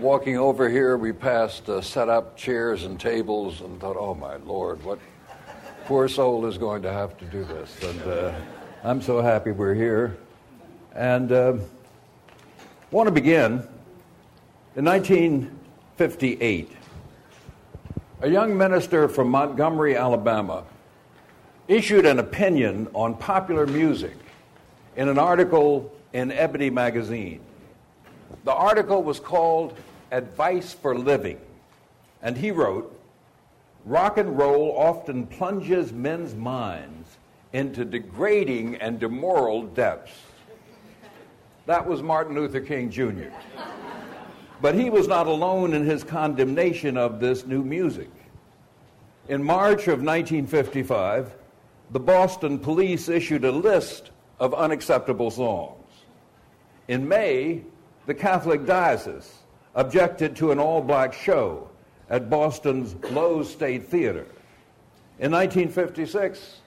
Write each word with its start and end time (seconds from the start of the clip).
walking 0.00 0.36
over 0.36 0.68
here, 0.68 0.96
we 0.96 1.12
passed 1.12 1.68
uh, 1.68 1.80
set 1.80 2.08
up 2.08 2.36
chairs 2.36 2.84
and 2.84 2.98
tables 3.00 3.60
and 3.60 3.80
thought, 3.80 3.96
oh 3.96 4.14
my 4.14 4.36
Lord, 4.36 4.82
what 4.84 4.98
poor 5.86 6.08
soul 6.08 6.46
is 6.46 6.56
going 6.58 6.82
to 6.82 6.92
have 6.92 7.18
to 7.18 7.24
do 7.26 7.44
this? 7.44 7.82
And 7.82 8.02
uh, 8.02 8.34
I'm 8.84 9.02
so 9.02 9.20
happy 9.20 9.50
we're 9.50 9.74
here. 9.74 10.16
And 10.94 11.32
uh, 11.32 11.54
want 12.90 13.08
to 13.08 13.12
begin 13.12 13.66
in 14.76 14.84
1958. 14.84 16.72
A 18.20 18.28
young 18.28 18.56
minister 18.56 19.08
from 19.08 19.30
Montgomery, 19.30 19.96
Alabama, 19.96 20.64
issued 21.66 22.06
an 22.06 22.18
opinion 22.18 22.88
on 22.94 23.14
popular 23.14 23.66
music 23.66 24.16
in 24.96 25.08
an 25.08 25.18
article 25.18 25.92
in 26.12 26.32
Ebony 26.32 26.70
magazine. 26.70 27.40
The 28.44 28.52
article 28.52 29.02
was 29.02 29.20
called 29.20 29.76
Advice 30.10 30.72
for 30.72 30.96
Living, 30.96 31.40
and 32.22 32.36
he 32.36 32.50
wrote 32.50 32.94
Rock 33.84 34.18
and 34.18 34.36
roll 34.36 34.74
often 34.76 35.26
plunges 35.26 35.92
men's 35.92 36.34
minds 36.34 37.16
into 37.52 37.84
degrading 37.84 38.76
and 38.76 39.00
demoral 39.00 39.72
depths. 39.74 40.12
That 41.66 41.86
was 41.86 42.02
Martin 42.02 42.34
Luther 42.34 42.60
King 42.60 42.90
Jr. 42.90 43.30
But 44.60 44.74
he 44.74 44.90
was 44.90 45.06
not 45.06 45.26
alone 45.26 45.72
in 45.72 45.84
his 45.84 46.02
condemnation 46.02 46.96
of 46.96 47.20
this 47.20 47.46
new 47.46 47.62
music. 47.62 48.10
In 49.28 49.42
March 49.42 49.82
of 49.82 50.02
1955, 50.02 51.34
the 51.90 52.00
Boston 52.00 52.58
police 52.58 53.08
issued 53.08 53.44
a 53.44 53.52
list 53.52 54.10
of 54.40 54.52
unacceptable 54.54 55.30
songs. 55.30 55.84
In 56.88 57.06
May, 57.06 57.62
the 58.08 58.14
Catholic 58.14 58.64
diocese 58.64 59.34
objected 59.74 60.34
to 60.34 60.50
an 60.50 60.58
all 60.58 60.80
black 60.80 61.12
show 61.12 61.68
at 62.08 62.30
Boston's 62.30 62.94
Loews 62.94 63.44
State 63.44 63.86
Theater. 63.86 64.24
In 65.18 65.30
1956, 65.30 66.62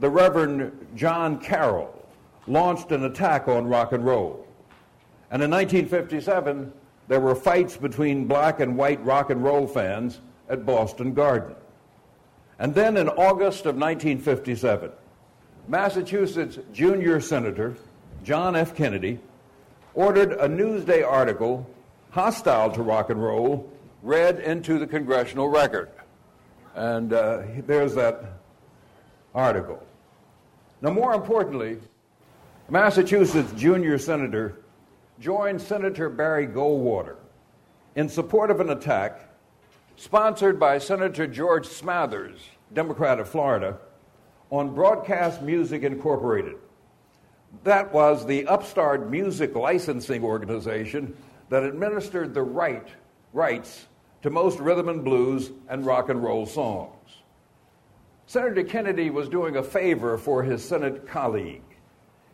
the 0.00 0.08
Reverend 0.08 0.88
John 0.96 1.38
Carroll 1.38 1.92
launched 2.46 2.92
an 2.92 3.04
attack 3.04 3.46
on 3.46 3.66
rock 3.66 3.92
and 3.92 4.06
roll. 4.06 4.46
And 5.30 5.42
in 5.42 5.50
1957, 5.50 6.72
there 7.08 7.20
were 7.20 7.34
fights 7.34 7.76
between 7.76 8.26
black 8.26 8.60
and 8.60 8.74
white 8.74 9.04
rock 9.04 9.28
and 9.28 9.44
roll 9.44 9.66
fans 9.66 10.22
at 10.48 10.64
Boston 10.64 11.12
Garden. 11.12 11.54
And 12.58 12.74
then 12.74 12.96
in 12.96 13.10
August 13.10 13.66
of 13.66 13.76
1957, 13.76 14.90
Massachusetts 15.68 16.58
junior 16.72 17.20
senator 17.20 17.76
John 18.24 18.56
F. 18.56 18.74
Kennedy 18.74 19.20
ordered 19.96 20.32
a 20.32 20.46
Newsday 20.46 21.04
article 21.04 21.68
hostile 22.10 22.70
to 22.70 22.82
rock 22.82 23.10
and 23.10 23.20
roll 23.20 23.72
read 24.02 24.38
into 24.38 24.78
the 24.78 24.86
congressional 24.86 25.48
record. 25.48 25.88
And 26.74 27.12
uh, 27.12 27.42
there's 27.66 27.94
that 27.94 28.34
article. 29.34 29.82
Now, 30.82 30.90
more 30.90 31.14
importantly, 31.14 31.78
Massachusetts 32.68 33.52
junior 33.56 33.98
senator 33.98 34.60
joined 35.18 35.60
Senator 35.60 36.10
Barry 36.10 36.46
Goldwater 36.46 37.16
in 37.96 38.08
support 38.08 38.50
of 38.50 38.60
an 38.60 38.70
attack 38.70 39.30
sponsored 39.96 40.60
by 40.60 40.76
Senator 40.76 41.26
George 41.26 41.66
Smathers, 41.66 42.36
Democrat 42.74 43.18
of 43.18 43.28
Florida, 43.28 43.78
on 44.50 44.74
Broadcast 44.74 45.40
Music 45.40 45.82
Incorporated. 45.82 46.56
That 47.64 47.92
was 47.92 48.26
the 48.26 48.46
upstart 48.46 49.10
music 49.10 49.54
licensing 49.54 50.22
organization 50.22 51.16
that 51.48 51.62
administered 51.62 52.34
the 52.34 52.42
right 52.42 52.88
rights 53.32 53.86
to 54.22 54.30
most 54.30 54.58
rhythm 54.58 54.88
and 54.88 55.04
blues 55.04 55.52
and 55.68 55.86
rock 55.86 56.08
and 56.08 56.22
roll 56.22 56.46
songs. 56.46 56.92
Senator 58.26 58.64
Kennedy 58.64 59.10
was 59.10 59.28
doing 59.28 59.56
a 59.56 59.62
favor 59.62 60.18
for 60.18 60.42
his 60.42 60.64
Senate 60.64 61.06
colleague. 61.06 61.62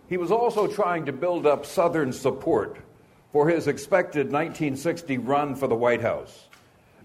He 0.09 0.17
was 0.17 0.31
also 0.31 0.67
trying 0.67 1.07
to 1.07 1.13
build 1.13 1.47
up 1.47 1.67
Southern 1.67 2.13
support 2.13 2.79
for 3.33 3.49
his 3.49 3.67
expected 3.67 4.27
1960 4.27 5.19
run 5.19 5.55
for 5.55 5.67
the 5.67 5.75
White 5.75 6.01
House. 6.01 6.49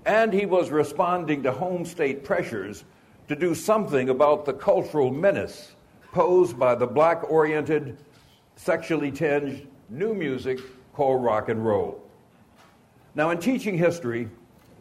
And 0.05 0.31
he 0.31 0.45
was 0.45 0.69
responding 0.69 1.44
to 1.44 1.51
home 1.51 1.85
state 1.85 2.23
pressures 2.23 2.85
to 3.28 3.35
do 3.35 3.53
something 3.53 4.09
about 4.09 4.45
the 4.45 4.53
cultural 4.53 5.11
menace 5.11 5.73
posed 6.11 6.57
by 6.57 6.75
the 6.75 6.88
black 6.88 7.29
oriented, 7.29 7.97
sexually 8.57 9.12
tinged 9.12 9.66
new 9.90 10.13
music 10.13 10.59
called 10.94 11.23
rock 11.23 11.47
and 11.47 11.66
roll. 11.66 12.03
Now, 13.16 13.29
in 13.29 13.40
teaching 13.40 13.78
history, 13.78 14.29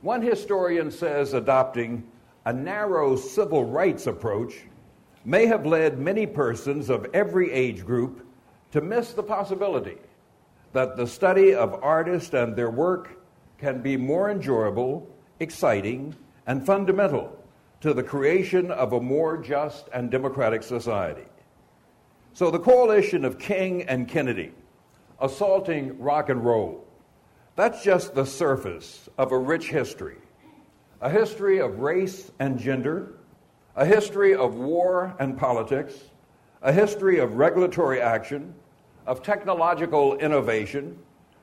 one 0.02 0.20
historian 0.20 0.90
says 0.90 1.32
adopting 1.32 2.04
a 2.44 2.52
narrow 2.52 3.16
civil 3.16 3.64
rights 3.64 4.06
approach 4.06 4.54
may 5.24 5.46
have 5.46 5.66
led 5.66 5.98
many 5.98 6.26
persons 6.26 6.90
of 6.90 7.06
every 7.14 7.52
age 7.52 7.84
group 7.84 8.26
to 8.72 8.80
miss 8.80 9.12
the 9.12 9.22
possibility 9.22 9.98
that 10.72 10.96
the 10.96 11.06
study 11.06 11.54
of 11.54 11.82
artists 11.82 12.34
and 12.34 12.54
their 12.54 12.70
work 12.70 13.18
can 13.58 13.80
be 13.80 13.96
more 13.96 14.30
enjoyable, 14.30 15.08
exciting, 15.40 16.14
and 16.46 16.64
fundamental 16.64 17.36
to 17.80 17.94
the 17.94 18.02
creation 18.02 18.70
of 18.70 18.92
a 18.92 19.00
more 19.00 19.36
just 19.36 19.88
and 19.92 20.10
democratic 20.10 20.62
society. 20.62 21.24
So 22.36 22.50
the 22.50 22.58
coalition 22.58 23.24
of 23.24 23.38
King 23.38 23.84
and 23.84 24.06
Kennedy 24.06 24.52
assaulting 25.22 25.98
rock 25.98 26.28
and 26.28 26.44
roll, 26.44 26.86
that's 27.54 27.82
just 27.82 28.14
the 28.14 28.26
surface 28.26 29.08
of 29.16 29.32
a 29.32 29.38
rich 29.38 29.70
history. 29.70 30.18
A 31.00 31.08
history 31.08 31.60
of 31.60 31.78
race 31.78 32.30
and 32.38 32.58
gender, 32.58 33.14
a 33.74 33.86
history 33.86 34.34
of 34.34 34.56
war 34.56 35.16
and 35.18 35.38
politics, 35.38 35.94
a 36.60 36.74
history 36.74 37.20
of 37.20 37.38
regulatory 37.38 38.02
action, 38.02 38.54
of 39.06 39.22
technological 39.22 40.18
innovation, 40.18 40.98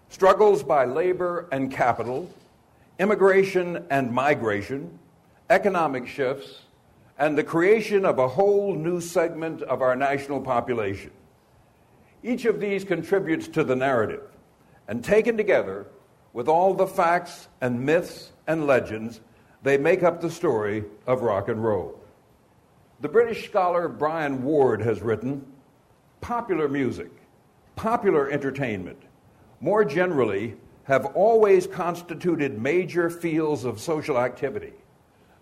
struggles 0.10 0.62
by 0.62 0.86
labor 0.86 1.48
and 1.52 1.72
capital, 1.72 2.30
immigration 3.00 3.84
and 3.90 4.12
migration, 4.12 5.00
economic 5.50 6.08
shifts, 6.08 6.66
and 7.18 7.38
the 7.38 7.44
creation 7.44 8.06
of 8.06 8.20
a 8.20 8.28
whole 8.28 8.76
new 8.76 9.00
segment 9.00 9.62
of 9.64 9.82
our 9.82 9.96
national 9.96 10.42
population. 10.42 11.12
Each 12.24 12.46
of 12.46 12.60
these 12.60 12.84
contributes 12.84 13.48
to 13.50 13.64
the 13.64 13.76
narrative, 13.76 14.24
and 14.88 15.04
taken 15.04 15.38
together 15.38 15.88
with 16.34 16.48
all 16.48 16.74
the 16.74 16.88
facts 16.88 17.48
and 17.62 17.86
myths 17.86 18.32
and 18.48 18.66
legends, 18.66 19.22
they 19.62 19.78
make 19.78 20.04
up 20.04 20.22
the 20.22 20.32
story 20.32 20.84
of 21.06 21.22
rock 21.22 21.48
and 21.48 21.64
roll. 21.64 22.00
The 23.02 23.10
British 23.10 23.46
scholar 23.46 23.88
Brian 23.88 24.44
Ward 24.44 24.82
has 24.82 25.02
written 25.02 25.46
popular 26.22 26.68
music, 26.68 27.12
popular 27.76 28.30
entertainment, 28.30 29.02
more 29.60 29.86
generally, 29.86 30.56
have 30.86 31.06
always 31.08 31.68
constituted 31.68 32.62
major 32.62 33.10
fields 33.10 33.64
of 33.64 33.80
social 33.80 34.18
activity 34.18 34.74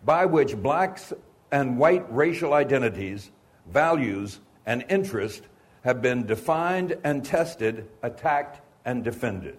by 0.06 0.26
which 0.26 0.56
blacks 0.56 1.14
and 1.52 1.78
white 1.78 2.06
racial 2.14 2.54
identities, 2.54 3.32
values, 3.68 4.40
and 4.66 4.86
interests 4.90 5.46
have 5.84 6.02
been 6.02 6.26
defined 6.26 6.98
and 7.04 7.26
tested, 7.26 7.88
attacked, 8.04 8.62
and 8.86 9.04
defended. 9.04 9.58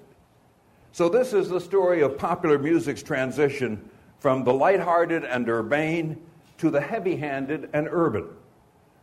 So, 0.93 1.09
this 1.09 1.33
is 1.33 1.49
the 1.49 1.61
story 1.61 2.03
of 2.03 2.19
popular 2.19 2.59
music's 2.59 3.03
transition 3.03 3.89
from 4.21 4.45
the 4.45 4.53
lighthearted 4.53 5.25
and 5.25 5.49
urbane 5.49 6.21
to 6.59 6.71
the 6.71 6.81
heavy 6.81 7.17
handed 7.17 7.69
and 7.73 7.89
urban, 7.91 8.29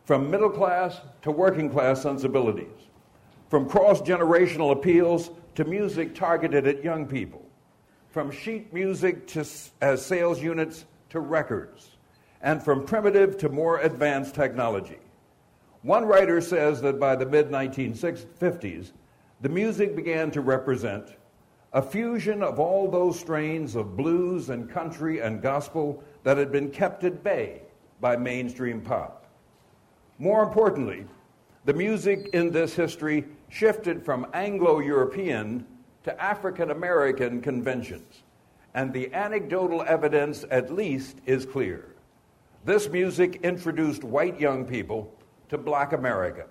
from 0.04 0.30
middle 0.30 0.50
class 0.50 1.00
to 1.22 1.30
working 1.30 1.68
class 1.68 2.02
sensibilities, 2.02 2.88
from 3.48 3.68
cross 3.68 4.00
generational 4.00 4.72
appeals 4.72 5.30
to 5.56 5.64
music 5.64 6.14
targeted 6.14 6.66
at 6.66 6.82
young 6.82 7.06
people, 7.06 7.44
from 8.10 8.30
sheet 8.30 8.72
music 8.72 9.26
to, 9.26 9.44
as 9.82 10.04
sales 10.04 10.40
units 10.40 10.86
to 11.10 11.20
records, 11.20 11.90
and 12.42 12.62
from 12.62 12.84
primitive 12.84 13.36
to 13.38 13.48
more 13.48 13.78
advanced 13.80 14.34
technology. 14.34 14.98
One 15.82 16.04
writer 16.04 16.40
says 16.40 16.80
that 16.82 17.00
by 17.00 17.16
the 17.16 17.26
mid 17.26 17.50
1950s, 17.50 18.92
the 19.40 19.48
music 19.48 19.96
began 19.96 20.30
to 20.32 20.40
represent 20.40 21.16
a 21.72 21.80
fusion 21.80 22.42
of 22.42 22.58
all 22.58 22.90
those 22.90 23.18
strains 23.18 23.76
of 23.76 23.96
blues 23.96 24.50
and 24.50 24.68
country 24.68 25.20
and 25.20 25.40
gospel 25.40 26.02
that 26.24 26.36
had 26.36 26.50
been 26.50 26.70
kept 26.70 27.04
at 27.04 27.22
bay 27.22 27.62
by 28.00 28.16
mainstream 28.16 28.80
pop. 28.80 29.26
More 30.18 30.42
importantly, 30.42 31.06
the 31.64 31.72
music 31.72 32.30
in 32.32 32.50
this 32.50 32.74
history 32.74 33.24
shifted 33.48 34.04
from 34.04 34.26
Anglo 34.34 34.80
European 34.80 35.66
to 36.02 36.22
African 36.22 36.70
American 36.70 37.40
conventions 37.40 38.22
and 38.74 38.92
the 38.92 39.12
anecdotal 39.12 39.82
evidence 39.82 40.44
at 40.50 40.72
least 40.72 41.18
is 41.26 41.44
clear. 41.44 41.89
This 42.62 42.90
music 42.90 43.40
introduced 43.42 44.04
white 44.04 44.38
young 44.38 44.66
people 44.66 45.16
to 45.48 45.56
black 45.56 45.94
America. 45.94 46.44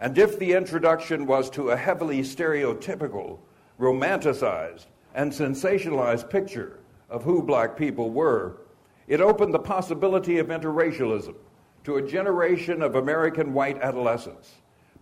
And 0.00 0.18
if 0.18 0.36
the 0.36 0.52
introduction 0.52 1.26
was 1.26 1.48
to 1.50 1.70
a 1.70 1.76
heavily 1.76 2.22
stereotypical, 2.22 3.38
romanticized, 3.78 4.86
and 5.14 5.30
sensationalized 5.30 6.28
picture 6.28 6.80
of 7.08 7.22
who 7.22 7.40
black 7.40 7.76
people 7.76 8.10
were, 8.10 8.62
it 9.06 9.20
opened 9.20 9.54
the 9.54 9.58
possibility 9.60 10.38
of 10.38 10.48
interracialism 10.48 11.36
to 11.84 11.96
a 11.96 12.02
generation 12.02 12.82
of 12.82 12.96
American 12.96 13.54
white 13.54 13.78
adolescents, 13.80 14.54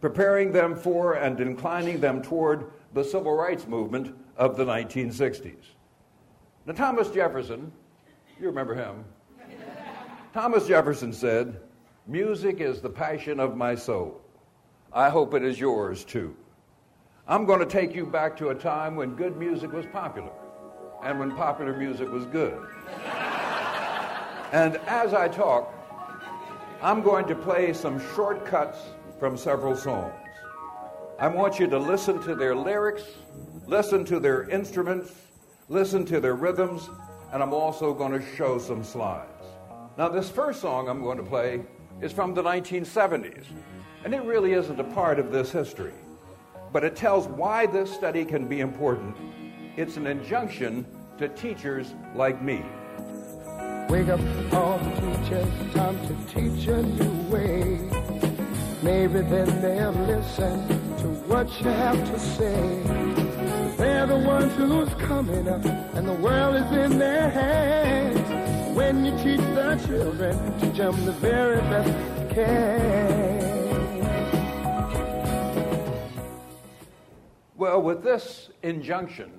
preparing 0.02 0.52
them 0.52 0.76
for 0.76 1.14
and 1.14 1.40
inclining 1.40 1.98
them 1.98 2.20
toward 2.20 2.70
the 2.92 3.02
civil 3.02 3.34
rights 3.34 3.66
movement 3.66 4.14
of 4.36 4.58
the 4.58 4.64
1960s. 4.66 5.64
Now, 6.66 6.74
Thomas 6.74 7.08
Jefferson, 7.08 7.72
you 8.38 8.46
remember 8.46 8.74
him, 8.74 9.04
Thomas 10.32 10.66
Jefferson 10.66 11.12
said, 11.12 11.60
Music 12.06 12.60
is 12.60 12.80
the 12.80 12.88
passion 12.88 13.38
of 13.38 13.54
my 13.54 13.74
soul. 13.74 14.18
I 14.90 15.10
hope 15.10 15.34
it 15.34 15.44
is 15.44 15.60
yours 15.60 16.04
too. 16.04 16.34
I'm 17.28 17.44
going 17.44 17.60
to 17.60 17.66
take 17.66 17.94
you 17.94 18.06
back 18.06 18.38
to 18.38 18.48
a 18.48 18.54
time 18.54 18.96
when 18.96 19.14
good 19.14 19.36
music 19.36 19.72
was 19.72 19.84
popular 19.92 20.32
and 21.04 21.18
when 21.18 21.36
popular 21.36 21.76
music 21.76 22.10
was 22.10 22.24
good. 22.26 22.58
and 24.52 24.76
as 24.86 25.12
I 25.12 25.28
talk, 25.28 25.70
I'm 26.80 27.02
going 27.02 27.26
to 27.26 27.34
play 27.34 27.74
some 27.74 28.00
shortcuts 28.14 28.78
from 29.20 29.36
several 29.36 29.76
songs. 29.76 30.14
I 31.18 31.28
want 31.28 31.58
you 31.58 31.66
to 31.66 31.78
listen 31.78 32.22
to 32.22 32.34
their 32.34 32.56
lyrics, 32.56 33.04
listen 33.66 34.02
to 34.06 34.18
their 34.18 34.48
instruments, 34.48 35.12
listen 35.68 36.06
to 36.06 36.20
their 36.20 36.34
rhythms, 36.34 36.88
and 37.34 37.42
I'm 37.42 37.52
also 37.52 37.92
going 37.92 38.12
to 38.12 38.34
show 38.34 38.58
some 38.58 38.82
slides. 38.82 39.31
Now, 39.98 40.08
this 40.08 40.30
first 40.30 40.62
song 40.62 40.88
I'm 40.88 41.02
going 41.02 41.18
to 41.18 41.22
play 41.22 41.60
is 42.00 42.12
from 42.12 42.32
the 42.32 42.42
1970s, 42.42 43.44
and 44.04 44.14
it 44.14 44.22
really 44.22 44.54
isn't 44.54 44.80
a 44.80 44.84
part 44.84 45.18
of 45.18 45.30
this 45.30 45.52
history, 45.52 45.92
but 46.72 46.82
it 46.82 46.96
tells 46.96 47.28
why 47.28 47.66
this 47.66 47.92
study 47.92 48.24
can 48.24 48.48
be 48.48 48.60
important. 48.60 49.14
It's 49.76 49.98
an 49.98 50.06
injunction 50.06 50.86
to 51.18 51.28
teachers 51.28 51.92
like 52.14 52.40
me. 52.40 52.64
Wake 53.90 54.08
up 54.08 54.20
all 54.54 54.78
the 54.78 54.90
teachers, 54.94 55.74
time 55.74 55.98
to 56.08 56.14
teach 56.32 56.66
a 56.68 56.82
new 56.82 57.30
way. 57.30 57.78
Maybe 58.82 59.20
then 59.20 59.60
they'll 59.60 59.92
listen 59.92 60.68
to 60.98 61.08
what 61.28 61.48
you 61.60 61.68
have 61.68 62.02
to 62.10 62.18
say. 62.18 62.82
They're 63.76 64.06
the 64.06 64.16
ones 64.16 64.54
who's 64.54 64.88
coming 65.06 65.46
up, 65.48 65.62
and 65.94 66.08
the 66.08 66.14
world 66.14 66.56
is 66.56 66.72
in 66.72 66.98
their 66.98 67.28
hands. 67.28 68.41
When 68.74 69.04
you 69.04 69.12
teach 69.18 69.38
the 69.38 69.78
children, 69.86 70.58
teach 70.58 70.78
them 70.78 71.04
the 71.04 71.12
very 71.12 71.60
best 71.60 71.88
you 71.88 72.34
can. 72.34 73.42
Well, 77.54 77.82
with 77.82 78.02
this 78.02 78.48
injunction 78.62 79.30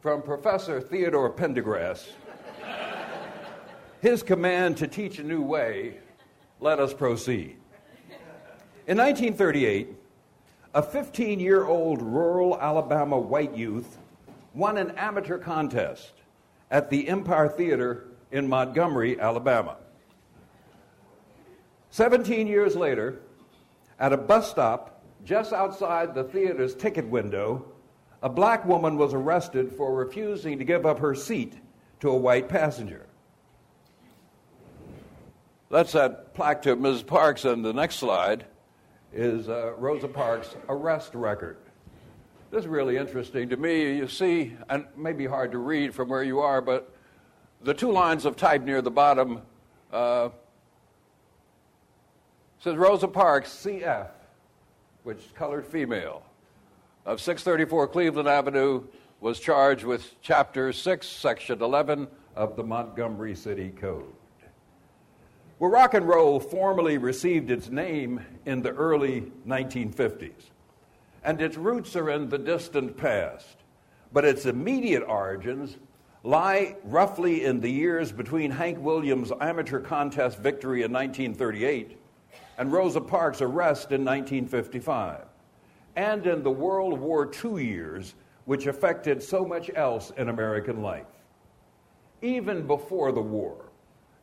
from 0.00 0.22
Professor 0.22 0.80
Theodore 0.80 1.30
Pendergrass, 1.30 2.08
his 4.00 4.22
command 4.22 4.78
to 4.78 4.88
teach 4.88 5.18
a 5.18 5.22
new 5.22 5.42
way, 5.42 5.98
let 6.58 6.80
us 6.80 6.94
proceed. 6.94 7.58
In 8.86 8.96
1938, 8.96 9.88
a 10.72 10.82
15 10.82 11.40
year 11.40 11.66
old 11.66 12.00
rural 12.00 12.58
Alabama 12.58 13.18
white 13.18 13.54
youth 13.54 13.98
won 14.54 14.78
an 14.78 14.92
amateur 14.92 15.36
contest 15.36 16.12
at 16.70 16.88
the 16.88 17.06
Empire 17.08 17.48
Theater 17.48 18.06
in 18.30 18.48
Montgomery, 18.48 19.18
Alabama. 19.20 19.76
17 21.90 22.46
years 22.46 22.76
later, 22.76 23.20
at 23.98 24.12
a 24.12 24.16
bus 24.16 24.50
stop 24.50 25.02
just 25.24 25.52
outside 25.52 26.14
the 26.14 26.24
theater's 26.24 26.74
ticket 26.74 27.06
window, 27.06 27.64
a 28.22 28.28
black 28.28 28.64
woman 28.64 28.96
was 28.96 29.14
arrested 29.14 29.72
for 29.72 29.94
refusing 29.94 30.58
to 30.58 30.64
give 30.64 30.86
up 30.86 30.98
her 30.98 31.14
seat 31.14 31.54
to 32.00 32.10
a 32.10 32.16
white 32.16 32.48
passenger. 32.48 33.06
That's 35.70 35.92
that 35.92 36.34
plaque 36.34 36.62
to 36.62 36.76
Ms. 36.76 37.02
Parks, 37.02 37.44
and 37.44 37.64
the 37.64 37.72
next 37.72 37.96
slide 37.96 38.46
is 39.12 39.48
uh, 39.48 39.72
Rosa 39.76 40.08
Parks' 40.08 40.54
arrest 40.68 41.14
record. 41.14 41.58
This 42.50 42.60
is 42.60 42.68
really 42.68 42.96
interesting 42.96 43.48
to 43.48 43.56
me. 43.56 43.96
You 43.96 44.06
see, 44.06 44.56
and 44.68 44.84
it 44.84 44.96
may 44.96 45.12
be 45.12 45.26
hard 45.26 45.50
to 45.52 45.58
read 45.58 45.94
from 45.94 46.08
where 46.08 46.22
you 46.22 46.38
are, 46.38 46.60
but 46.60 46.95
the 47.62 47.74
two 47.74 47.90
lines 47.90 48.24
of 48.24 48.36
type 48.36 48.62
near 48.62 48.82
the 48.82 48.90
bottom 48.90 49.42
uh, 49.92 50.28
says 52.60 52.76
Rosa 52.76 53.08
Parks, 53.08 53.50
CF, 53.50 54.08
which 55.04 55.34
colored 55.34 55.66
female, 55.66 56.22
of 57.04 57.20
634 57.20 57.88
Cleveland 57.88 58.28
Avenue, 58.28 58.82
was 59.20 59.38
charged 59.40 59.84
with 59.84 60.20
Chapter 60.20 60.72
6, 60.72 61.06
Section 61.06 61.62
11 61.62 62.08
of 62.34 62.56
the 62.56 62.64
Montgomery 62.64 63.34
City 63.34 63.70
Code. 63.70 64.12
Well, 65.58 65.70
rock 65.70 65.94
and 65.94 66.06
roll 66.06 66.38
formally 66.38 66.98
received 66.98 67.50
its 67.50 67.70
name 67.70 68.20
in 68.44 68.60
the 68.60 68.72
early 68.72 69.32
1950s, 69.46 70.50
and 71.24 71.40
its 71.40 71.56
roots 71.56 71.96
are 71.96 72.10
in 72.10 72.28
the 72.28 72.38
distant 72.38 72.96
past, 72.98 73.56
but 74.12 74.26
its 74.26 74.44
immediate 74.44 75.02
origins 75.02 75.78
lie 76.26 76.74
roughly 76.82 77.44
in 77.44 77.60
the 77.60 77.70
years 77.70 78.10
between 78.10 78.50
Hank 78.50 78.78
Williams' 78.80 79.30
amateur 79.40 79.78
contest 79.78 80.38
victory 80.38 80.82
in 80.82 80.92
1938 80.92 81.96
and 82.58 82.72
Rosa 82.72 83.00
Parks' 83.00 83.40
arrest 83.40 83.92
in 83.92 84.04
1955, 84.04 85.24
and 85.94 86.26
in 86.26 86.42
the 86.42 86.50
World 86.50 86.98
War 86.98 87.30
II 87.44 87.64
years, 87.64 88.14
which 88.44 88.66
affected 88.66 89.22
so 89.22 89.44
much 89.44 89.70
else 89.76 90.10
in 90.16 90.28
American 90.28 90.82
life. 90.82 91.06
Even 92.22 92.66
before 92.66 93.12
the 93.12 93.22
war, 93.22 93.66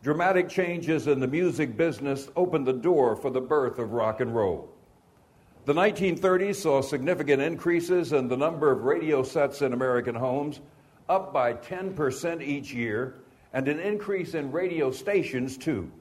Dramatic 0.04 0.50
changes 0.50 1.08
in 1.08 1.22
the 1.22 1.28
music 1.28 1.78
business 1.78 2.28
opened 2.36 2.68
the 2.68 2.74
door 2.74 3.16
for 3.16 3.30
the 3.30 3.40
birth 3.40 3.80
of 3.80 3.94
rock 3.94 4.20
and 4.20 4.36
roll. 4.36 4.70
The 5.64 5.72
1930s 5.72 6.56
saw 6.56 6.82
significant 6.82 7.42
increases 7.42 8.12
in 8.12 8.28
the 8.28 8.36
number 8.36 8.70
of 8.70 8.84
radio 8.84 9.24
sets 9.24 9.62
in 9.62 9.72
American 9.72 10.14
homes, 10.14 10.60
up 11.10 11.34
by 11.34 11.54
10% 11.54 12.42
each 12.42 12.74
year, 12.74 13.16
and 13.54 13.68
an 13.68 13.80
increase 13.80 14.34
in 14.34 14.52
radio 14.52 14.92
stations, 14.92 15.58
too. 15.58 15.92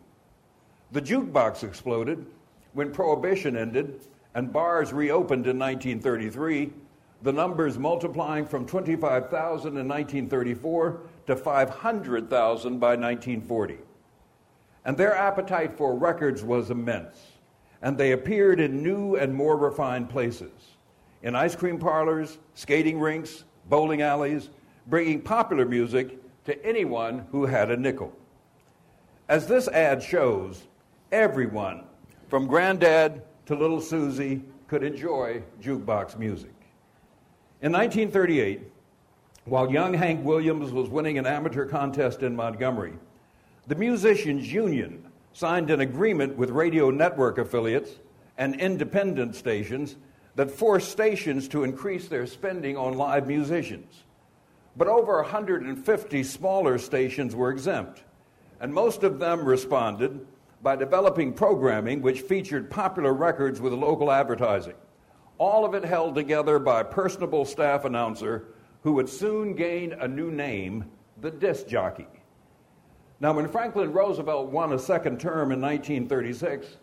The 0.93 1.03
jukebox 1.03 1.65
exploded 1.65 2.27
when 2.73 2.93
Prohibition 2.93 3.57
ended 3.57 4.01
and 4.35 4.53
bars 4.53 4.93
reopened 4.93 5.47
in 5.47 5.59
1933, 5.59 6.73
the 7.23 7.33
numbers 7.33 7.79
multiplying 7.79 8.47
from 8.47 8.67
25,000 8.67 9.77
in 9.77 9.89
1934 9.89 11.01
to 11.27 11.37
500,000 11.37 12.79
by 12.79 12.97
1940 12.97 13.79
and 14.85 14.97
their 14.97 15.15
appetite 15.15 15.77
for 15.77 15.95
records 15.95 16.43
was 16.43 16.71
immense. 16.71 17.17
And 17.83 17.99
they 17.99 18.13
appeared 18.13 18.61
in 18.61 18.83
new 18.83 19.17
and 19.17 19.35
more 19.35 19.57
refined 19.57 20.09
places 20.09 20.53
in 21.23 21.35
ice 21.35 21.55
cream 21.55 21.79
parlors, 21.79 22.39
skating 22.55 22.99
rinks, 22.99 23.45
bowling 23.69 24.03
alleys, 24.03 24.51
bringing 24.87 25.21
popular 25.21 25.65
music 25.65 26.19
to 26.45 26.65
anyone 26.65 27.27
who 27.31 27.47
had 27.47 27.71
a 27.71 27.77
nickel. 27.77 28.13
As 29.29 29.47
this 29.47 29.69
ad 29.69 30.03
shows, 30.03 30.63
everyone, 31.11 31.85
from 32.29 32.47
granddad 32.47 33.23
to 33.47 33.55
little 33.55 33.81
Susie, 33.81 34.43
could 34.67 34.83
enjoy 34.83 35.43
jukebox 35.61 36.19
music. 36.19 36.55
In 37.61 37.73
1938, 37.73 38.63
while 39.45 39.71
young 39.71 39.95
Hank 39.95 40.25
Williams 40.25 40.73
was 40.73 40.89
winning 40.89 41.19
an 41.19 41.27
amateur 41.27 41.67
contest 41.67 42.23
in 42.23 42.35
Montgomery, 42.35 42.95
the 43.67 43.75
Musicians 43.75 44.53
Union 44.53 45.05
signed 45.33 45.71
an 45.71 45.81
agreement 45.81 46.37
with 46.37 46.51
radio 46.51 46.91
network 46.91 47.39
affiliates 47.39 47.91
and 48.39 48.61
independent 48.61 49.35
stations 49.35 49.97
that 50.35 50.51
forced 50.51 50.91
stations 50.91 51.49
to 51.49 51.65
increase 51.65 52.09
their 52.09 52.27
spending 52.27 52.77
on 52.77 52.95
live 52.95 53.27
musicians. 53.27 54.05
But 54.77 54.89
over 54.89 55.17
150 55.17 56.23
smaller 56.23 56.79
stations 56.79 57.37
were 57.37 57.51
exempt, 57.51 58.05
and 58.61 58.73
most 58.73 59.03
of 59.03 59.19
them 59.19 59.45
responded 59.45 60.27
by 60.63 60.77
developing 60.77 61.33
programming 61.33 62.01
which 62.01 62.23
featured 62.23 62.71
popular 62.71 63.13
records 63.13 63.61
with 63.61 63.73
local 63.73 64.11
advertising. 64.11 64.75
All 65.39 65.65
of 65.65 65.75
it 65.75 65.85
held 65.85 66.15
together 66.15 66.59
by 66.59 66.81
a 66.81 66.85
personable 66.85 67.45
staff 67.45 67.85
announcer 67.85 68.47
who 68.83 68.93
would 68.93 69.09
soon 69.09 69.55
gain 69.55 69.93
a 69.93 70.09
new 70.09 70.31
name, 70.31 70.85
the 71.21 71.31
disc 71.31 71.67
jockey. 71.67 72.07
Now, 73.21 73.33
when 73.33 73.49
Franklin 73.49 73.93
Roosevelt 73.93 74.51
won 74.51 74.73
a 74.73 74.79
second 74.79 75.21
term 75.21 75.53
in 75.53 75.61
1936, 75.61 76.79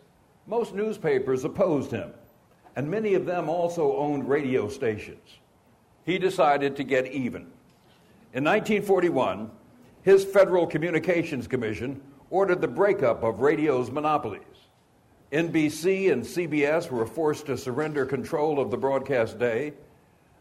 most 0.47 0.73
newspapers 0.73 1.43
opposed 1.43 1.91
him, 1.91 2.11
and 2.75 2.89
many 2.89 3.13
of 3.13 3.25
them 3.25 3.49
also 3.49 3.95
owned 3.97 4.27
radio 4.27 4.69
stations. 4.69 5.39
He 6.05 6.17
decided 6.17 6.75
to 6.75 6.83
get 6.83 7.07
even. 7.07 7.51
In 8.31 8.43
1941, 8.43 9.49
his 10.03 10.23
Federal 10.23 10.67
Communications 10.67 11.47
Commission 11.47 11.99
ordered 12.29 12.61
the 12.61 12.67
breakup 12.67 13.23
of 13.23 13.39
radio's 13.39 13.89
monopolies. 13.89 14.43
NBC 15.31 16.11
and 16.11 16.23
CBS 16.23 16.91
were 16.91 17.07
forced 17.07 17.47
to 17.47 17.57
surrender 17.57 18.05
control 18.05 18.59
of 18.59 18.69
the 18.69 18.77
broadcast 18.77 19.39
day. 19.39 19.73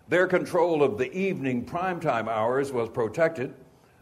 Their 0.07 0.27
control 0.27 0.83
of 0.83 0.99
the 0.99 1.11
evening 1.17 1.65
primetime 1.65 2.29
hours 2.29 2.73
was 2.73 2.91
protected, 2.91 3.55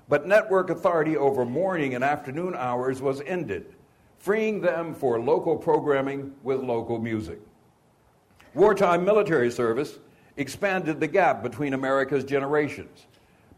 but 0.09 0.27
network 0.27 0.71
authority 0.71 1.17
over 1.17 1.45
morning 1.45 1.95
and 1.95 2.03
afternoon 2.03 2.57
hours 2.57 3.01
was 3.01 3.21
ended, 3.21 3.77
freeing 4.19 4.61
them 4.61 4.95
for 4.95 5.21
local 5.21 5.57
programming 5.57 6.33
with 6.43 6.61
local 6.61 6.99
music. 6.99 7.39
Wartime 8.53 9.05
military 9.05 9.51
service 9.53 10.01
expanded 10.37 10.99
the 10.99 11.07
gap 11.07 11.41
between 11.41 11.73
America's 11.73 12.25
generations, 12.25 13.07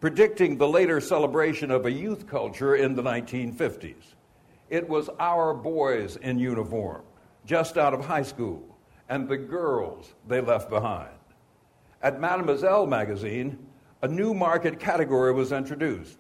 predicting 0.01 0.57
the 0.57 0.69
later 0.69 1.01
celebration 1.01 1.71
of 1.71 1.87
a 1.87 1.93
youth 1.93 2.27
culture 2.27 2.77
in 2.77 2.95
the 2.95 3.03
1950s. 3.03 4.15
It 4.71 4.89
was 4.89 5.11
our 5.19 5.55
boys 5.55 6.17
in 6.17 6.39
uniform, 6.39 7.03
just 7.45 7.77
out 7.77 7.95
of 7.95 8.05
high 8.05 8.23
school, 8.23 8.63
and 9.09 9.29
the 9.29 9.37
girls 9.37 10.15
they 10.27 10.41
left 10.41 10.71
behind. 10.71 11.11
At 12.03 12.21
Mademoiselle 12.21 12.87
magazine, 12.87 13.59
a 14.03 14.09
new 14.09 14.35
market 14.35 14.79
category 14.79 15.33
was 15.33 15.51
introduced 15.53 16.19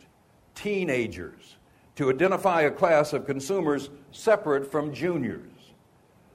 teenagers 0.57 1.57
to 1.95 2.11
identify 2.11 2.63
a 2.63 2.71
class 2.71 3.13
of 3.13 3.27
consumers 3.27 3.91
separate 4.11 4.69
from 4.69 4.93
juniors. 4.93 5.53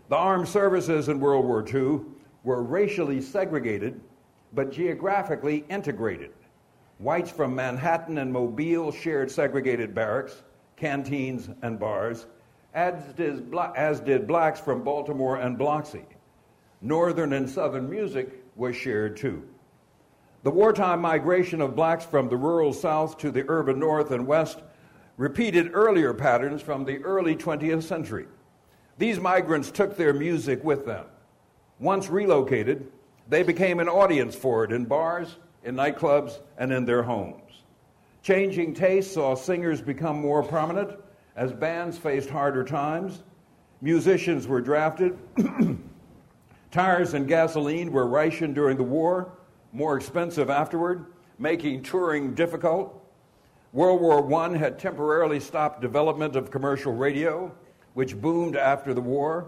The 0.07 0.15
armed 0.15 0.47
services 0.47 1.09
in 1.09 1.19
World 1.19 1.45
War 1.45 1.65
II 1.67 2.01
were 2.43 2.63
racially 2.63 3.21
segregated 3.21 3.99
but 4.53 4.71
geographically 4.71 5.65
integrated. 5.69 6.31
Whites 7.03 7.29
from 7.29 7.53
Manhattan 7.53 8.17
and 8.17 8.31
Mobile 8.31 8.89
shared 8.89 9.29
segregated 9.29 9.93
barracks, 9.93 10.41
canteens, 10.77 11.49
and 11.61 11.77
bars, 11.77 12.27
as 12.73 13.03
did, 13.13 14.25
blacks 14.25 14.61
from 14.61 14.85
Baltimore 14.85 15.35
and 15.35 15.57
Biloxi. 15.57 16.05
Northern 16.81 17.33
and 17.33 17.49
Southern 17.49 17.89
music 17.89 18.41
was 18.55 18.77
shared 18.77 19.17
too. 19.17 19.43
The 20.43 20.51
wartime 20.51 21.01
migration 21.01 21.59
of 21.59 21.75
blacks 21.75 22.05
from 22.05 22.29
the 22.29 22.37
rural 22.37 22.71
South 22.71 23.17
to 23.17 23.31
the 23.31 23.43
urban 23.49 23.79
North 23.79 24.11
and 24.11 24.25
West 24.25 24.61
repeated 25.17 25.71
earlier 25.73 26.13
patterns 26.13 26.61
from 26.61 26.85
the 26.85 26.99
early 26.99 27.35
20th 27.35 27.83
century. 27.83 28.27
These 28.97 29.19
migrants 29.19 29.71
took 29.71 29.97
their 29.97 30.13
music 30.13 30.63
with 30.63 30.85
them. 30.85 31.07
Once 31.79 32.09
relocated, 32.09 32.89
they 33.27 33.43
became 33.43 33.81
an 33.81 33.89
audience 33.89 34.35
for 34.35 34.63
it 34.63 34.71
in 34.71 34.85
bars, 34.85 35.35
in 35.63 35.75
nightclubs, 35.75 36.39
and 36.57 36.71
in 36.71 36.85
their 36.85 37.03
homes. 37.03 37.63
Changing 38.21 38.73
tastes 38.73 39.13
saw 39.13 39.35
singers 39.35 39.81
become 39.81 40.19
more 40.19 40.43
prominent 40.43 40.97
as 41.35 41.51
bands 41.51 41.97
faced 41.97 42.29
harder 42.29 42.63
times. 42.63 43.23
Musicians 43.81 44.47
were 44.47 44.61
drafted. 44.61 45.17
Tires 46.71 47.13
and 47.13 47.27
gasoline 47.27 47.91
were 47.91 48.07
rationed 48.07 48.55
during 48.55 48.77
the 48.77 48.83
war, 48.83 49.33
more 49.73 49.97
expensive 49.97 50.49
afterward, 50.49 51.05
making 51.37 51.83
touring 51.83 52.33
difficult. 52.33 52.99
World 53.73 54.01
War 54.01 54.33
I 54.33 54.57
had 54.57 54.79
temporarily 54.79 55.39
stopped 55.39 55.81
development 55.81 56.35
of 56.35 56.51
commercial 56.51 56.93
radio, 56.93 57.51
which 57.93 58.19
boomed 58.19 58.55
after 58.55 58.93
the 58.93 59.01
war. 59.01 59.47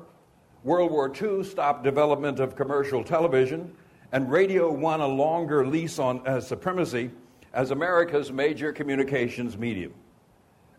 World 0.63 0.91
War 0.91 1.11
II 1.13 1.43
stopped 1.43 1.83
development 1.83 2.39
of 2.39 2.55
commercial 2.55 3.03
television, 3.03 3.75
and 4.15 4.31
radio 4.31 4.71
won 4.71 5.01
a 5.01 5.07
longer 5.07 5.67
lease 5.67 5.99
on 5.99 6.25
uh, 6.25 6.39
supremacy 6.39 7.11
as 7.53 7.71
America's 7.71 8.31
major 8.31 8.71
communications 8.71 9.57
medium. 9.57 9.93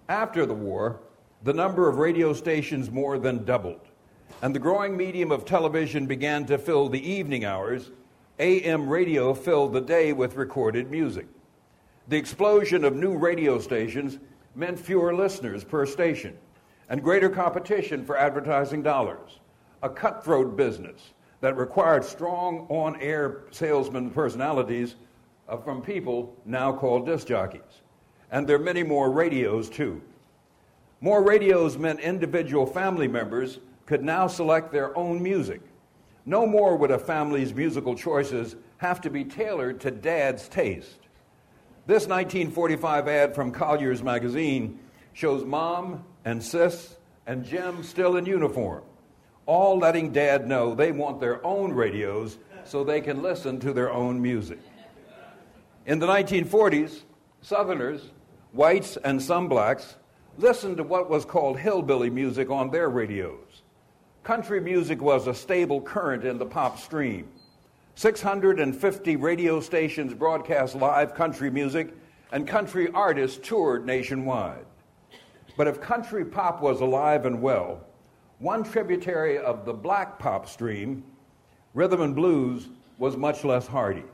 After 0.08 0.46
the 0.46 0.54
war, 0.54 1.00
the 1.42 1.52
number 1.52 1.86
of 1.86 1.98
radio 1.98 2.32
stations 2.32 2.90
more 2.90 3.18
than 3.18 3.44
doubled, 3.44 3.88
and 4.40 4.54
the 4.54 4.58
growing 4.58 4.96
medium 4.96 5.30
of 5.30 5.44
television 5.44 6.06
began 6.06 6.46
to 6.46 6.56
fill 6.56 6.88
the 6.88 7.06
evening 7.06 7.44
hours. 7.44 7.90
AM 8.38 8.88
radio 8.88 9.34
filled 9.34 9.74
the 9.74 9.82
day 9.82 10.14
with 10.14 10.36
recorded 10.36 10.90
music. 10.90 11.26
The 12.08 12.16
explosion 12.16 12.86
of 12.86 12.96
new 12.96 13.18
radio 13.18 13.58
stations 13.58 14.18
meant 14.54 14.78
fewer 14.78 15.14
listeners 15.14 15.62
per 15.62 15.84
station 15.84 16.38
and 16.88 17.02
greater 17.02 17.28
competition 17.28 18.02
for 18.02 18.16
advertising 18.16 18.82
dollars 18.82 19.40
a 19.82 19.90
cutthroat 19.90 20.56
business 20.56 21.12
that 21.46 21.56
required 21.56 22.04
strong 22.04 22.66
on 22.68 23.00
air 23.00 23.42
salesman 23.52 24.10
personalities 24.10 24.96
uh, 25.48 25.56
from 25.56 25.80
people 25.80 26.34
now 26.44 26.72
called 26.72 27.06
disc 27.06 27.28
jockeys. 27.28 27.82
And 28.32 28.48
there 28.48 28.56
are 28.56 28.58
many 28.58 28.82
more 28.82 29.12
radios, 29.12 29.70
too. 29.70 30.02
More 31.00 31.22
radios 31.22 31.78
meant 31.78 32.00
individual 32.00 32.66
family 32.66 33.06
members 33.06 33.60
could 33.86 34.02
now 34.02 34.26
select 34.26 34.72
their 34.72 34.98
own 34.98 35.22
music. 35.22 35.60
No 36.24 36.48
more 36.48 36.74
would 36.76 36.90
a 36.90 36.98
family's 36.98 37.54
musical 37.54 37.94
choices 37.94 38.56
have 38.78 39.00
to 39.02 39.08
be 39.08 39.22
tailored 39.22 39.78
to 39.82 39.92
dad's 39.92 40.48
taste. 40.48 40.98
This 41.86 42.08
1945 42.08 43.06
ad 43.06 43.36
from 43.36 43.52
Collier's 43.52 44.02
magazine 44.02 44.80
shows 45.12 45.44
mom 45.44 46.02
and 46.24 46.42
sis 46.42 46.96
and 47.24 47.44
Jim 47.44 47.84
still 47.84 48.16
in 48.16 48.26
uniform 48.26 48.82
all 49.46 49.78
letting 49.78 50.12
dad 50.12 50.46
know 50.46 50.74
they 50.74 50.92
want 50.92 51.20
their 51.20 51.44
own 51.46 51.72
radios 51.72 52.38
so 52.64 52.82
they 52.82 53.00
can 53.00 53.22
listen 53.22 53.58
to 53.60 53.72
their 53.72 53.92
own 53.92 54.20
music. 54.20 54.58
In 55.86 56.00
the 56.00 56.06
1940s, 56.06 57.02
Southerners, 57.40 58.10
whites, 58.52 58.98
and 59.04 59.22
some 59.22 59.48
blacks 59.48 59.94
listened 60.36 60.76
to 60.76 60.82
what 60.82 61.08
was 61.08 61.24
called 61.24 61.58
hillbilly 61.58 62.10
music 62.10 62.50
on 62.50 62.70
their 62.70 62.90
radios. 62.90 63.62
Country 64.24 64.60
music 64.60 65.00
was 65.00 65.28
a 65.28 65.34
stable 65.34 65.80
current 65.80 66.24
in 66.24 66.38
the 66.38 66.44
pop 66.44 66.78
stream. 66.80 67.28
650 67.94 69.16
radio 69.16 69.60
stations 69.60 70.12
broadcast 70.12 70.74
live 70.74 71.14
country 71.14 71.50
music, 71.50 71.94
and 72.32 72.46
country 72.46 72.88
artists 72.92 73.38
toured 73.40 73.86
nationwide. 73.86 74.66
But 75.56 75.68
if 75.68 75.80
country 75.80 76.24
pop 76.24 76.60
was 76.60 76.80
alive 76.80 77.24
and 77.24 77.40
well, 77.40 77.80
one 78.38 78.62
tributary 78.62 79.38
of 79.38 79.64
the 79.64 79.72
black 79.72 80.18
pop 80.18 80.46
stream, 80.46 81.02
rhythm 81.72 82.02
and 82.02 82.14
blues, 82.14 82.68
was 82.98 83.16
much 83.16 83.44
less 83.44 83.66
hardy. 83.66 84.04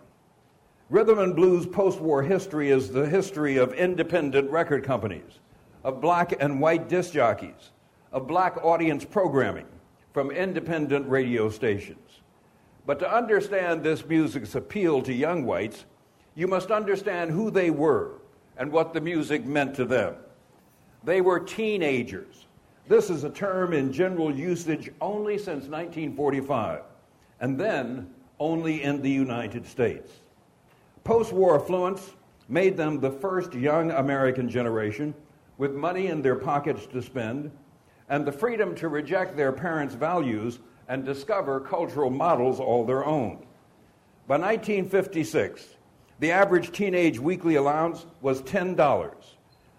Rhythm 0.91 1.19
and 1.19 1.35
blues 1.35 1.67
post 1.67 2.01
war 2.01 2.23
history 2.23 2.71
is 2.71 2.91
the 2.91 3.07
history 3.07 3.57
of 3.57 3.73
independent 3.73 4.51
record 4.51 4.85
companies, 4.85 5.41
of 5.83 6.01
black 6.01 6.35
and 6.41 6.61
white 6.61 6.89
disc 6.89 7.13
jockeys, 7.13 7.71
of 8.13 8.29
black 8.29 8.63
audience 8.63 9.05
programming 9.05 9.67
from 10.13 10.31
independent 10.31 11.09
radio 11.09 11.49
stations. 11.49 12.21
But 12.87 12.99
to 13.01 13.13
understand 13.13 13.83
this 13.83 14.05
music's 14.05 14.55
appeal 14.55 15.03
to 15.03 15.13
young 15.13 15.45
whites, 15.45 15.85
you 16.35 16.47
must 16.47 16.71
understand 16.71 17.31
who 17.31 17.51
they 17.51 17.71
were 17.71 18.21
and 18.57 18.71
what 18.71 18.93
the 18.93 19.01
music 19.01 19.45
meant 19.45 19.75
to 19.77 19.85
them. 19.85 20.15
They 21.05 21.21
were 21.21 21.41
teenagers 21.41 22.47
this 22.89 23.11
is 23.11 23.25
a 23.25 23.31
term 23.31 23.73
in 23.73 23.93
general 23.93 24.35
usage 24.35 24.91
only 25.01 25.39
since 25.39 25.67
1945, 25.67 26.83
and 27.41 27.59
then 27.59 28.11
only 28.41 28.83
in 28.83 29.01
the 29.03 29.11
United 29.11 29.67
States. 29.67 30.11
Post 31.05 31.33
war 31.33 31.61
affluence 31.61 32.13
made 32.49 32.77
them 32.77 33.01
the 33.01 33.11
first 33.11 33.55
young 33.55 33.91
American 33.93 34.49
generation 34.49 35.15
with 35.59 35.75
money 35.75 36.09
in 36.09 36.23
their 36.23 36.37
pockets 36.37 36.87
to 36.87 37.01
spend 37.01 37.51
and 38.09 38.27
the 38.27 38.33
freedom 38.33 38.75
to 38.75 38.89
reject 38.89 39.37
their 39.37 39.53
parents' 39.53 39.95
values 39.95 40.59
and 40.89 41.05
discover 41.05 41.61
cultural 41.61 42.11
models 42.11 42.61
all 42.61 42.85
their 42.85 43.05
own. 43.05 43.47
By 44.27 44.39
1956, 44.39 45.77
the 46.21 46.31
average 46.31 46.73
teenage 46.73 47.19
weekly 47.19 47.55
allowance 47.55 48.07
was 48.21 48.43
$10. 48.43 49.32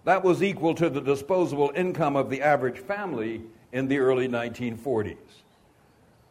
That 0.06 0.24
was 0.24 0.44
equal 0.44 0.76
to 0.76 0.90
the 0.90 1.02
disposable 1.02 1.72
income 1.76 2.16
of 2.16 2.30
the 2.30 2.42
average 2.42 2.80
family 2.80 3.44
in 3.72 3.88
the 3.88 4.00
early 4.00 4.28
1940s. 4.28 5.18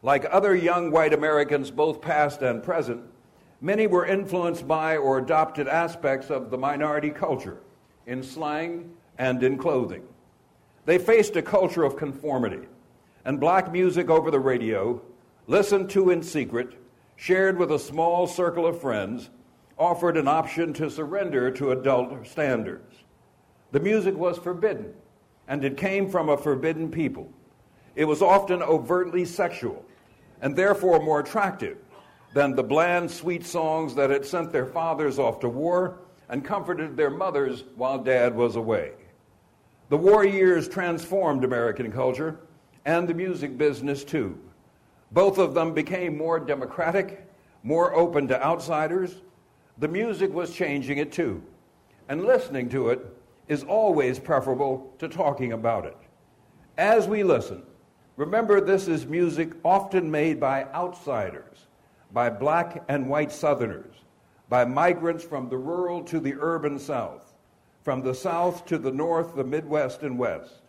Like 0.02 0.26
other 0.31 0.55
young 0.55 0.91
white 0.91 1.14
Americans, 1.14 1.71
both 1.71 2.02
past 2.02 2.43
and 2.43 2.62
present, 2.62 3.02
many 3.61 3.87
were 3.87 4.05
influenced 4.05 4.69
by 4.69 4.97
or 4.97 5.19
adopted 5.19 5.69
aspects 5.69 6.29
of 6.29 6.50
the 6.50 6.59
minority 6.59 7.11
culture 7.11 7.59
in 8.07 8.23
slang 8.23 8.93
and 9.17 9.43
in 9.43 9.57
clothing. 9.57 10.02
They 10.85 10.99
faced 10.99 11.37
a 11.37 11.43
culture 11.43 11.85
of 11.85 11.97
conformity, 11.97 12.67
and 13.25 13.38
black 13.38 13.73
music 13.73 14.11
over 14.11 14.31
the 14.31 14.41
radio, 14.41 15.00
listened 15.47 15.88
to 15.91 16.11
in 16.11 16.23
secret, 16.23 16.75
shared 17.17 17.57
with 17.57 17.71
a 17.71 17.79
small 17.79 18.26
circle 18.26 18.67
of 18.67 18.81
friends, 18.81 19.31
offered 19.79 20.17
an 20.17 20.29
option 20.29 20.73
to 20.75 20.91
surrender 20.91 21.50
to 21.52 21.71
adult 21.71 22.26
standards. 22.26 22.91
The 23.73 23.81
music 23.81 24.17
was 24.17 24.38
forbidden, 24.38 24.93
and 25.49 25.64
it 25.64 25.76
came 25.76 26.09
from 26.09 26.29
a 26.29 26.37
forbidden 26.37 26.91
people. 26.91 27.33
It 27.97 28.05
was 28.05 28.23
often 28.23 28.62
overtly 28.62 29.25
sexual, 29.25 29.85
and 30.41 30.55
therefore 30.55 31.00
more 31.00 31.21
attractive 31.21 31.79
than 32.35 32.55
the 32.55 32.62
bland, 32.62 33.11
sweet 33.11 33.45
songs 33.45 33.95
that 33.95 34.11
had 34.11 34.25
sent 34.25 34.52
their 34.52 34.67
fathers 34.67 35.19
off 35.19 35.41
to 35.41 35.49
war 35.49 35.99
and 36.29 36.45
comforted 36.45 36.97
their 36.97 37.11
mothers 37.11 37.64
while 37.76 37.99
dad 37.99 38.35
was 38.35 38.57
away. 38.57 38.93
The 39.88 39.99
war 39.99 40.25
years 40.25 40.69
transformed 40.69 41.45
American 41.45 41.93
culture 41.93 42.41
and 42.85 43.07
the 43.07 43.14
music 43.14 43.59
business 43.59 44.05
too. 44.05 44.38
Both 45.11 45.37
of 45.37 45.52
them 45.52 45.75
became 45.75 46.17
more 46.17 46.41
democratic, 46.41 47.29
more 47.62 47.95
open 47.95 48.29
to 48.29 48.43
outsiders, 48.43 49.17
the 49.79 49.88
music 49.88 50.33
was 50.33 50.55
changing 50.55 50.99
it 50.99 51.12
too. 51.12 51.43
And 52.09 52.25
listening 52.25 52.69
to 52.71 52.91
it 52.91 53.12
is 53.49 53.64
always 53.64 54.18
preferable 54.18 54.94
to 54.99 55.08
talking 55.08 55.52
about 55.52 55.84
it. 55.84 55.96
As 56.78 57.06
we 57.06 57.22
listen, 57.22 57.62
remember 58.16 58.61
this 58.61 58.88
is 58.88 59.06
music 59.06 59.52
often 59.64 60.11
made 60.11 60.40
by 60.40 60.64
outsiders, 60.75 61.66
by 62.12 62.30
black 62.30 62.84
and 62.88 63.08
white 63.08 63.32
Southerners, 63.32 63.94
by 64.49 64.64
migrants 64.64 65.25
from 65.25 65.49
the 65.49 65.58
rural 65.58 66.02
to 66.04 66.20
the 66.20 66.34
urban 66.38 66.78
South, 66.78 67.34
from 67.82 68.02
the 68.02 68.14
South 68.14 68.64
to 68.66 68.78
the 68.78 68.92
North, 68.92 69.34
the 69.34 69.44
Midwest, 69.44 70.02
and 70.02 70.18
West, 70.18 70.62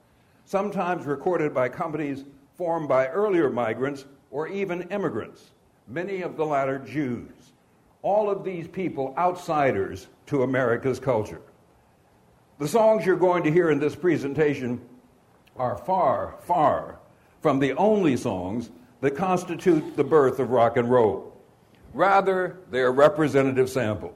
sometimes 0.45 1.05
recorded 1.05 1.53
by 1.53 1.69
companies 1.69 2.25
formed 2.57 2.87
by 2.87 3.07
earlier 3.07 3.49
migrants 3.49 4.05
or 4.31 4.47
even 4.47 4.81
immigrants, 4.89 5.51
many 5.87 6.21
of 6.21 6.37
the 6.37 6.45
latter 6.45 6.79
Jews. 6.79 7.31
All 8.01 8.29
of 8.29 8.43
these 8.43 8.67
people 8.67 9.13
outsiders 9.17 10.07
to 10.25 10.43
America's 10.43 10.99
culture. 10.99 11.41
The 12.59 12.67
songs 12.67 13.05
you're 13.05 13.15
going 13.15 13.43
to 13.43 13.51
hear 13.51 13.71
in 13.71 13.79
this 13.79 13.95
presentation 13.95 14.81
are 15.57 15.77
far, 15.77 16.35
far 16.41 16.99
from 17.41 17.59
the 17.59 17.73
only 17.73 18.15
songs 18.15 18.69
that 19.01 19.15
constitute 19.15 19.97
the 19.97 20.03
birth 20.03 20.39
of 20.39 20.51
rock 20.51 20.77
and 20.77 20.89
roll. 20.89 21.35
Rather, 21.93 22.57
they're 22.71 22.87
a 22.87 22.91
representative 22.91 23.69
sample. 23.69 24.13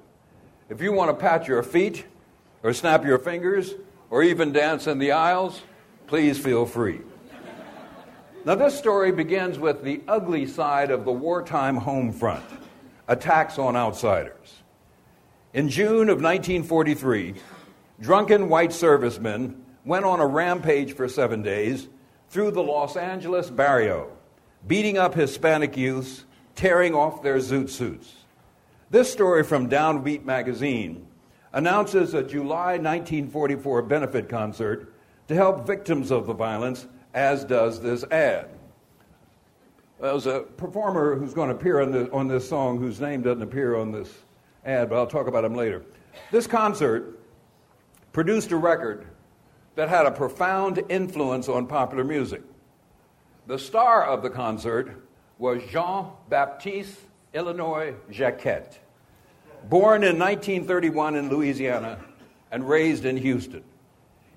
If 0.69 0.81
you 0.81 0.93
want 0.93 1.09
to 1.09 1.15
pat 1.15 1.47
your 1.47 1.63
feet, 1.63 2.05
or 2.63 2.73
snap 2.73 3.05
your 3.05 3.17
fingers, 3.17 3.73
or 4.09 4.23
even 4.23 4.51
dance 4.51 4.87
in 4.87 4.99
the 4.99 5.11
aisles, 5.11 5.61
please 6.07 6.39
feel 6.39 6.65
free. 6.65 7.01
Now, 8.45 8.55
this 8.55 8.77
story 8.77 9.11
begins 9.11 9.59
with 9.59 9.83
the 9.83 10.01
ugly 10.07 10.47
side 10.47 10.89
of 10.89 11.05
the 11.05 11.11
wartime 11.11 11.75
home 11.75 12.13
front 12.13 12.45
attacks 13.07 13.59
on 13.59 13.75
outsiders. 13.75 14.61
In 15.53 15.69
June 15.69 16.09
of 16.09 16.21
1943, 16.21 17.35
drunken 17.99 18.49
white 18.49 18.73
servicemen 18.73 19.63
went 19.85 20.05
on 20.05 20.19
a 20.19 20.27
rampage 20.27 20.93
for 20.93 21.07
seven 21.07 21.41
days 21.41 21.87
through 22.29 22.51
the 22.51 22.63
Los 22.63 22.95
Angeles 22.97 23.49
barrio, 23.49 24.11
beating 24.67 24.97
up 24.97 25.15
Hispanic 25.15 25.77
youths, 25.77 26.25
tearing 26.55 26.93
off 26.93 27.21
their 27.23 27.37
zoot 27.37 27.69
suits. 27.69 28.13
This 28.89 29.11
story 29.11 29.43
from 29.43 29.69
Downbeat 29.69 30.25
magazine 30.25 31.07
announces 31.53 32.13
a 32.13 32.23
July 32.23 32.77
1944 32.77 33.81
benefit 33.83 34.29
concert 34.29 34.93
to 35.27 35.35
help 35.35 35.65
victims 35.65 36.11
of 36.11 36.27
the 36.27 36.33
violence 36.33 36.87
as 37.13 37.43
does 37.43 37.81
this 37.81 38.03
ad. 38.11 38.49
There's 39.99 40.27
a 40.27 40.41
performer 40.41 41.15
who's 41.15 41.33
going 41.33 41.49
to 41.49 41.55
appear 41.55 41.81
on, 41.81 41.91
the, 41.91 42.11
on 42.11 42.27
this 42.27 42.47
song 42.47 42.77
whose 42.77 43.01
name 43.01 43.23
doesn't 43.23 43.41
appear 43.41 43.75
on 43.75 43.91
this 43.91 44.13
ad, 44.63 44.89
but 44.89 44.97
I'll 44.97 45.07
talk 45.07 45.27
about 45.27 45.43
him 45.43 45.55
later. 45.55 45.83
This 46.31 46.45
concert 46.45 47.16
produced 48.17 48.51
a 48.51 48.57
record 48.57 49.05
that 49.75 49.89
had 49.89 50.07
a 50.07 50.11
profound 50.11 50.81
influence 50.89 51.47
on 51.47 51.67
popular 51.67 52.03
music. 52.03 52.41
The 53.45 53.59
star 53.59 54.05
of 54.05 54.23
the 54.23 54.29
concert 54.31 55.03
was 55.37 55.61
Jean 55.69 56.07
Baptiste 56.27 56.97
Illinois 57.35 57.93
Jacquet, 58.09 58.79
born 59.69 60.03
in 60.03 60.17
1931 60.17 61.15
in 61.15 61.29
Louisiana 61.29 61.99
and 62.51 62.67
raised 62.67 63.05
in 63.05 63.17
Houston. 63.17 63.63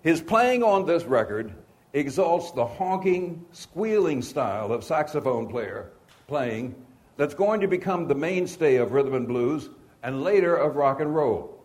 His 0.02 0.20
playing 0.20 0.62
on 0.62 0.84
this 0.84 1.04
record 1.04 1.50
exalts 1.94 2.50
the 2.52 2.66
honking, 2.66 3.42
squealing 3.52 4.20
style 4.20 4.74
of 4.74 4.84
saxophone 4.84 5.48
player 5.48 5.90
playing 6.26 6.74
that's 7.16 7.32
going 7.32 7.62
to 7.62 7.66
become 7.66 8.08
the 8.08 8.14
mainstay 8.14 8.76
of 8.76 8.92
rhythm 8.92 9.14
and 9.14 9.26
blues 9.26 9.70
and 10.02 10.22
later 10.22 10.54
of 10.54 10.76
rock 10.76 11.00
and 11.00 11.16
roll. 11.16 11.56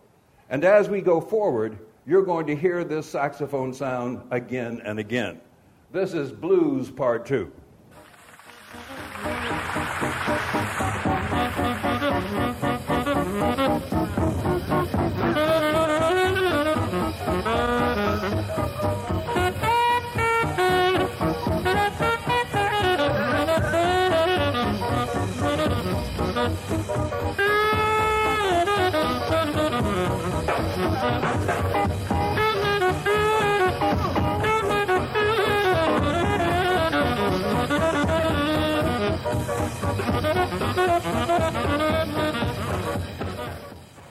And 0.48 0.64
as 0.64 0.88
we 0.88 1.02
go 1.02 1.20
forward, 1.20 1.78
you're 2.06 2.22
going 2.22 2.46
to 2.46 2.54
hear 2.54 2.84
this 2.84 3.08
saxophone 3.08 3.72
sound 3.74 4.22
again 4.30 4.80
and 4.84 5.00
again. 5.00 5.40
This 5.92 6.14
is 6.14 6.30
Blues 6.30 6.88
Part 6.88 7.26
2. 7.26 7.50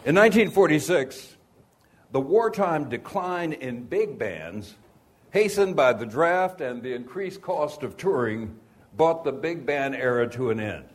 In 0.05 0.15
1946, 0.15 1.35
the 2.11 2.19
wartime 2.19 2.89
decline 2.89 3.53
in 3.53 3.83
big 3.83 4.17
bands, 4.17 4.73
hastened 5.29 5.75
by 5.75 5.93
the 5.93 6.07
draft 6.07 6.61
and 6.61 6.81
the 6.81 6.93
increased 6.93 7.41
cost 7.43 7.83
of 7.83 7.97
touring, 7.97 8.57
brought 8.97 9.23
the 9.23 9.31
big 9.31 9.65
band 9.65 9.95
era 9.95 10.27
to 10.29 10.49
an 10.49 10.59
end. 10.59 10.89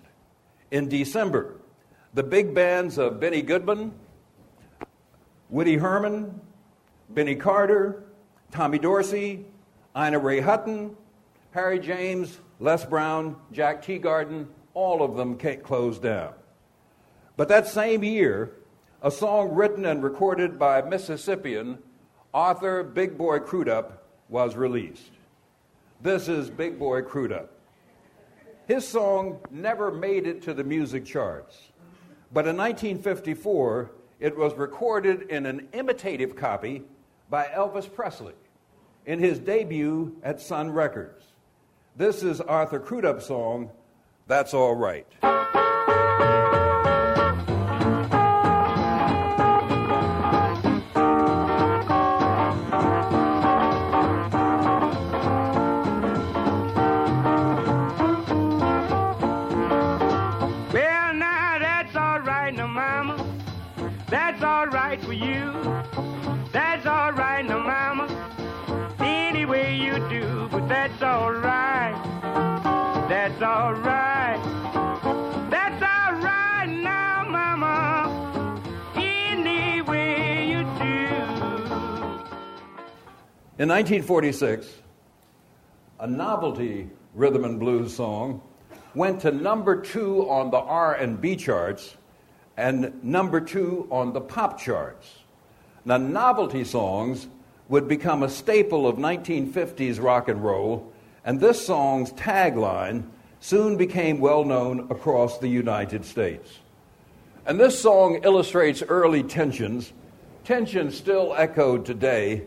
In 0.73 0.89
December, 0.89 1.61
the 2.15 2.25
big 2.25 2.53
bands 2.53 2.99
of 2.99 3.21
Benny 3.21 3.43
Goodman, 3.43 3.93
Woody 5.51 5.77
Herman, 5.77 6.41
Benny 7.11 7.37
Carter, 7.37 8.05
Tommy 8.51 8.81
Dorsey, 8.81 9.45
Ina 9.97 10.19
Ray 10.19 10.41
Hutton, 10.41 10.97
Harry 11.53 11.79
James, 11.79 12.41
Les 12.59 12.85
Brown, 12.85 13.37
Jack 13.53 13.85
Teagarden, 13.85 14.49
all 14.75 15.03
of 15.03 15.17
them 15.17 15.37
closed 15.37 16.03
down. 16.03 16.33
But 17.37 17.49
that 17.49 17.67
same 17.67 18.05
year, 18.05 18.53
a 19.03 19.11
song 19.11 19.55
written 19.55 19.87
and 19.87 20.03
recorded 20.03 20.59
by 20.59 20.83
Mississippian 20.83 21.79
Arthur 22.33 22.85
Big 22.85 23.19
Boy 23.19 23.41
Crudup 23.41 24.07
was 24.29 24.57
released. 24.57 25.11
This 26.01 26.29
is 26.29 26.49
Big 26.49 26.79
Boy 26.79 27.03
Crudup. 27.03 27.51
His 28.69 28.87
song 28.87 29.41
never 29.51 29.91
made 29.91 30.27
it 30.27 30.43
to 30.43 30.55
the 30.55 30.63
music 30.63 31.05
charts, 31.05 31.73
but 32.33 32.47
in 32.47 32.57
1954 32.57 33.91
it 34.21 34.37
was 34.37 34.55
recorded 34.55 35.23
in 35.31 35.47
an 35.47 35.69
imitative 35.73 36.37
copy 36.37 36.85
by 37.29 37.47
Elvis 37.47 37.93
Presley 37.93 38.35
in 39.07 39.19
his 39.19 39.39
debut 39.39 40.15
at 40.23 40.41
Sun 40.41 40.71
Records. 40.71 41.25
This 41.97 42.23
is 42.23 42.41
Arthur 42.41 42.79
Crudup's 42.79 43.27
song, 43.27 43.71
That's 44.31 44.55
All 44.55 44.77
Right. 44.77 45.09
In 83.61 83.69
1946, 83.69 84.67
a 85.99 86.07
novelty 86.07 86.89
rhythm 87.15 87.45
and 87.45 87.61
blues 87.61 87.95
song 87.95 88.41
went 88.95 89.21
to 89.21 89.33
number 89.33 89.83
two 89.83 90.27
on 90.31 90.51
the 90.51 90.57
R&B 90.57 91.37
charts 91.37 91.95
and 92.57 93.05
number 93.05 93.39
two 93.39 93.87
on 93.91 94.15
the 94.15 94.21
pop 94.23 94.59
charts. 94.59 95.19
Now, 95.85 95.99
novelty 95.99 96.65
songs 96.65 97.29
would 97.69 97.87
become 97.87 98.23
a 98.23 98.31
staple 98.31 98.87
of 98.87 98.97
1950s 98.97 100.03
rock 100.03 100.29
and 100.29 100.43
roll, 100.43 100.91
and 101.23 101.39
this 101.39 101.63
song's 101.63 102.15
tagline 102.15 103.05
soon 103.41 103.77
became 103.77 104.21
well 104.21 104.43
known 104.43 104.91
across 104.91 105.39
the 105.39 105.49
United 105.49 106.07
States. 106.07 106.61
And 107.45 107.61
this 107.61 107.79
song 107.79 108.21
illustrates 108.25 108.83
early 108.89 109.23
tensions, 109.23 109.93
tensions 110.45 110.97
still 110.97 111.35
echoed 111.37 111.85
today 111.85 112.47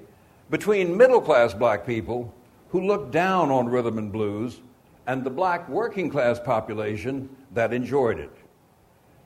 between 0.50 0.96
middle 0.98 1.22
class 1.22 1.54
black 1.54 1.86
people 1.86 2.34
who 2.70 2.82
looked 2.86 3.12
down 3.12 3.50
on 3.52 3.68
rhythm 3.68 3.98
and 3.98 4.12
blues 4.12 4.62
and 5.08 5.24
the 5.24 5.30
black 5.30 5.68
working 5.70 6.10
class 6.10 6.40
population 6.40 7.30
that 7.54 7.74
enjoyed 7.74 8.20
it. 8.20 8.32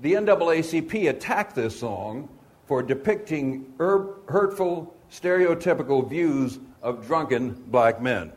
the 0.02 0.14
NAACP 0.14 1.10
attacked 1.10 1.56
this 1.56 1.80
song 1.80 2.30
for 2.66 2.84
depicting 2.84 3.74
er- 3.80 4.16
hurtful, 4.28 4.94
stereotypical 5.12 6.08
views 6.08 6.60
of 6.82 7.08
drunken 7.08 7.52
black 7.68 8.02
men. 8.02 8.32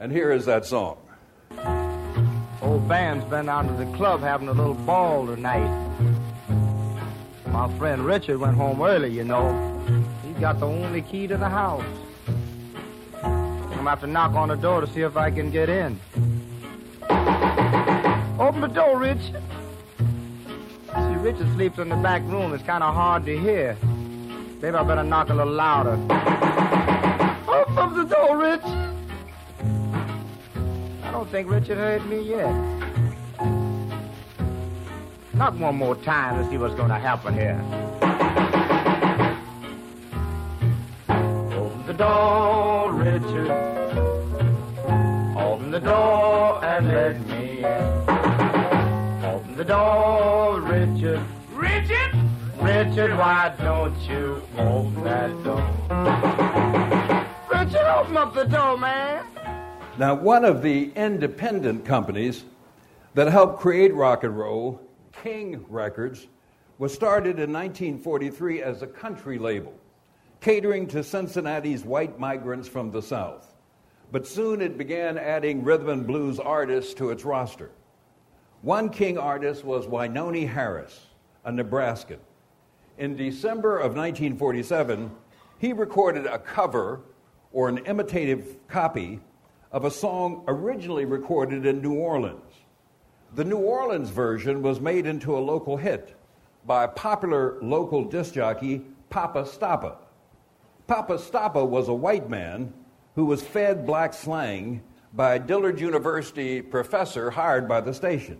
And 0.00 0.10
here 0.10 0.32
is 0.32 0.44
that 0.46 0.64
song. 0.64 0.96
Old 2.62 2.88
band's 2.88 3.24
been 3.26 3.48
out 3.48 3.68
to 3.68 3.74
the 3.74 3.86
club 3.96 4.20
having 4.20 4.48
a 4.48 4.52
little 4.52 4.74
ball 4.74 5.26
tonight. 5.26 5.68
My 7.48 7.68
friend 7.78 8.04
Richard 8.04 8.38
went 8.38 8.56
home 8.56 8.82
early, 8.82 9.10
you 9.12 9.24
know. 9.24 9.73
Got 10.40 10.60
the 10.60 10.66
only 10.66 11.00
key 11.00 11.26
to 11.26 11.36
the 11.36 11.48
house. 11.48 11.84
I'm 13.22 13.70
gonna 13.70 13.90
have 13.90 14.00
to 14.00 14.06
knock 14.06 14.32
on 14.34 14.48
the 14.48 14.56
door 14.56 14.80
to 14.80 14.86
see 14.86 15.00
if 15.00 15.16
I 15.16 15.30
can 15.30 15.50
get 15.50 15.68
in. 15.68 15.98
Open 18.38 18.60
the 18.60 18.70
door, 18.72 18.98
Rich. 18.98 19.32
See, 20.88 21.14
Richard 21.16 21.50
sleeps 21.54 21.78
in 21.78 21.88
the 21.88 21.96
back 21.96 22.22
room. 22.22 22.52
It's 22.52 22.64
kind 22.64 22.82
of 22.82 22.94
hard 22.94 23.24
to 23.26 23.38
hear. 23.38 23.76
Maybe 24.60 24.76
I 24.76 24.82
better 24.82 25.04
knock 25.04 25.30
a 25.30 25.34
little 25.34 25.52
louder. 25.52 25.92
Open 27.48 27.94
the 27.96 28.04
door, 28.04 28.36
Rich. 28.38 28.64
I 31.04 31.10
don't 31.12 31.28
think 31.30 31.48
Richard 31.48 31.78
heard 31.78 32.04
me 32.06 32.20
yet. 32.22 32.52
Knock 35.34 35.58
one 35.58 35.76
more 35.76 35.96
time 35.96 36.42
to 36.42 36.50
see 36.50 36.58
what's 36.58 36.74
going 36.74 36.90
to 36.90 36.98
happen 36.98 37.34
here. 37.34 37.60
The 41.96 42.04
door, 42.04 42.92
Richard. 42.92 43.50
Open 45.36 45.70
the 45.70 45.78
door 45.78 46.64
and 46.64 46.88
let 46.88 47.26
me 47.28 47.58
in. 47.58 49.24
Open 49.24 49.56
the 49.56 49.64
door, 49.64 50.60
Richard. 50.60 51.20
Richard? 51.52 52.14
Richard, 52.60 53.16
why 53.16 53.54
don't 53.58 53.96
you 54.08 54.42
open 54.58 55.04
that 55.04 55.30
door? 55.44 55.62
Richard, 57.52 57.86
open 57.86 58.16
up 58.16 58.34
the 58.34 58.44
door, 58.44 58.76
man. 58.76 59.24
Now, 59.96 60.14
one 60.14 60.44
of 60.44 60.62
the 60.62 60.90
independent 60.96 61.84
companies 61.84 62.44
that 63.14 63.28
helped 63.28 63.60
create 63.60 63.94
rock 63.94 64.24
and 64.24 64.36
roll, 64.36 64.80
King 65.22 65.64
Records, 65.68 66.26
was 66.78 66.92
started 66.92 67.38
in 67.38 67.52
1943 67.52 68.62
as 68.62 68.82
a 68.82 68.88
country 68.88 69.38
label, 69.38 69.72
catering 70.44 70.86
to 70.86 71.02
Cincinnati's 71.02 71.86
white 71.86 72.18
migrants 72.18 72.68
from 72.68 72.90
the 72.90 73.00
South. 73.00 73.54
But 74.12 74.26
soon 74.26 74.60
it 74.60 74.76
began 74.76 75.16
adding 75.16 75.64
rhythm 75.64 75.88
and 75.88 76.06
blues 76.06 76.38
artists 76.38 76.92
to 76.94 77.08
its 77.08 77.24
roster. 77.24 77.70
One 78.60 78.90
King 78.90 79.16
artist 79.16 79.64
was 79.64 79.86
Wynonie 79.86 80.46
Harris, 80.46 81.06
a 81.46 81.50
Nebraskan. 81.50 82.20
In 82.98 83.16
December 83.16 83.78
of 83.78 83.96
1947, 83.96 85.10
he 85.60 85.72
recorded 85.72 86.26
a 86.26 86.38
cover 86.38 87.00
or 87.50 87.70
an 87.70 87.78
imitative 87.78 88.58
copy 88.68 89.20
of 89.72 89.86
a 89.86 89.90
song 89.90 90.44
originally 90.46 91.06
recorded 91.06 91.64
in 91.64 91.80
New 91.80 91.94
Orleans. 91.94 92.52
The 93.34 93.44
New 93.44 93.56
Orleans 93.60 94.10
version 94.10 94.60
was 94.60 94.78
made 94.78 95.06
into 95.06 95.38
a 95.38 95.40
local 95.40 95.78
hit 95.78 96.14
by 96.66 96.86
popular 96.86 97.56
local 97.62 98.04
disc 98.04 98.34
jockey 98.34 98.82
Poppa 99.08 99.44
Stoppa. 99.44 99.96
Poppa 100.86 101.16
Stoppa 101.16 101.66
was 101.66 101.88
a 101.88 101.94
white 101.94 102.28
man 102.28 102.72
who 103.14 103.24
was 103.24 103.42
fed 103.42 103.86
black 103.86 104.12
slang 104.12 104.82
by 105.14 105.36
a 105.36 105.38
Dillard 105.38 105.80
University 105.80 106.60
professor 106.60 107.30
hired 107.30 107.66
by 107.66 107.80
the 107.80 107.94
station. 107.94 108.38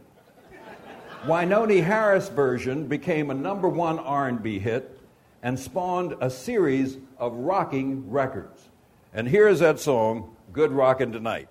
Wynonie 1.25 1.83
Harris 1.83 2.29
version 2.29 2.87
became 2.87 3.31
a 3.31 3.35
number 3.35 3.69
one 3.69 3.99
R&B 3.99 4.59
hit 4.59 5.01
and 5.43 5.59
spawned 5.59 6.15
a 6.21 6.29
series 6.29 6.99
of 7.19 7.33
rocking 7.33 8.11
records. 8.11 8.69
And 9.15 9.27
here's 9.27 9.61
that 9.61 9.81
song, 9.81 10.37
Good 10.53 10.71
Rockin' 10.71 11.13
Tonight. 11.13 11.49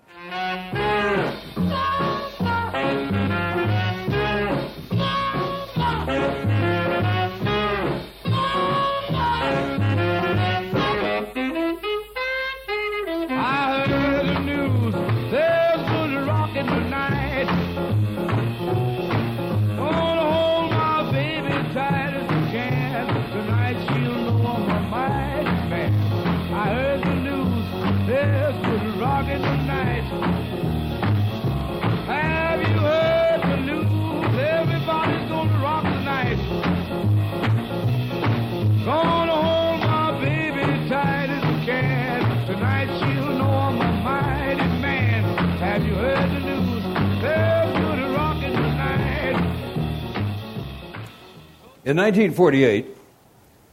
In 51.84 51.98
1948, 51.98 52.96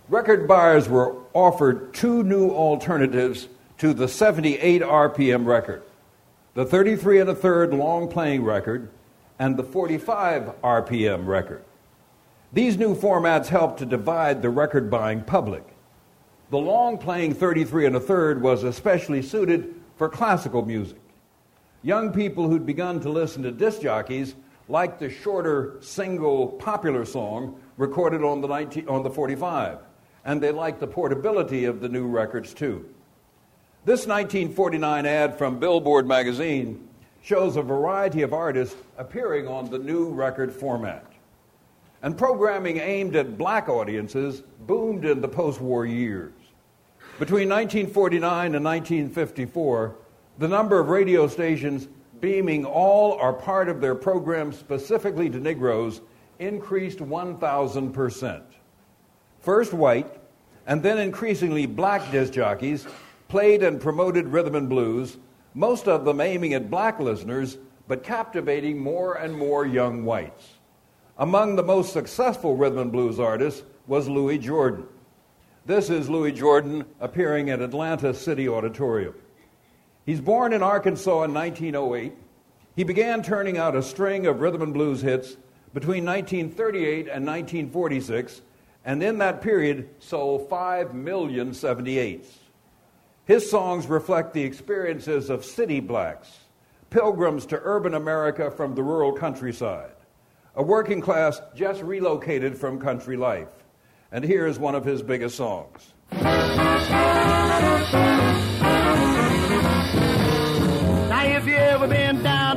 record 0.10 0.45
buyers 0.45 0.89
were 0.89 1.15
offered 1.34 1.93
two 1.93 2.24
new 2.24 2.50
alternatives 2.50 3.47
to 3.78 3.93
the 3.93 4.10
78 4.10 4.82
RPM 4.82 5.45
record 5.45 5.84
the 6.54 6.65
33 6.65 7.21
and 7.21 7.30
a 7.30 7.36
third 7.36 7.74
long 7.74 8.10
playing 8.10 8.43
record 8.43 8.89
and 9.39 9.56
the 9.56 9.63
45 9.63 10.62
RPM 10.62 11.26
record. 11.26 11.63
These 12.52 12.76
new 12.76 12.93
formats 12.93 13.47
helped 13.47 13.80
to 13.80 13.86
divide 13.86 14.41
the 14.41 14.50
record 14.50 14.91
buying 14.91 15.21
public. 15.21 15.63
The 16.50 16.58
long 16.58 16.97
playing 16.97 17.36
33 17.36 17.86
and 17.86 17.95
a 17.95 18.02
third 18.02 18.41
was 18.41 18.65
especially 18.65 19.21
suited 19.21 19.74
for 19.95 20.10
classical 20.10 20.65
music. 20.65 21.00
Young 21.82 22.12
people 22.12 22.50
who'd 22.50 22.65
begun 22.65 23.00
to 23.00 23.10
listen 23.10 23.43
to 23.43 23.52
disc 23.52 23.82
jockeys 23.82 24.36
liked 24.72 25.00
the 25.00 25.10
shorter 25.10 25.76
single 25.82 26.48
popular 26.48 27.04
song 27.04 27.60
recorded 27.76 28.24
on 28.24 28.40
the, 28.40 28.48
19, 28.48 28.88
on 28.88 29.04
the 29.04 29.10
45, 29.10 29.80
and 30.24 30.42
they 30.42 30.52
liked 30.52 30.80
the 30.80 30.88
portability 30.88 31.66
of 31.66 31.82
the 31.82 31.90
new 31.90 32.08
records 32.08 32.54
too. 32.54 32.90
This 33.84 34.08
1949 34.08 35.06
ad 35.06 35.38
from 35.38 35.60
Billboard 35.60 36.08
magazine 36.08 36.88
shows 37.22 37.58
a 37.58 37.62
variety 37.62 38.22
of 38.22 38.34
artists 38.34 38.78
appearing 38.98 39.46
on 39.46 39.70
the 39.70 39.78
new 39.78 40.10
record 40.10 40.54
format. 40.54 41.06
And 42.02 42.18
programming 42.18 42.78
aimed 42.78 43.16
at 43.18 43.38
black 43.38 43.68
audiences 43.68 44.42
boomed 44.62 45.04
in 45.04 45.20
the 45.20 45.28
post 45.28 45.60
war 45.60 45.86
years. 45.86 46.32
Between 47.20 47.50
1949 47.50 48.56
and 48.56 48.64
1954, 48.64 49.96
the 50.40 50.48
number 50.48 50.80
of 50.80 50.88
radio 50.88 51.28
stations 51.28 51.90
beaming 52.22 52.64
all 52.64 53.14
or 53.14 53.34
part 53.34 53.68
of 53.68 53.82
their 53.82 53.96
programs 53.96 54.58
specifically 54.58 55.30
to 55.30 55.40
Negroes 55.40 56.02
increased 56.40 57.00
1,000%. 57.00 58.42
First 59.40 59.74
white, 59.74 60.20
and 60.68 60.82
then 60.84 61.00
increasingly 61.00 61.66
black 61.66 62.12
disc 62.12 62.34
jockeys 62.34 62.86
played 63.28 63.64
and 63.64 63.82
promoted 63.82 64.28
rhythm 64.28 64.56
and 64.56 64.70
blues, 64.70 65.18
most 65.54 65.88
of 65.88 66.06
them 66.06 66.22
aiming 66.22 66.54
at 66.54 66.70
black 66.70 67.00
listeners, 67.00 67.58
but 67.88 68.04
captivating 68.04 68.78
more 68.78 69.16
and 69.16 69.36
more 69.36 69.66
young 69.66 70.06
whites. 70.06 70.60
Among 71.18 71.56
the 71.56 71.64
most 71.64 71.92
successful 71.92 72.56
rhythm 72.56 72.80
and 72.80 72.92
blues 72.92 73.20
artists 73.20 73.64
was 73.88 74.08
Louis 74.08 74.38
Jordan. 74.38 74.86
This 75.66 75.90
is 75.90 76.10
Louis 76.10 76.32
Jordan 76.32 76.86
appearing 77.00 77.50
at 77.50 77.62
Atlanta 77.62 78.14
City 78.14 78.48
Auditorium. 78.48 79.14
He's 80.06 80.22
born 80.22 80.54
in 80.54 80.64
Arkansas 80.64 81.24
in 81.24 81.34
1908. 81.34 82.14
He 82.76 82.84
began 82.84 83.22
turning 83.22 83.58
out 83.58 83.76
a 83.76 83.84
string 83.84 84.26
of 84.26 84.42
rhythm 84.42 84.62
and 84.62 84.74
blues 84.74 85.02
hits 85.02 85.38
between 85.74 86.06
1938 86.06 87.08
and 87.08 87.26
1946, 87.26 88.42
and 88.84 89.04
in 89.04 89.20
that 89.20 89.42
period 89.42 89.90
sold 90.00 90.50
5 90.50 90.94
million 90.94 91.52
78s. 91.52 92.26
His 93.26 93.50
songs 93.50 93.86
reflect 93.88 94.34
the 94.34 94.44
experiences 94.44 95.30
of 95.30 95.46
city 95.46 95.80
blacks, 95.80 96.30
pilgrims 96.90 97.46
to 97.48 97.60
urban 97.64 97.94
America 97.94 98.50
from 98.50 98.74
the 98.74 98.84
rural 98.84 99.14
countryside, 99.14 99.94
a 100.56 100.64
working 100.64 101.00
class 101.00 101.40
just 101.56 101.84
relocated 101.84 102.58
from 102.58 102.80
country 102.80 103.16
life. 103.16 103.48
And 104.12 104.26
here 104.26 104.48
is 104.48 104.58
one 104.60 104.76
of 104.76 104.84
his 104.84 105.02
biggest 105.04 105.38
songs. 105.38 105.94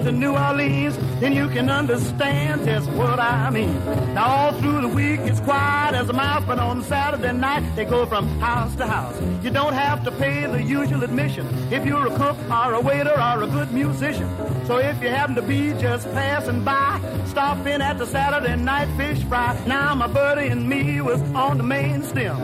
To 0.05 0.13
New 0.13 0.37
Orleans, 0.37 0.97
then 1.21 1.33
you 1.33 1.49
can 1.49 1.71
understand 1.71 2.67
just 2.67 2.91
what 2.91 3.19
I 3.19 3.49
mean. 3.49 3.75
Now, 4.15 4.27
all 4.27 4.53
through 4.61 4.83
the 4.83 4.89
week, 4.89 5.21
it's 5.21 5.41
quiet 5.41 5.95
as 5.95 6.11
a 6.11 6.13
mouse, 6.13 6.45
but 6.47 6.59
on 6.59 6.83
Saturday 6.83 7.33
night, 7.33 7.65
they 7.75 7.87
go 7.87 8.05
from 8.05 8.29
house 8.39 8.77
to 8.77 8.87
house. 8.87 9.19
You 9.43 9.51
don't 9.51 9.73
have 9.73 10.05
to 10.05 10.11
pay 10.11 10.47
the 10.47 10.63
usual 10.63 11.03
admission 11.03 11.47
if 11.73 11.87
you're 11.87 12.07
a 12.07 12.17
cook 12.17 12.37
or 12.51 12.75
a 12.75 12.81
waiter 12.81 13.19
or 13.19 13.43
a 13.43 13.47
good 13.47 13.73
musician. 13.73 14.29
So 14.67 14.77
if 14.77 15.03
you 15.03 15.09
happen 15.09 15.35
to 15.37 15.43
be 15.43 15.73
just 15.81 16.07
passing 16.13 16.63
by, 16.65 17.01
stop 17.27 17.67
in 17.67 17.81
at 17.81 17.99
the 17.99 18.07
Saturday 18.07 18.57
night 18.57 18.89
fish 18.99 19.25
fry. 19.25 19.59
Now, 19.67 19.95
my 19.95 20.07
buddy 20.07 20.49
and 20.49 20.69
me 20.69 21.01
was 21.01 21.21
on 21.35 21.57
the 21.57 21.65
main 21.65 22.03
stem, 22.03 22.37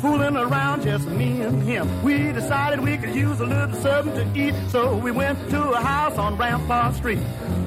fooling 0.00 0.36
around 0.36 0.82
just 0.82 1.06
me 1.08 1.40
and 1.42 1.62
him. 1.62 2.02
We 2.02 2.32
decided 2.32 2.80
we 2.80 2.96
could 2.96 3.14
use 3.14 3.40
a 3.40 3.46
little 3.46 3.74
something 3.76 4.32
to 4.32 4.40
eat, 4.40 4.54
so 4.68 4.96
we 4.96 5.10
went 5.10 5.38
to 5.50 5.62
a 5.70 5.80
house 5.80 6.18
on 6.18 6.36
Rampart 6.36 6.94
Street. 6.94 7.20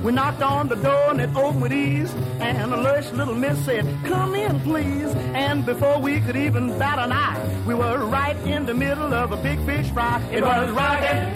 We 0.03 0.11
knocked 0.11 0.41
on 0.41 0.67
the 0.67 0.75
door 0.75 1.11
and 1.11 1.19
it 1.21 1.35
opened 1.35 1.61
with 1.61 1.73
ease, 1.73 2.13
and 2.39 2.73
a 2.73 2.77
lush 2.77 3.11
little 3.11 3.35
miss 3.35 3.63
said, 3.65 3.85
Come 4.05 4.35
in, 4.35 4.59
please. 4.61 5.13
And 5.33 5.65
before 5.65 5.99
we 5.99 6.21
could 6.21 6.35
even 6.35 6.77
bat 6.79 6.99
an 6.99 7.11
eye, 7.11 7.63
we 7.67 7.73
were 7.73 8.05
right 8.05 8.37
in 8.47 8.65
the 8.65 8.73
middle 8.73 9.13
of 9.13 9.31
a 9.31 9.37
big 9.37 9.63
fish 9.65 9.89
fry. 9.91 10.21
It 10.31 10.43
was 10.43 10.71
rocking. 10.71 11.27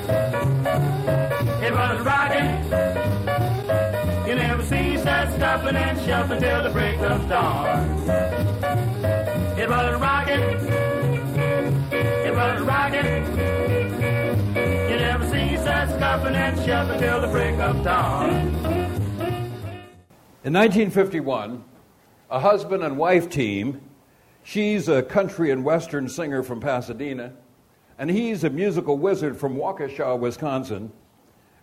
It 1.63 1.73
was 1.73 2.01
rocking. 2.01 3.13
You 4.27 4.35
never 4.35 4.63
see 4.63 4.97
that 4.97 5.33
stuffing 5.33 5.75
and 5.75 5.99
shuffling 6.01 6.41
till 6.41 6.63
the 6.63 6.69
break 6.69 6.99
of 6.99 7.29
dawn. 7.29 9.22
It 9.55 9.69
was 9.69 10.01
rocking. 10.01 10.41
It 11.91 12.33
was 12.33 12.61
rocking. 12.63 13.05
You 14.55 14.97
never 14.97 15.25
cease 15.25 15.63
that 15.63 15.89
stuffing 15.89 16.33
and 16.33 16.65
shuffling 16.65 16.99
till 16.99 17.21
the 17.21 17.27
break 17.27 17.59
of 17.59 17.83
dawn. 17.83 18.31
In 20.43 20.53
1951, 20.53 21.63
a 22.31 22.39
husband 22.39 22.83
and 22.83 22.97
wife 22.97 23.29
team, 23.29 23.79
she's 24.41 24.89
a 24.89 25.03
country 25.03 25.51
and 25.51 25.63
western 25.63 26.09
singer 26.09 26.41
from 26.41 26.59
Pasadena, 26.59 27.33
and 27.99 28.09
he's 28.09 28.43
a 28.43 28.49
musical 28.49 28.97
wizard 28.97 29.37
from 29.37 29.55
Waukesha, 29.55 30.17
Wisconsin, 30.17 30.91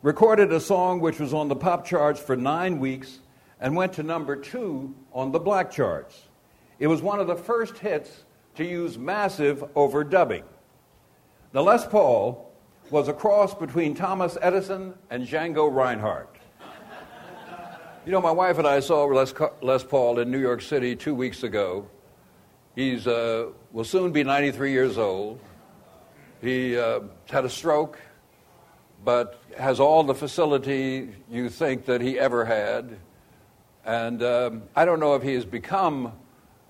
recorded 0.02 0.52
a 0.52 0.60
song 0.60 1.00
which 1.00 1.18
was 1.18 1.34
on 1.34 1.48
the 1.48 1.56
pop 1.56 1.84
charts 1.84 2.20
for 2.20 2.36
nine 2.36 2.78
weeks 2.78 3.18
and 3.58 3.74
went 3.74 3.92
to 3.94 4.04
number 4.04 4.36
two 4.36 4.94
on 5.12 5.32
the 5.32 5.40
black 5.40 5.72
charts. 5.72 6.28
It 6.80 6.86
was 6.86 7.02
one 7.02 7.20
of 7.20 7.26
the 7.26 7.36
first 7.36 7.76
hits 7.76 8.24
to 8.56 8.64
use 8.64 8.98
massive 8.98 9.62
overdubbing. 9.74 10.44
The 11.52 11.62
Les 11.62 11.86
Paul 11.86 12.50
was 12.90 13.06
a 13.06 13.12
cross 13.12 13.54
between 13.54 13.94
Thomas 13.94 14.38
Edison 14.40 14.94
and 15.10 15.26
Django 15.26 15.72
Reinhardt. 15.72 16.36
You 18.06 18.12
know, 18.12 18.20
my 18.22 18.30
wife 18.30 18.56
and 18.56 18.66
I 18.66 18.80
saw 18.80 19.04
Les, 19.04 19.34
Les 19.60 19.84
Paul 19.84 20.20
in 20.20 20.30
New 20.30 20.40
York 20.40 20.62
City 20.62 20.96
two 20.96 21.14
weeks 21.14 21.42
ago. 21.42 21.86
He's 22.74 23.06
uh, 23.06 23.50
will 23.72 23.84
soon 23.84 24.10
be 24.10 24.24
93 24.24 24.72
years 24.72 24.96
old. 24.96 25.38
He 26.40 26.78
uh, 26.78 27.00
had 27.28 27.44
a 27.44 27.50
stroke, 27.50 27.98
but 29.04 29.42
has 29.58 29.80
all 29.80 30.02
the 30.02 30.14
facility 30.14 31.10
you 31.30 31.50
think 31.50 31.84
that 31.84 32.00
he 32.00 32.18
ever 32.18 32.46
had. 32.46 32.96
And 33.84 34.22
um, 34.22 34.62
I 34.74 34.86
don't 34.86 34.98
know 34.98 35.14
if 35.14 35.22
he 35.22 35.34
has 35.34 35.44
become 35.44 36.12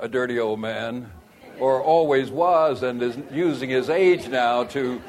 a 0.00 0.08
dirty 0.08 0.38
old 0.38 0.58
man 0.58 1.10
or 1.58 1.82
always 1.82 2.30
was 2.30 2.82
and 2.82 3.02
is 3.02 3.18
using 3.30 3.68
his 3.68 3.90
age 3.90 4.28
now 4.28 4.64
to 4.64 5.00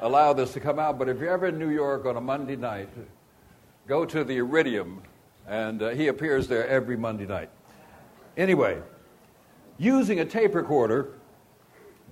allow 0.00 0.32
this 0.32 0.52
to 0.54 0.60
come 0.60 0.78
out. 0.78 0.98
But 0.98 1.10
if 1.10 1.20
you're 1.20 1.30
ever 1.30 1.48
in 1.48 1.58
New 1.58 1.68
York 1.68 2.06
on 2.06 2.16
a 2.16 2.20
Monday 2.20 2.56
night, 2.56 2.88
go 3.86 4.06
to 4.06 4.24
the 4.24 4.38
Iridium, 4.38 5.02
and 5.46 5.82
uh, 5.82 5.90
he 5.90 6.08
appears 6.08 6.48
there 6.48 6.66
every 6.66 6.96
Monday 6.96 7.26
night. 7.26 7.50
Anyway, 8.36 8.80
using 9.76 10.20
a 10.20 10.24
tape 10.24 10.54
recorder 10.54 11.12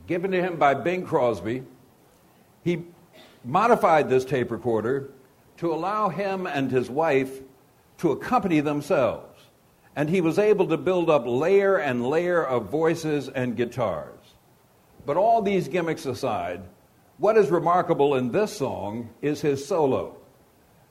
given 0.06 0.30
to 0.32 0.42
him 0.42 0.56
by 0.56 0.74
Bing 0.74 1.06
Crosby, 1.06 1.62
he 2.62 2.84
modified 3.42 4.10
this 4.10 4.26
tape 4.26 4.50
recorder 4.50 5.10
to 5.56 5.72
allow 5.72 6.10
him 6.10 6.46
and 6.46 6.70
his 6.70 6.90
wife 6.90 7.40
to 7.98 8.12
accompany 8.12 8.60
themselves. 8.60 9.31
And 9.94 10.08
he 10.08 10.20
was 10.20 10.38
able 10.38 10.66
to 10.68 10.76
build 10.76 11.10
up 11.10 11.24
layer 11.26 11.76
and 11.76 12.06
layer 12.06 12.42
of 12.44 12.70
voices 12.70 13.28
and 13.28 13.56
guitars. 13.56 14.18
But 15.04 15.16
all 15.16 15.42
these 15.42 15.68
gimmicks 15.68 16.06
aside, 16.06 16.62
what 17.18 17.36
is 17.36 17.50
remarkable 17.50 18.14
in 18.14 18.30
this 18.32 18.56
song 18.56 19.10
is 19.20 19.40
his 19.40 19.66
solo. 19.66 20.16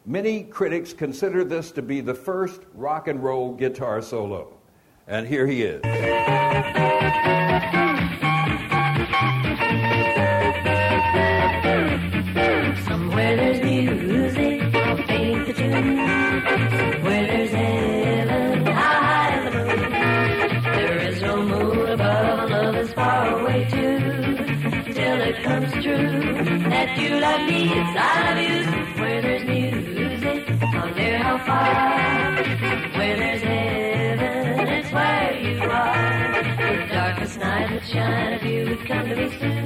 Many 0.06 0.44
critics 0.44 0.94
consider 0.94 1.44
this 1.44 1.72
to 1.72 1.82
be 1.82 2.02
the 2.02 2.14
first 2.14 2.62
rock 2.74 3.08
and 3.08 3.24
roll 3.24 3.54
guitar 3.54 4.02
solo. 4.02 4.54
And 5.08 5.28
here 5.28 5.48
he 5.48 5.64
is. 5.64 5.82
Night 37.93 38.04
would 38.04 38.04
shine 38.04 38.34
if 38.34 38.43
you 38.43 38.69
would 38.69 38.86
come 38.86 39.10
to 39.10 39.15
me 39.15 39.38
soon. 39.39 39.61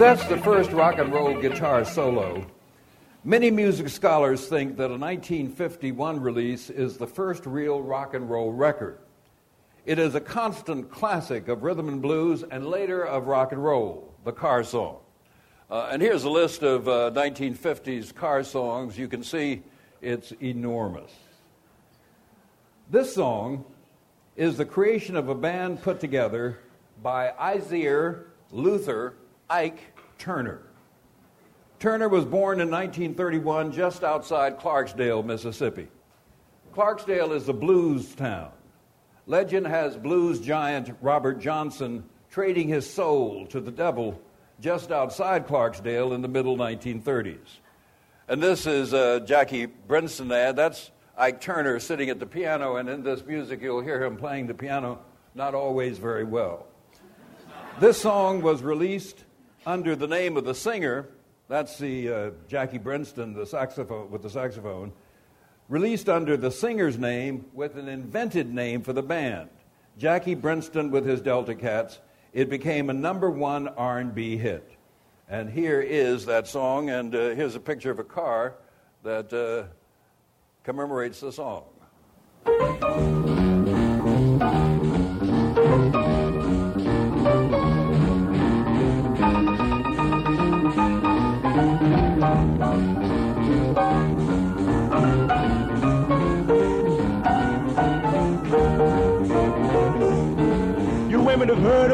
That's 0.00 0.24
the 0.28 0.38
first 0.38 0.70
rock 0.70 0.96
and 0.96 1.12
roll 1.12 1.38
guitar 1.42 1.84
solo, 1.84 2.46
many 3.22 3.50
music 3.50 3.90
scholars 3.90 4.46
think 4.48 4.78
that 4.78 4.86
a 4.86 4.96
1951 4.96 6.18
release 6.18 6.70
is 6.70 6.96
the 6.96 7.06
first 7.06 7.44
real 7.44 7.82
rock 7.82 8.14
and 8.14 8.30
roll 8.30 8.50
record. 8.50 8.96
It 9.84 9.98
is 9.98 10.14
a 10.14 10.20
constant 10.20 10.90
classic 10.90 11.48
of 11.48 11.62
rhythm 11.62 11.86
and 11.86 12.00
blues 12.00 12.42
and 12.50 12.66
later 12.66 13.04
of 13.04 13.26
rock 13.26 13.52
and 13.52 13.62
roll, 13.62 14.14
the 14.24 14.32
car 14.32 14.64
song. 14.64 15.00
Uh, 15.70 15.90
and 15.92 16.00
here's 16.00 16.24
a 16.24 16.30
list 16.30 16.62
of 16.62 16.88
uh, 16.88 17.10
1950s 17.10 18.14
car 18.14 18.42
songs. 18.42 18.96
You 18.96 19.06
can 19.06 19.22
see 19.22 19.62
it's 20.00 20.32
enormous. 20.42 21.12
This 22.88 23.14
song 23.14 23.66
is 24.34 24.56
the 24.56 24.64
creation 24.64 25.14
of 25.14 25.28
a 25.28 25.34
band 25.34 25.82
put 25.82 26.00
together 26.00 26.58
by 27.02 27.32
Isaiah 27.38 28.20
Luther 28.50 29.12
Ike 29.50 29.89
Turner. 30.20 30.60
Turner 31.80 32.08
was 32.08 32.26
born 32.26 32.60
in 32.60 32.70
1931 32.70 33.72
just 33.72 34.04
outside 34.04 34.60
Clarksdale, 34.60 35.24
Mississippi. 35.24 35.88
Clarksdale 36.74 37.34
is 37.34 37.48
a 37.48 37.54
blues 37.54 38.14
town. 38.14 38.50
Legend 39.26 39.66
has 39.66 39.96
blues 39.96 40.38
giant 40.40 40.94
Robert 41.00 41.40
Johnson 41.40 42.04
trading 42.30 42.68
his 42.68 42.88
soul 42.88 43.46
to 43.46 43.60
the 43.60 43.70
devil 43.70 44.20
just 44.60 44.92
outside 44.92 45.46
Clarksdale 45.48 46.14
in 46.14 46.20
the 46.20 46.28
middle 46.28 46.56
1930s. 46.56 47.58
And 48.28 48.42
this 48.42 48.66
is 48.66 48.92
uh, 48.92 49.20
Jackie 49.20 49.66
Brenston 49.66 50.30
ad. 50.30 50.56
That's 50.56 50.90
Ike 51.16 51.40
Turner 51.40 51.80
sitting 51.80 52.10
at 52.10 52.20
the 52.20 52.26
piano, 52.26 52.76
and 52.76 52.88
in 52.88 53.02
this 53.02 53.24
music, 53.24 53.62
you'll 53.62 53.80
hear 53.80 54.04
him 54.04 54.16
playing 54.16 54.48
the 54.48 54.54
piano, 54.54 55.00
not 55.34 55.54
always 55.54 55.96
very 55.96 56.24
well. 56.24 56.66
This 57.80 57.98
song 57.98 58.42
was 58.42 58.62
released 58.62 59.24
under 59.66 59.94
the 59.96 60.06
name 60.06 60.36
of 60.36 60.44
the 60.44 60.54
singer, 60.54 61.08
That's 61.48 61.78
the 61.78 62.08
uh, 62.08 62.30
Jackie 62.48 62.78
Brenston, 62.78 63.34
the 63.34 63.44
saxophone 63.44 64.10
with 64.10 64.22
the 64.22 64.30
saxophone, 64.30 64.92
released 65.68 66.08
under 66.08 66.36
the 66.36 66.50
singer's 66.50 66.98
name 66.98 67.46
with 67.52 67.76
an 67.76 67.88
invented 67.88 68.52
name 68.52 68.82
for 68.82 68.92
the 68.92 69.02
band. 69.02 69.50
Jackie 69.98 70.34
Brenston 70.34 70.90
with 70.90 71.04
his 71.04 71.20
Delta 71.20 71.54
Cats. 71.54 71.98
It 72.32 72.48
became 72.48 72.90
a 72.90 72.92
number 72.92 73.30
one 73.30 73.68
R&B 73.68 74.36
hit. 74.36 74.70
And 75.28 75.50
here 75.50 75.80
is 75.80 76.26
that 76.26 76.46
song, 76.46 76.90
and 76.90 77.14
uh, 77.14 77.30
here's 77.30 77.54
a 77.54 77.60
picture 77.60 77.90
of 77.90 77.98
a 77.98 78.04
car 78.04 78.54
that 79.02 79.32
uh, 79.32 79.64
commemorates 80.64 81.20
the 81.20 81.32
song. 81.32 81.64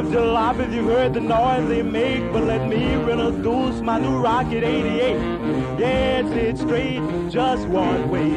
Of 0.07 0.13
jalopies, 0.13 0.73
you've 0.73 0.87
heard 0.87 1.15
the 1.15 1.21
noise 1.21 1.69
they 1.69 1.83
make, 1.83 2.33
but 2.33 2.45
let 2.45 2.69
me 2.69 2.95
introduce 2.95 3.81
my 3.81 3.99
new 3.99 4.19
Rocket 4.19 4.63
88. 4.63 5.79
Yes, 5.79 6.31
it's 6.33 6.61
straight, 6.61 7.01
just 7.31 7.67
one 7.69 8.11
way. 8.11 8.35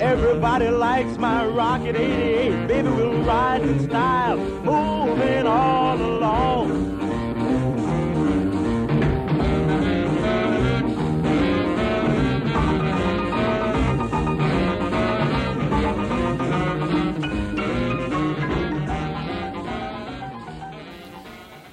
Everybody 0.00 0.68
likes 0.68 1.16
my 1.18 1.46
Rocket 1.46 1.96
88. 1.96 2.66
Baby, 2.68 2.88
we'll 2.88 3.22
ride 3.22 3.62
in 3.62 3.88
style, 3.88 4.38
moving 4.38 5.46
all 5.46 6.00
along. 6.00 6.95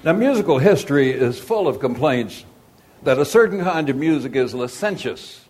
Now, 0.04 0.12
musical 0.12 0.58
history 0.58 1.12
is 1.12 1.38
full 1.38 1.66
of 1.66 1.80
complaints 1.80 2.44
that 3.04 3.18
a 3.18 3.24
certain 3.24 3.64
kind 3.64 3.88
of 3.88 3.96
music 3.96 4.36
is 4.36 4.52
licentious 4.52 5.40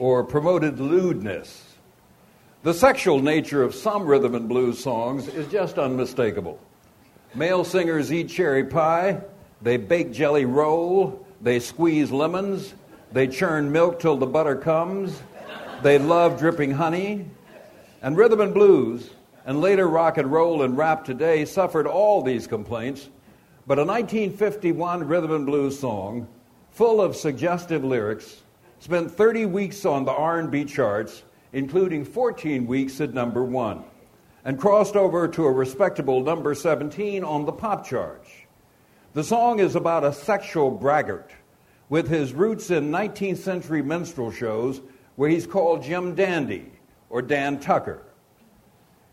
or 0.00 0.24
promoted 0.24 0.80
lewdness. 0.80 1.76
The 2.64 2.74
sexual 2.74 3.22
nature 3.22 3.62
of 3.62 3.72
some 3.72 4.04
rhythm 4.04 4.34
and 4.34 4.48
blues 4.48 4.82
songs 4.82 5.28
is 5.28 5.46
just 5.46 5.78
unmistakable. 5.78 6.58
Male 7.36 7.62
singers 7.62 8.12
eat 8.12 8.30
cherry 8.30 8.64
pie, 8.64 9.20
they 9.62 9.76
bake 9.76 10.10
jelly 10.10 10.44
roll, 10.44 11.24
they 11.40 11.60
squeeze 11.60 12.10
lemons, 12.10 12.74
they 13.12 13.28
churn 13.28 13.70
milk 13.70 14.00
till 14.00 14.16
the 14.16 14.26
butter 14.26 14.56
comes, 14.56 15.22
they 15.84 15.98
love 15.98 16.36
dripping 16.36 16.72
honey. 16.72 17.26
And 18.02 18.16
rhythm 18.16 18.40
and 18.40 18.52
blues, 18.52 19.08
and 19.46 19.60
later 19.60 19.86
rock 19.86 20.18
and 20.18 20.32
roll 20.32 20.62
and 20.62 20.76
rap 20.76 21.04
today, 21.04 21.44
suffered 21.44 21.86
all 21.86 22.22
these 22.22 22.48
complaints 22.48 23.08
but 23.66 23.78
a 23.78 23.84
1951 23.84 25.06
rhythm 25.06 25.32
and 25.32 25.46
blues 25.46 25.78
song, 25.78 26.26
full 26.70 27.00
of 27.00 27.16
suggestive 27.16 27.84
lyrics, 27.84 28.42
spent 28.78 29.10
30 29.10 29.46
weeks 29.46 29.84
on 29.84 30.04
the 30.04 30.12
R&B 30.12 30.64
charts, 30.64 31.22
including 31.52 32.04
14 32.04 32.66
weeks 32.66 33.00
at 33.00 33.12
number 33.12 33.44
1, 33.44 33.84
and 34.44 34.58
crossed 34.58 34.96
over 34.96 35.28
to 35.28 35.44
a 35.44 35.52
respectable 35.52 36.22
number 36.22 36.54
17 36.54 37.22
on 37.22 37.44
the 37.44 37.52
pop 37.52 37.86
charts. 37.86 38.30
The 39.12 39.24
song 39.24 39.58
is 39.58 39.74
about 39.74 40.04
a 40.04 40.12
sexual 40.12 40.70
braggart 40.70 41.30
with 41.88 42.08
his 42.08 42.32
roots 42.32 42.70
in 42.70 42.90
19th 42.90 43.38
century 43.38 43.82
minstrel 43.82 44.30
shows 44.30 44.80
where 45.16 45.28
he's 45.28 45.46
called 45.46 45.82
Jim 45.82 46.14
Dandy 46.14 46.70
or 47.10 47.20
Dan 47.20 47.58
Tucker. 47.58 48.02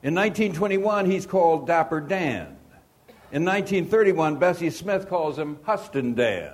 In 0.03 0.13
1921, 0.13 1.09
he's 1.09 1.25
called 1.25 1.65
Dapper 1.65 1.99
Dan. 1.99 2.56
In 3.29 3.43
1931, 3.43 4.37
Bessie 4.37 4.69
Smith 4.69 5.09
calls 5.09 5.37
him 5.37 5.59
Huston 5.63 6.13
Dan. 6.13 6.53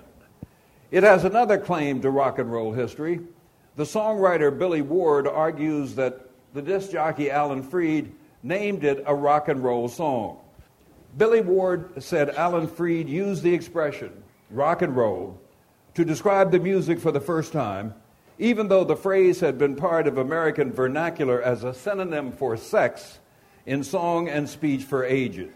It 0.90 1.04
has 1.04 1.24
another 1.24 1.60
claim 1.60 2.02
to 2.02 2.10
rock 2.10 2.40
and 2.40 2.52
roll 2.52 2.72
history. 2.72 3.20
The 3.76 3.84
songwriter 3.84 4.58
Billy 4.58 4.82
Ward 4.82 5.28
argues 5.28 5.94
that 5.96 6.30
the 6.56 6.64
disc 6.64 6.90
jockey 6.92 7.30
Alan 7.30 7.62
Freed 7.62 8.16
named 8.42 8.84
it 8.84 9.04
a 9.06 9.14
rock 9.14 9.50
and 9.50 9.64
roll 9.64 9.88
song. 9.88 10.40
Billy 11.16 11.42
Ward 11.42 12.02
said 12.02 12.32
Alan 12.32 12.68
Freed 12.68 13.08
used 13.08 13.44
the 13.44 13.54
expression 13.54 14.24
rock 14.50 14.82
and 14.82 14.96
roll 14.96 15.40
to 15.94 16.04
describe 16.04 16.52
the 16.52 16.60
music 16.60 17.00
for 17.00 17.12
the 17.12 17.22
first 17.22 17.54
time, 17.54 17.94
even 18.40 18.68
though 18.68 18.84
the 18.84 18.96
phrase 18.96 19.40
had 19.40 19.60
been 19.60 19.76
part 19.76 20.08
of 20.08 20.18
American 20.18 20.72
vernacular 20.72 21.40
as 21.40 21.64
a 21.64 21.74
synonym 21.74 22.32
for 22.32 22.58
sex 22.58 23.20
in 23.68 23.84
song 23.84 24.28
and 24.28 24.50
speech 24.50 24.84
for 24.84 25.06
ages. 25.06 25.54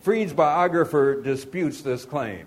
Freed's 0.00 0.32
biographer 0.32 1.20
disputes 1.20 1.82
this 1.82 2.06
claim. 2.06 2.46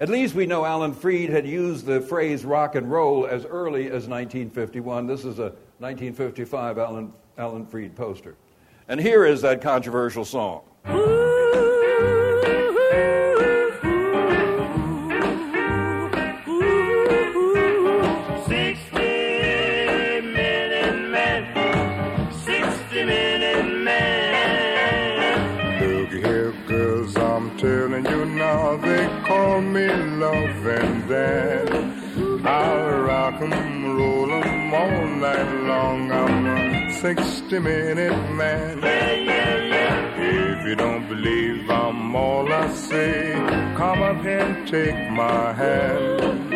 At 0.00 0.08
least 0.08 0.34
we 0.34 0.46
know 0.46 0.64
Alan 0.64 0.94
Freed 0.94 1.28
had 1.28 1.46
used 1.46 1.84
the 1.84 2.00
phrase 2.00 2.42
rock 2.42 2.74
and 2.74 2.90
roll 2.90 3.26
as 3.26 3.44
early 3.44 3.86
as 3.86 4.08
1951. 4.08 5.06
This 5.06 5.26
is 5.26 5.38
a 5.38 5.52
1955 5.78 6.78
Alan, 6.78 7.12
Alan 7.36 7.66
Freed 7.66 7.94
poster. 7.94 8.34
And 8.88 8.98
here 8.98 9.26
is 9.26 9.42
that 9.42 9.60
controversial 9.60 10.24
song. 10.24 10.62
60 37.00 37.58
minute 37.60 38.30
man. 38.34 38.78
If 38.84 40.66
you 40.66 40.74
don't 40.74 41.08
believe 41.08 41.70
I'm 41.70 42.14
all 42.14 42.52
I 42.52 42.68
say, 42.74 43.32
come 43.74 44.02
up 44.02 44.20
here 44.20 44.40
and 44.40 44.68
take 44.68 45.10
my 45.10 45.54
hand. 45.54 46.50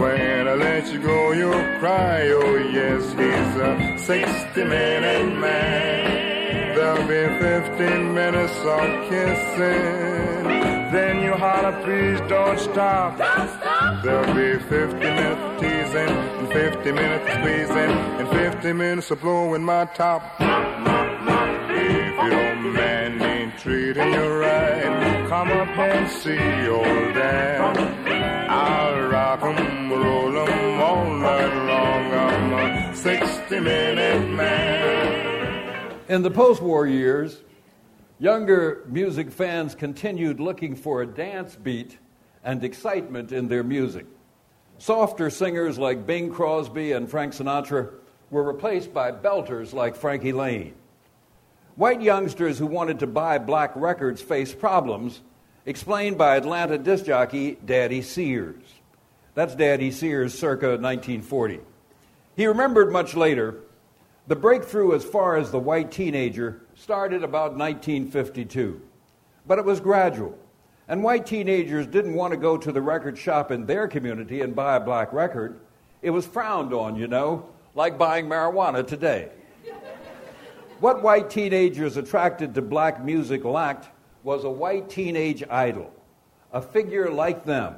When 0.00 0.48
I 0.48 0.54
let 0.54 0.92
you 0.92 0.98
go, 0.98 1.30
you'll 1.30 1.78
cry. 1.78 2.28
Oh, 2.30 2.56
yes, 2.72 3.04
he's 3.12 3.54
a 3.70 3.98
60 3.98 4.64
minute 4.64 5.38
man. 5.38 6.74
There'll 6.74 7.06
be 7.06 7.22
15 7.38 8.14
minutes 8.14 8.58
of 8.64 9.08
kissing. 9.08 10.51
Then 10.92 11.22
you 11.22 11.32
holler, 11.32 11.72
please 11.84 12.20
don't 12.28 12.58
stop. 12.60 13.16
Don't 13.16 13.48
stop. 13.58 14.02
There'll 14.04 14.34
be 14.34 14.62
50 14.62 14.98
minutes 14.98 15.40
of 15.40 15.58
teasing, 15.58 16.14
and 16.38 16.48
50 16.52 16.92
minutes 16.92 17.24
of 17.28 17.32
squeezing, 17.40 17.92
and 18.20 18.28
50 18.28 18.72
minutes 18.74 19.10
of 19.10 19.22
blowing 19.22 19.64
my 19.64 19.86
top. 19.86 20.22
If 20.38 22.14
your 22.30 22.54
man 22.74 23.22
ain't 23.22 23.58
treating 23.58 24.12
you 24.12 24.28
right, 24.34 25.26
come 25.30 25.50
up 25.52 25.78
and 25.78 26.10
see 26.10 26.68
old 26.68 27.14
dad. 27.14 27.78
I'll 28.50 29.08
rock 29.08 29.42
'em, 29.44 29.90
roll 29.90 30.36
'em 30.46 30.80
all 30.82 31.06
night 31.06 31.54
long. 31.70 32.12
I'm 32.12 32.52
a 32.52 32.94
60 32.94 33.60
minute 33.60 34.28
man. 34.28 35.92
In 36.10 36.20
the 36.20 36.30
post 36.30 36.60
war 36.60 36.86
years, 36.86 37.40
younger 38.22 38.84
music 38.86 39.32
fans 39.32 39.74
continued 39.74 40.38
looking 40.38 40.76
for 40.76 41.02
a 41.02 41.06
dance 41.06 41.56
beat 41.56 41.98
and 42.44 42.62
excitement 42.62 43.32
in 43.32 43.48
their 43.48 43.64
music. 43.64 44.06
Softer 44.78 45.28
singers 45.28 45.76
like 45.76 46.06
Bing 46.06 46.32
Crosby 46.32 46.92
and 46.92 47.10
Frank 47.10 47.32
Sinatra 47.32 47.90
were 48.30 48.44
replaced 48.44 48.94
by 48.94 49.10
belters 49.10 49.72
like 49.72 49.96
Frankie 49.96 50.32
Laine. 50.32 50.72
White 51.74 52.00
youngsters 52.00 52.60
who 52.60 52.66
wanted 52.66 53.00
to 53.00 53.08
buy 53.08 53.38
black 53.38 53.72
records 53.74 54.22
faced 54.22 54.60
problems, 54.60 55.20
explained 55.66 56.16
by 56.16 56.36
Atlanta 56.36 56.78
disc 56.78 57.06
jockey 57.06 57.58
Daddy 57.64 58.02
Sears. 58.02 58.62
That's 59.34 59.56
Daddy 59.56 59.90
Sears 59.90 60.38
circa 60.38 60.76
1940. 60.76 61.58
He 62.36 62.46
remembered 62.46 62.92
much 62.92 63.16
later 63.16 63.56
the 64.28 64.36
breakthrough 64.36 64.94
as 64.94 65.04
far 65.04 65.36
as 65.36 65.50
the 65.50 65.58
white 65.58 65.90
teenager 65.90 66.61
started 66.74 67.22
about 67.22 67.56
1952, 67.56 68.80
but 69.46 69.58
it 69.58 69.64
was 69.64 69.80
gradual. 69.80 70.38
And 70.88 71.02
white 71.02 71.26
teenagers 71.26 71.86
didn't 71.86 72.14
want 72.14 72.32
to 72.32 72.36
go 72.36 72.56
to 72.56 72.72
the 72.72 72.82
record 72.82 73.16
shop 73.16 73.50
in 73.50 73.66
their 73.66 73.86
community 73.86 74.40
and 74.40 74.54
buy 74.54 74.76
a 74.76 74.80
black 74.80 75.12
record. 75.12 75.60
It 76.02 76.10
was 76.10 76.26
frowned 76.26 76.72
on, 76.74 76.96
you 76.96 77.06
know, 77.06 77.48
like 77.74 77.96
buying 77.96 78.26
marijuana 78.26 78.86
today. 78.86 79.30
What 80.80 81.02
white 81.02 81.30
teenagers 81.30 81.96
attracted 81.96 82.54
to 82.54 82.62
black 82.62 83.04
music 83.04 83.44
lacked 83.44 83.88
was 84.24 84.42
a 84.44 84.50
white 84.50 84.90
teenage 84.90 85.44
idol, 85.48 85.92
a 86.52 86.60
figure 86.60 87.08
like 87.08 87.44
them, 87.44 87.76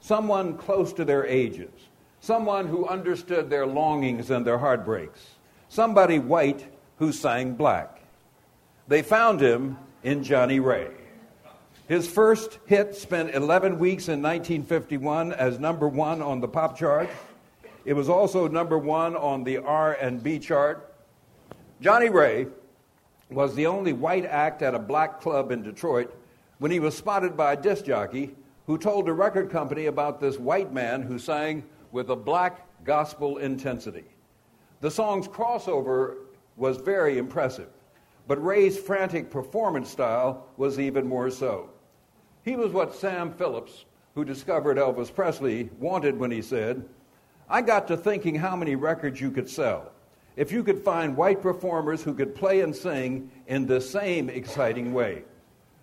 someone 0.00 0.56
close 0.56 0.92
to 0.92 1.04
their 1.04 1.26
ages, 1.26 1.72
someone 2.20 2.68
who 2.68 2.86
understood 2.86 3.50
their 3.50 3.66
longings 3.66 4.30
and 4.30 4.46
their 4.46 4.58
heartbreaks, 4.58 5.30
somebody 5.68 6.20
white 6.20 6.64
who 6.98 7.10
sang 7.10 7.54
black. 7.54 7.93
They 8.86 9.02
found 9.02 9.40
him 9.40 9.78
in 10.02 10.22
Johnnie 10.22 10.60
Ray. 10.60 10.88
His 11.88 12.06
first 12.06 12.58
hit 12.66 12.94
spent 12.94 13.34
11 13.34 13.78
weeks 13.78 14.08
in 14.08 14.22
1951 14.22 15.32
as 15.32 15.58
number 15.58 15.88
one 15.88 16.20
on 16.20 16.40
the 16.40 16.48
pop 16.48 16.76
chart. 16.76 17.08
It 17.84 17.94
was 17.94 18.08
also 18.08 18.48
number 18.48 18.78
one 18.78 19.16
on 19.16 19.44
the 19.44 19.58
R&B 19.58 20.38
chart. 20.38 20.94
Johnnie 21.80 22.10
Ray 22.10 22.46
was 23.30 23.54
the 23.54 23.66
only 23.66 23.92
white 23.92 24.24
act 24.24 24.62
at 24.62 24.74
a 24.74 24.78
black 24.78 25.20
club 25.20 25.50
in 25.50 25.62
Detroit 25.62 26.14
when 26.58 26.70
he 26.70 26.80
was 26.80 26.96
spotted 26.96 27.36
by 27.36 27.52
a 27.52 27.60
disc 27.60 27.84
jockey 27.84 28.34
who 28.66 28.78
told 28.78 29.08
a 29.08 29.12
record 29.12 29.50
company 29.50 29.86
about 29.86 30.20
this 30.20 30.38
white 30.38 30.72
man 30.72 31.02
who 31.02 31.18
sang 31.18 31.62
with 31.92 32.10
a 32.10 32.16
black 32.16 32.66
gospel 32.84 33.38
intensity. 33.38 34.04
The 34.80 34.90
song's 34.90 35.28
crossover 35.28 36.16
was 36.56 36.76
very 36.78 37.18
impressive, 37.18 37.68
but 38.26 38.42
Ray's 38.42 38.78
frantic 38.78 39.30
performance 39.30 39.90
style 39.90 40.46
was 40.56 40.80
even 40.80 41.06
more 41.06 41.30
so. 41.30 41.70
He 42.42 42.56
was 42.56 42.72
what 42.72 42.94
Sam 42.94 43.32
Phillips, 43.32 43.84
who 44.14 44.24
discovered 44.24 44.76
Elvis 44.76 45.14
Presley, 45.14 45.70
wanted 45.78 46.18
when 46.18 46.30
he 46.30 46.42
said, 46.42 46.84
I 47.48 47.62
got 47.62 47.86
to 47.88 47.96
thinking 47.96 48.34
how 48.34 48.56
many 48.56 48.76
records 48.76 49.20
you 49.20 49.30
could 49.30 49.48
sell 49.48 49.90
if 50.36 50.50
you 50.50 50.64
could 50.64 50.82
find 50.82 51.16
white 51.16 51.40
performers 51.40 52.02
who 52.02 52.12
could 52.14 52.34
play 52.34 52.60
and 52.62 52.74
sing 52.74 53.30
in 53.46 53.66
the 53.66 53.80
same 53.80 54.28
exciting 54.28 54.92
way. 54.92 55.22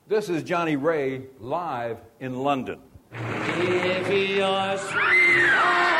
This 0.08 0.28
is 0.30 0.44
Johnnie 0.44 0.76
Ray 0.76 1.24
live 1.39 2.00
in 2.20 2.44
London. 2.44 2.80
If 3.14 4.10
your 4.10 4.78
sweetheart 4.78 5.92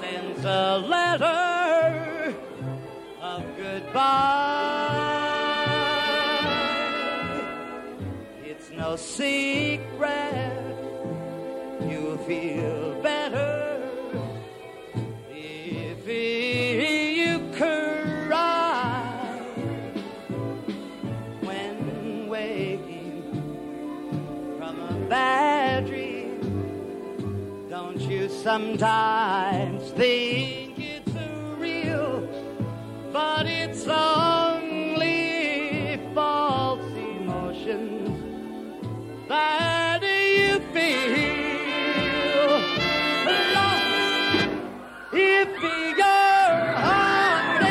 sends 0.00 0.44
a 0.44 0.78
letter 0.78 1.43
goodbye, 3.94 4.90
it's 8.44 8.70
no 8.70 8.96
secret 8.96 10.52
you'll 11.88 12.18
feel 12.18 13.00
better 13.02 13.80
if 15.30 16.08
you 16.08 17.38
cry 17.56 19.40
when 21.42 22.26
waking 22.28 23.22
from 24.58 24.80
a 24.80 25.06
bad 25.08 25.86
dream. 25.86 26.40
Don't 27.70 28.00
you 28.00 28.28
sometimes 28.28 29.88
think 29.92 30.63
it's 33.86 33.92
only 33.92 35.20
false 36.14 36.80
emotions 36.96 38.22
that 39.28 40.02
you 40.02 40.58
feel. 40.72 41.04
If 45.12 45.48
your 45.62 46.04
heart 46.80 47.62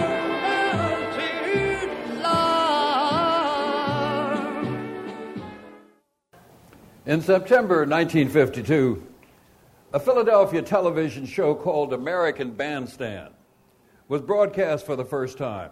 around 0.00 1.04
too 1.18 1.76
long. 2.22 2.54
In 7.04 7.20
September 7.20 7.84
1952, 7.84 9.13
a 9.94 10.00
Philadelphia 10.00 10.60
television 10.60 11.24
show 11.24 11.54
called 11.54 11.92
American 11.92 12.50
Bandstand 12.50 13.32
was 14.08 14.20
broadcast 14.20 14.84
for 14.84 14.96
the 14.96 15.04
first 15.04 15.38
time. 15.38 15.70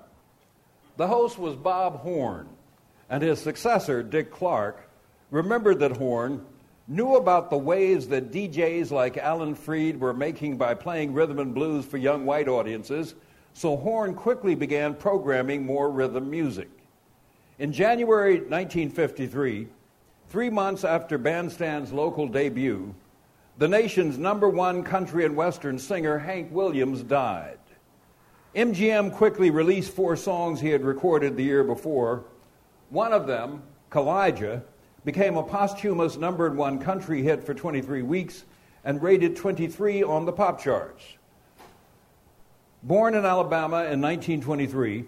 The 0.97 1.09
host 1.09 1.41
was 1.41 1.57
Bob 1.57 1.99
Horn, 2.03 2.49
and 3.11 3.21
his 3.21 3.41
successor, 3.41 4.01
Dick 4.01 4.31
Clark, 4.31 4.89
remembered 5.33 5.81
that 5.81 5.97
Horn 5.97 6.47
knew 6.87 7.17
about 7.17 7.51
the 7.51 7.59
waves 7.59 8.07
that 8.09 8.31
DJs 8.31 8.93
like 8.93 9.17
Alan 9.17 9.57
Freed 9.57 9.99
were 9.99 10.15
making 10.15 10.57
by 10.57 10.75
playing 10.75 11.13
rhythm 11.13 11.41
and 11.41 11.53
blues 11.53 11.85
for 11.85 11.97
young 11.97 12.25
white 12.25 12.47
audiences, 12.47 13.17
so 13.55 13.77
Horn 13.77 14.15
quickly 14.15 14.55
began 14.55 14.95
programming 14.95 15.67
more 15.67 15.91
rhythm 15.91 16.31
music. 16.31 16.71
In 17.59 17.73
January 17.73 18.35
1953, 18.35 19.67
three 20.29 20.51
months 20.51 20.85
after 20.85 21.19
Bandstand's 21.19 21.93
local 21.93 22.29
debut, 22.29 22.95
the 23.59 23.69
nation's 23.69 24.19
number 24.19 24.49
one 24.49 24.83
country 24.83 25.25
and 25.25 25.37
western 25.37 25.79
singer, 25.79 26.19
Hank 26.19 26.51
Williams, 26.53 27.03
died. 27.03 27.59
MGM 28.55 29.15
quickly 29.15 29.51
released 29.51 29.93
four 29.93 30.17
songs 30.17 30.61
he 30.61 30.69
had 30.69 30.85
recorded 30.85 31.37
the 31.37 31.43
year 31.43 31.65
before. 31.65 32.25
One 32.91 33.13
of 33.13 33.27
them, 33.27 33.63
Kaw-Liga, 33.91 34.63
became 35.05 35.37
a 35.37 35.43
posthumous 35.43 36.17
number 36.17 36.51
one 36.51 36.79
country 36.79 37.23
hit 37.23 37.45
for 37.45 37.55
23 37.55 38.03
weeks 38.03 38.45
and 38.85 39.03
rated 39.03 39.37
23 39.37 40.03
on 40.03 40.27
the 40.27 40.33
pop 40.33 40.61
charts. 40.61 41.03
Born 42.83 43.15
in 43.15 43.25
Alabama 43.25 43.85
in 43.85 44.01
1923, 44.01 45.05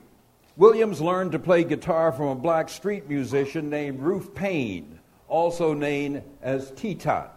Williams 0.57 1.01
learned 1.01 1.33
to 1.33 1.39
play 1.39 1.65
guitar 1.65 2.13
from 2.13 2.29
a 2.29 2.35
black 2.35 2.69
street 2.69 3.09
musician 3.09 3.69
named 3.69 4.01
Rufus 4.01 4.31
Payne, 4.35 5.01
also 5.29 5.75
known 5.75 6.23
as 6.41 6.71
T-Tot. 6.73 7.34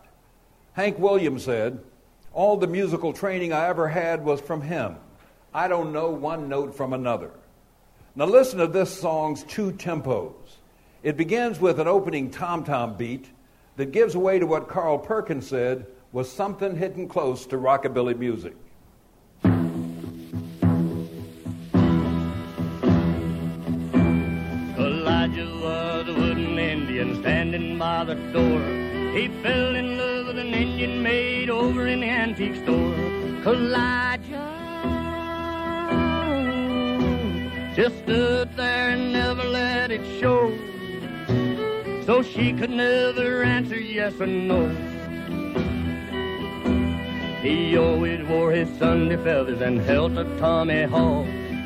Hank 0.78 0.98
Williams 1.00 1.44
said, 1.44 1.80
All 2.34 2.56
the 2.56 2.68
musical 2.68 3.12
training 3.12 3.52
I 3.52 3.68
ever 3.68 3.88
had 3.88 4.24
was 4.24 4.40
from 4.40 4.62
him. 4.62 4.98
I 5.52 5.68
don't 5.68 5.92
know 5.92 6.12
one 6.12 6.48
note 6.50 6.78
from 6.78 6.94
another. 6.94 7.32
Now 8.16 8.26
listen 8.26 8.60
to 8.60 8.68
this 8.68 8.96
song's 8.96 9.44
two 9.46 9.72
tempos. 9.72 10.36
It 11.02 11.18
begins 11.18 11.60
with 11.60 11.80
an 11.80 11.88
opening 11.88 12.30
tom 12.30 12.64
tom 12.64 12.96
beat 12.96 13.26
that 13.76 13.92
gives 13.92 14.16
way 14.16 14.38
to 14.38 14.46
what 14.46 14.68
Carl 14.68 15.00
Perkins 15.00 15.48
said 15.48 15.88
was 16.12 16.32
something 16.32 16.76
hidden 16.76 17.08
close 17.08 17.48
to 17.48 17.58
rockabilly 17.58 18.16
music. 18.16 18.54
Kaw-Liga 24.76 25.56
was 25.60 26.08
a 26.08 26.14
wooden 26.14 26.60
Indian 26.60 27.20
standing 27.24 27.80
by 27.80 28.04
the 28.04 28.14
door. 28.14 28.62
He 29.18 29.28
fell 29.42 29.76
in 29.76 29.98
love 29.98 30.17
Indian 30.58 31.04
maid 31.04 31.52
over 31.52 31.86
in 31.86 32.00
the 32.00 32.08
antique 32.08 32.56
store. 32.56 32.96
Kaw-Liga 33.44 34.46
just 37.76 37.96
stood 38.00 38.50
there 38.56 38.90
and 38.90 39.14
never 39.14 39.44
let 39.44 39.92
it 39.92 40.04
show. 40.20 40.52
So 42.08 42.24
she 42.24 42.54
could 42.54 42.72
never 42.72 43.44
answer 43.44 43.80
yes 43.80 44.20
or 44.20 44.26
no. 44.26 44.68
He 47.44 47.78
always 47.78 48.26
wore 48.26 48.52
his 48.52 48.68
Sunday 48.80 49.18
feathers 49.18 49.62
and 49.62 49.80
held 49.80 50.18
a 50.18 50.24
Tommy 50.40 50.84
Hall. 50.84 51.24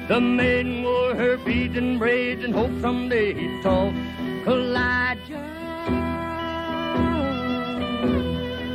The 0.10 0.20
maiden 0.20 0.84
wore 0.84 1.16
her 1.16 1.38
beads 1.38 1.78
and 1.78 1.98
braids 1.98 2.44
and 2.44 2.54
hoped 2.54 2.82
someday 2.82 3.34
he'd 3.34 3.64
talk. 3.64 3.94
Kaw-Liga, 4.44 5.51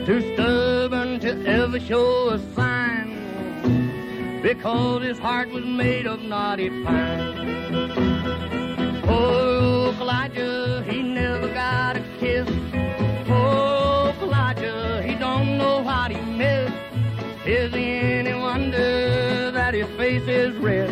too 0.07 0.35
stubborn 0.35 1.19
to 1.19 1.45
ever 1.49 1.81
show 1.81 2.29
a 2.29 2.39
sign, 2.55 4.41
because 4.41 5.03
his 5.03 5.19
heart 5.19 5.51
was 5.51 5.65
made 5.65 6.07
of 6.07 6.23
knotty 6.23 6.71
pine. 6.85 7.91
Oh, 9.09 9.93
Kaw-Liga, 9.99 10.85
he 10.89 11.03
never 11.03 11.49
got 11.49 11.97
a 11.97 12.05
kiss. 12.21 12.49
Oh, 13.29 14.15
Kaw-Liga, 14.21 15.03
he 15.03 15.17
don't 15.17 15.59
know 15.59 15.83
what 15.83 16.13
he 16.13 16.21
missed. 16.21 16.73
Is 17.45 17.75
it 17.75 17.77
any 17.77 18.35
wonder 18.35 19.51
that 19.51 19.75
his 19.75 19.89
face 19.97 20.29
is 20.29 20.55
red? 20.59 20.91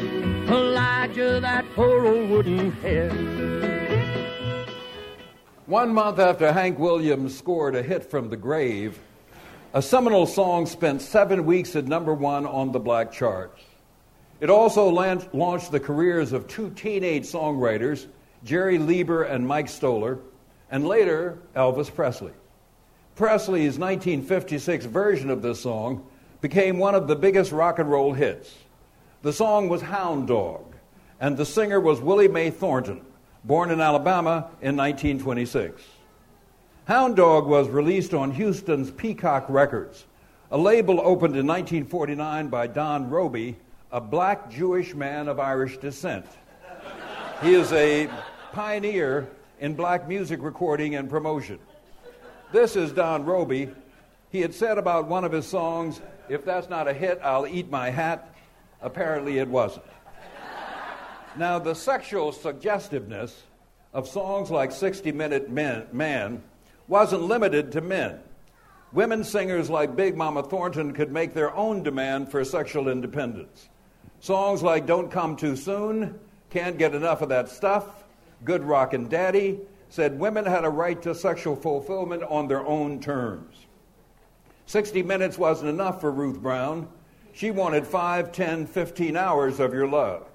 Kaw-Liga, 0.48 1.38
that 1.38 1.64
poor 1.76 2.04
old 2.04 2.30
wooden 2.30 2.72
head. 2.82 3.83
One 5.66 5.94
month 5.94 6.18
after 6.18 6.52
Hank 6.52 6.78
Williams 6.78 7.38
scored 7.38 7.74
a 7.74 7.82
hit 7.82 8.10
from 8.10 8.28
the 8.28 8.36
grave, 8.36 8.98
a 9.72 9.80
seminal 9.80 10.26
song 10.26 10.66
spent 10.66 11.00
seven 11.00 11.46
weeks 11.46 11.74
at 11.74 11.86
number 11.86 12.12
one 12.12 12.44
on 12.44 12.70
the 12.70 12.78
black 12.78 13.10
charts. 13.12 13.62
It 14.40 14.50
also 14.50 14.86
launched 14.88 15.72
the 15.72 15.80
careers 15.80 16.34
of 16.34 16.46
two 16.48 16.68
teenage 16.68 17.24
songwriters, 17.24 18.08
Jerry 18.44 18.76
Leiber 18.76 19.22
and 19.22 19.48
Mike 19.48 19.70
Stoller, 19.70 20.18
and 20.70 20.86
later 20.86 21.38
Elvis 21.56 21.92
Presley. 21.92 22.32
Presley's 23.16 23.78
1956 23.78 24.84
version 24.84 25.30
of 25.30 25.40
this 25.40 25.62
song 25.62 26.06
became 26.42 26.76
one 26.78 26.94
of 26.94 27.08
the 27.08 27.16
biggest 27.16 27.52
rock 27.52 27.78
and 27.78 27.90
roll 27.90 28.12
hits. 28.12 28.54
The 29.22 29.32
song 29.32 29.70
was 29.70 29.80
Hound 29.80 30.28
Dog, 30.28 30.74
and 31.20 31.38
the 31.38 31.46
singer 31.46 31.80
was 31.80 32.02
Willie 32.02 32.28
Mae 32.28 32.50
Thornton, 32.50 33.00
born 33.44 33.70
in 33.70 33.80
Alabama 33.80 34.50
in 34.62 34.76
1926. 34.76 35.82
Hound 36.86 37.16
Dog 37.16 37.46
was 37.46 37.68
released 37.68 38.14
on 38.14 38.30
Houston's 38.30 38.90
Peacock 38.90 39.46
Records, 39.48 40.06
a 40.50 40.58
label 40.58 41.00
opened 41.00 41.36
in 41.36 41.46
1949 41.46 42.48
by 42.48 42.66
Don 42.66 43.10
Robey, 43.10 43.56
a 43.90 44.00
black 44.00 44.50
Jewish 44.50 44.94
man 44.94 45.28
of 45.28 45.40
Irish 45.40 45.78
descent. 45.78 46.26
He 47.42 47.54
is 47.54 47.72
a 47.72 48.08
pioneer 48.52 49.28
in 49.60 49.74
black 49.74 50.08
music 50.08 50.40
recording 50.42 50.94
and 50.94 51.10
promotion. 51.10 51.58
This 52.52 52.76
is 52.76 52.92
Don 52.92 53.24
Robey. 53.24 53.68
He 54.30 54.40
had 54.40 54.54
said 54.54 54.78
about 54.78 55.06
one 55.06 55.24
of 55.24 55.32
his 55.32 55.46
songs, 55.46 56.00
If 56.28 56.44
that's 56.44 56.68
not 56.68 56.88
a 56.88 56.92
hit, 56.92 57.20
I'll 57.22 57.46
eat 57.46 57.70
my 57.70 57.90
hat. 57.90 58.32
Apparently, 58.80 59.38
it 59.38 59.48
wasn't. 59.48 59.86
Now, 61.36 61.58
the 61.58 61.74
sexual 61.74 62.30
suggestiveness 62.30 63.42
of 63.92 64.06
songs 64.06 64.50
like 64.50 64.70
60 64.70 65.10
Minute 65.12 65.52
Man 65.52 66.42
wasn't 66.86 67.22
limited 67.22 67.72
to 67.72 67.80
men. 67.80 68.20
Women 68.92 69.24
singers 69.24 69.68
like 69.68 69.96
Big 69.96 70.16
Mama 70.16 70.44
Thornton 70.44 70.92
could 70.92 71.10
make 71.10 71.34
their 71.34 71.52
own 71.56 71.82
demand 71.82 72.30
for 72.30 72.44
sexual 72.44 72.88
independence. 72.88 73.68
Songs 74.20 74.62
like 74.62 74.86
Don't 74.86 75.10
Come 75.10 75.34
Too 75.36 75.56
Soon, 75.56 76.20
Can't 76.50 76.78
Get 76.78 76.94
Enough 76.94 77.22
of 77.22 77.30
That 77.30 77.48
Stuff, 77.48 78.04
Good 78.44 78.62
Rockin' 78.62 79.08
Daddy 79.08 79.58
said 79.88 80.18
women 80.18 80.44
had 80.44 80.64
a 80.64 80.70
right 80.70 81.00
to 81.02 81.14
sexual 81.14 81.56
fulfillment 81.56 82.22
on 82.24 82.46
their 82.46 82.64
own 82.64 83.00
terms. 83.00 83.66
60 84.66 85.02
minutes 85.02 85.36
wasn't 85.36 85.70
enough 85.70 86.00
for 86.00 86.12
Ruth 86.12 86.40
Brown. 86.40 86.88
She 87.32 87.50
wanted 87.50 87.86
5, 87.86 88.30
10, 88.30 88.66
15 88.66 89.16
hours 89.16 89.58
of 89.58 89.74
your 89.74 89.88
love. 89.88 90.26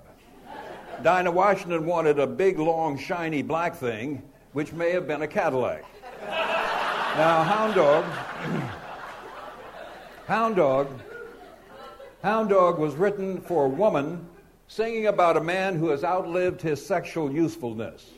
Dinah 1.03 1.31
Washington 1.31 1.85
wanted 1.85 2.19
a 2.19 2.27
big, 2.27 2.59
long, 2.59 2.97
shiny 2.97 3.41
black 3.41 3.75
thing, 3.75 4.21
which 4.51 4.73
may 4.73 4.91
have 4.91 5.07
been 5.07 5.21
a 5.21 5.27
Cadillac. 5.27 5.85
Now, 6.25 7.43
Hound 7.43 7.75
Dog, 7.75 8.03
Hound 10.27 10.55
Dog, 10.57 10.89
Hound 12.21 12.49
Dog 12.49 12.79
was 12.79 12.95
written 12.95 13.39
for 13.39 13.65
a 13.65 13.69
woman 13.69 14.27
singing 14.67 15.07
about 15.07 15.37
a 15.37 15.41
man 15.41 15.75
who 15.75 15.87
has 15.87 16.03
outlived 16.03 16.61
his 16.61 16.85
sexual 16.85 17.31
usefulness. 17.31 18.11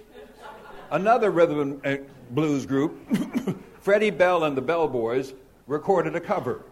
Another 0.89 1.29
rhythm 1.29 1.79
and 1.84 1.99
uh, 1.99 2.03
blues 2.32 2.65
group, 2.65 2.97
Freddie 3.79 4.09
Bell 4.09 4.43
and 4.45 4.57
the 4.57 4.61
Bell 4.61 4.88
Boys, 4.88 5.34
recorded 5.67 6.15
a 6.15 6.19
cover. 6.19 6.63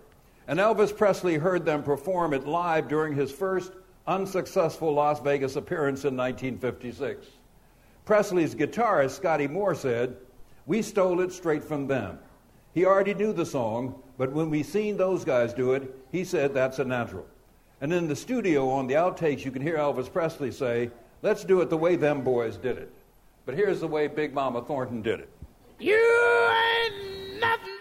And 0.48 0.60
Elvis 0.60 0.96
Presley 0.96 1.36
heard 1.36 1.66
them 1.66 1.84
perform 1.84 2.34
it 2.34 2.48
live 2.48 2.88
during 2.88 3.16
his 3.16 3.32
first 3.32 3.72
unsuccessful 4.10 4.92
Las 4.92 5.20
Vegas 5.22 5.56
appearance 5.56 6.04
in 6.04 6.18
1956. 6.18 7.28
Presley's 8.06 8.56
guitarist, 8.56 9.12
Scotty 9.12 9.48
Moore, 9.48 9.76
said, 9.76 10.18
We 10.66 10.82
stole 10.82 11.22
it 11.22 11.32
straight 11.32 11.64
from 11.64 11.88
them. 11.88 12.18
He 12.74 12.86
already 12.86 13.14
knew 13.14 13.34
the 13.34 13.46
song, 13.46 14.02
but 14.18 14.32
when 14.32 14.50
we 14.50 14.64
seen 14.64 14.98
those 14.98 15.24
guys 15.24 15.54
do 15.54 15.74
it, 15.74 15.96
he 16.12 16.24
said 16.24 16.54
that's 16.54 16.80
a 16.80 16.84
natural. 16.84 17.28
And 17.82 17.94
in 17.94 18.08
the 18.08 18.16
studio 18.16 18.70
on 18.70 18.88
the 18.88 18.96
outtakes, 18.96 19.46
you 19.46 19.52
can 19.52 19.62
hear 19.62 19.78
Elvis 19.78 20.12
Presley 20.12 20.52
say, 20.52 20.90
Let's 21.22 21.44
do 21.44 21.62
it 21.62 21.70
the 21.70 21.78
way 21.78 21.96
them 21.96 22.24
boys 22.24 22.58
did 22.58 22.78
it. 22.78 22.92
But 23.46 23.56
here's 23.56 23.80
the 23.80 23.88
way 23.88 24.08
Big 24.08 24.34
Mama 24.34 24.64
Thornton 24.64 25.02
did 25.02 25.20
it. 25.20 25.30
You 25.80 25.96
ain't 25.96 27.40
nothing 27.40 27.79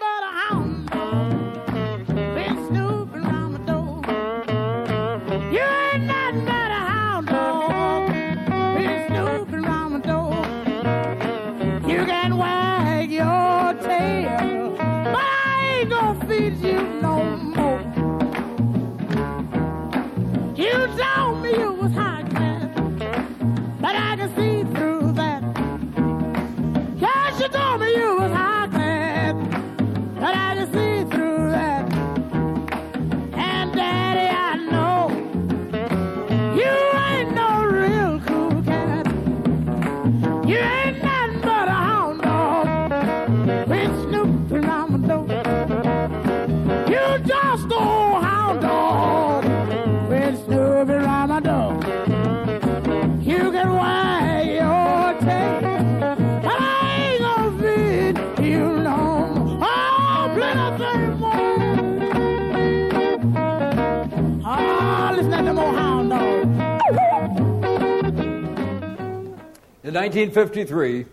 In 69.88 69.94
1953, 69.94 71.06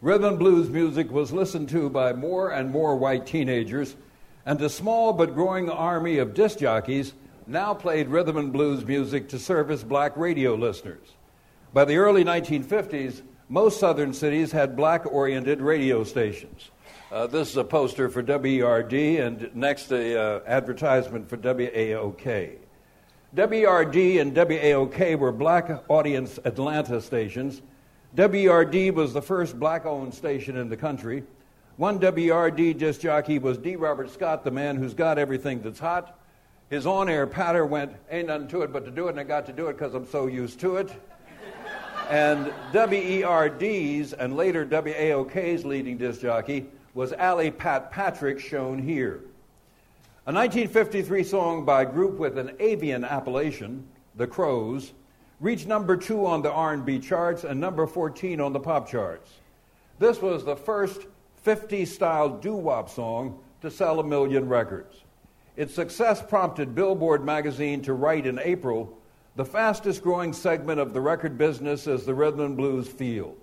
rhythm 0.00 0.24
and 0.24 0.38
blues 0.38 0.70
music 0.70 1.10
was 1.10 1.30
listened 1.30 1.68
to 1.68 1.90
by 1.90 2.14
more 2.14 2.52
and 2.52 2.70
more 2.70 2.96
white 2.96 3.26
teenagers, 3.26 3.96
and 4.46 4.58
a 4.62 4.70
small 4.70 5.12
but 5.12 5.34
growing 5.34 5.68
army 5.68 6.16
of 6.16 6.32
disc 6.32 6.58
jockeys 6.58 7.12
now 7.46 7.74
played 7.74 8.08
rhythm 8.08 8.38
and 8.38 8.50
blues 8.50 8.82
music 8.86 9.28
to 9.28 9.38
service 9.38 9.82
black 9.82 10.16
radio 10.16 10.54
listeners. 10.54 11.06
By 11.74 11.84
the 11.84 11.98
early 11.98 12.24
1950s, 12.24 13.20
most 13.50 13.78
southern 13.78 14.14
cities 14.14 14.52
had 14.52 14.74
black 14.74 15.04
oriented 15.04 15.60
radio 15.60 16.02
stations. 16.02 16.70
Uh, 17.12 17.26
this 17.26 17.50
is 17.50 17.58
a 17.58 17.64
poster 17.64 18.08
for 18.08 18.22
WERD, 18.22 19.20
and 19.20 19.54
next, 19.54 19.92
a 19.92 20.18
uh, 20.18 20.40
advertisement 20.46 21.28
for 21.28 21.36
WAOK. 21.36 22.56
WRD 23.36 24.18
and 24.18 24.34
WAOK 24.34 25.18
were 25.18 25.30
black 25.30 25.84
audience 25.90 26.38
Atlanta 26.46 27.02
stations. 27.02 27.60
WRD 28.16 28.94
was 28.94 29.12
the 29.12 29.22
first 29.22 29.58
black 29.58 29.84
owned 29.84 30.14
station 30.14 30.56
in 30.56 30.68
the 30.68 30.76
country. 30.76 31.24
One 31.78 31.98
WRD 31.98 32.78
disc 32.78 33.00
jockey 33.00 33.40
was 33.40 33.58
D. 33.58 33.74
Robert 33.74 34.08
Scott, 34.08 34.44
the 34.44 34.52
man 34.52 34.76
who's 34.76 34.94
got 34.94 35.18
everything 35.18 35.60
that's 35.62 35.80
hot. 35.80 36.16
His 36.70 36.86
on 36.86 37.08
air 37.08 37.26
patter 37.26 37.66
went, 37.66 37.92
Ain't 38.08 38.28
nothing 38.28 38.46
to 38.48 38.62
it 38.62 38.72
but 38.72 38.84
to 38.84 38.92
do 38.92 39.08
it, 39.08 39.10
and 39.10 39.20
I 39.20 39.24
got 39.24 39.46
to 39.46 39.52
do 39.52 39.66
it 39.66 39.72
because 39.72 39.94
I'm 39.94 40.06
so 40.06 40.28
used 40.28 40.60
to 40.60 40.76
it. 40.76 40.92
and 42.08 42.52
WERD's 42.72 44.12
and 44.12 44.36
later 44.36 44.64
WAOK's 44.64 45.64
leading 45.64 45.98
disc 45.98 46.20
jockey 46.20 46.66
was 46.94 47.12
Alley 47.14 47.50
Pat 47.50 47.90
Patrick, 47.90 48.38
shown 48.38 48.78
here. 48.78 49.22
A 50.26 50.32
1953 50.32 51.24
song 51.24 51.64
by 51.64 51.82
a 51.82 51.86
group 51.86 52.18
with 52.18 52.38
an 52.38 52.52
avian 52.60 53.04
appellation, 53.04 53.84
The 54.14 54.28
Crows, 54.28 54.92
reached 55.44 55.66
number 55.66 55.94
two 55.94 56.24
on 56.24 56.40
the 56.40 56.50
R&B 56.50 56.98
charts 56.98 57.44
and 57.44 57.60
number 57.60 57.86
14 57.86 58.40
on 58.40 58.54
the 58.54 58.58
pop 58.58 58.88
charts. 58.88 59.30
This 59.98 60.22
was 60.22 60.42
the 60.42 60.56
first 60.56 61.02
50-style 61.44 62.38
doo-wop 62.38 62.88
song 62.88 63.38
to 63.60 63.70
sell 63.70 64.00
a 64.00 64.04
million 64.04 64.48
records. 64.48 65.02
Its 65.58 65.74
success 65.74 66.22
prompted 66.22 66.74
Billboard 66.74 67.22
magazine 67.26 67.82
to 67.82 67.92
write 67.92 68.26
in 68.26 68.38
April, 68.38 68.96
the 69.36 69.44
fastest 69.44 70.02
growing 70.02 70.32
segment 70.32 70.80
of 70.80 70.94
the 70.94 71.00
record 71.02 71.36
business 71.36 71.86
is 71.86 72.06
the 72.06 72.14
rhythm 72.14 72.40
and 72.40 72.56
blues 72.56 72.88
field. 72.88 73.36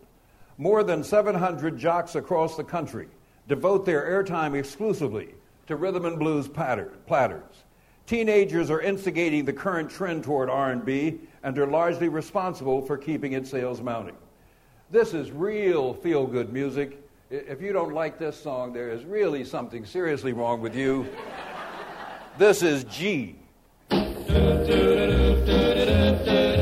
More 0.58 0.84
than 0.84 1.04
700 1.04 1.78
jocks 1.78 2.16
across 2.16 2.58
the 2.58 2.64
country 2.64 3.10
devote 3.48 3.86
their 3.86 4.24
airtime 4.24 4.58
exclusively 4.58 5.36
to 5.68 5.76
rhythm 5.76 6.06
and 6.06 6.18
blues 6.18 6.48
patter, 6.48 6.94
platters. 7.06 7.51
Teenagers 8.12 8.70
are 8.70 8.82
instigating 8.82 9.46
the 9.46 9.54
current 9.54 9.90
trend 9.90 10.26
toward 10.26 10.50
R&B 10.50 11.18
and 11.44 11.58
are 11.58 11.66
largely 11.66 12.10
responsible 12.10 12.82
for 12.82 12.98
keeping 12.98 13.32
its 13.32 13.50
sales 13.50 13.82
mounting. 13.82 14.18
This 14.90 15.14
is 15.14 15.32
real 15.32 15.94
feel-good 15.94 16.52
music. 16.52 17.02
If 17.30 17.62
you 17.62 17.72
don't 17.72 17.94
like 17.94 18.20
this 18.20 18.36
song, 18.36 18.74
there 18.74 18.92
is 18.92 19.06
really 19.06 19.46
something 19.46 19.86
seriously 19.86 20.34
wrong 20.34 20.60
with 20.60 20.76
you. 20.76 21.08
This 22.38 22.64
is 22.64 22.84
Gee. 22.84 23.38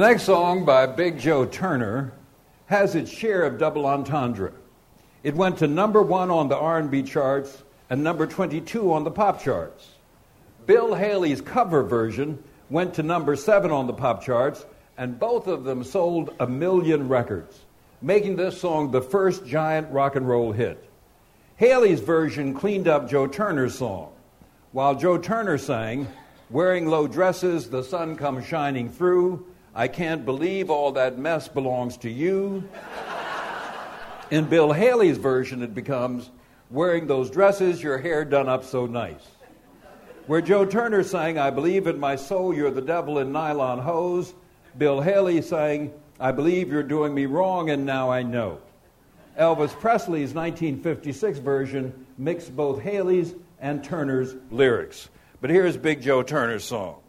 next 0.00 0.22
song 0.22 0.64
by 0.64 0.86
Big 0.86 1.18
Joe 1.18 1.44
Turner 1.44 2.12
has 2.66 2.94
its 2.94 3.10
share 3.10 3.42
of 3.42 3.58
double 3.58 3.84
entendre. 3.84 4.52
It 5.22 5.34
went 5.34 5.58
to 5.58 5.66
number 5.66 6.00
one 6.00 6.30
on 6.30 6.48
the 6.48 6.56
R&B 6.56 7.02
charts 7.02 7.62
and 7.90 8.02
number 8.02 8.26
22 8.26 8.92
on 8.94 9.04
the 9.04 9.10
pop 9.10 9.42
charts. 9.42 9.90
Bill 10.64 10.94
Haley's 10.94 11.42
cover 11.42 11.82
version 11.82 12.42
went 12.70 12.94
to 12.94 13.02
number 13.02 13.36
seven 13.36 13.70
on 13.70 13.86
the 13.86 13.92
pop 13.92 14.22
charts, 14.24 14.64
and 14.96 15.18
both 15.18 15.46
of 15.46 15.64
them 15.64 15.84
sold 15.84 16.34
a 16.40 16.46
million 16.46 17.08
records, 17.08 17.60
making 18.00 18.36
this 18.36 18.58
song 18.58 18.90
the 18.90 19.02
first 19.02 19.44
giant 19.44 19.92
rock 19.92 20.16
and 20.16 20.26
roll 20.26 20.52
hit. 20.52 20.82
Haley's 21.56 22.00
version 22.00 22.54
cleaned 22.54 22.88
up 22.88 23.10
Joe 23.10 23.26
Turner's 23.26 23.74
song, 23.74 24.12
while 24.72 24.94
Joe 24.94 25.18
Turner 25.18 25.58
sang, 25.58 26.06
Wearing 26.50 26.86
low 26.86 27.06
dresses, 27.06 27.70
the 27.70 27.84
sun 27.84 28.16
comes 28.16 28.44
shining 28.44 28.88
through. 28.88 29.46
I 29.74 29.88
can't 29.88 30.24
believe 30.24 30.70
all 30.70 30.92
that 30.92 31.18
mess 31.18 31.48
belongs 31.48 31.96
to 31.98 32.10
you. 32.10 32.68
In 34.30 34.46
Bill 34.46 34.72
Haley's 34.72 35.18
version, 35.18 35.62
it 35.62 35.74
becomes, 35.74 36.30
Wearing 36.70 37.08
those 37.08 37.30
dresses, 37.30 37.82
your 37.82 37.98
hair 37.98 38.24
done 38.24 38.48
up 38.48 38.62
so 38.62 38.86
nice. 38.86 39.26
Where 40.28 40.40
Joe 40.40 40.64
Turner 40.64 41.02
sang, 41.02 41.36
I 41.36 41.50
believe 41.50 41.88
in 41.88 41.98
my 41.98 42.14
soul 42.14 42.54
you're 42.54 42.70
the 42.70 42.80
devil 42.80 43.18
in 43.18 43.32
nylon 43.32 43.80
hose, 43.80 44.32
Bill 44.78 45.00
Haley 45.00 45.42
sang, 45.42 45.92
I 46.20 46.30
believe 46.30 46.70
you're 46.70 46.84
doing 46.84 47.12
me 47.12 47.26
wrong 47.26 47.70
and 47.70 47.84
now 47.84 48.10
I 48.10 48.22
know. 48.22 48.60
Elvis 49.36 49.76
Presley's 49.80 50.32
1956 50.32 51.40
version 51.40 52.06
mixed 52.18 52.54
both 52.54 52.80
Haley's 52.80 53.34
and 53.58 53.82
Turner's 53.82 54.36
lyrics. 54.52 55.08
But 55.40 55.50
here's 55.50 55.76
Big 55.76 56.02
Joe 56.02 56.22
Turner's 56.22 56.64
song. 56.64 57.00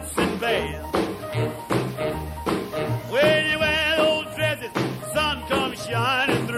Pans. 0.00 0.86
When 3.10 3.50
you 3.50 3.58
wear 3.58 3.96
those 3.96 4.34
dresses, 4.34 4.72
sun 5.12 5.42
comes 5.48 5.86
shining 5.86 6.46
through. 6.46 6.51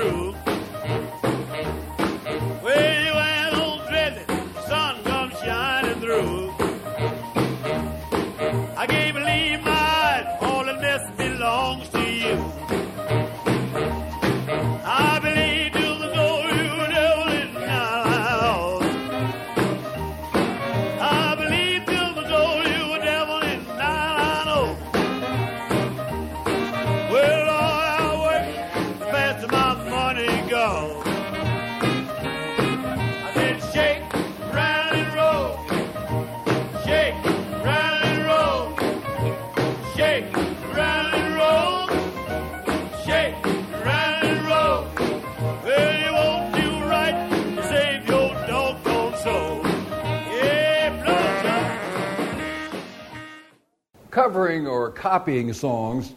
Copying 55.15 55.53
songs, 55.53 56.12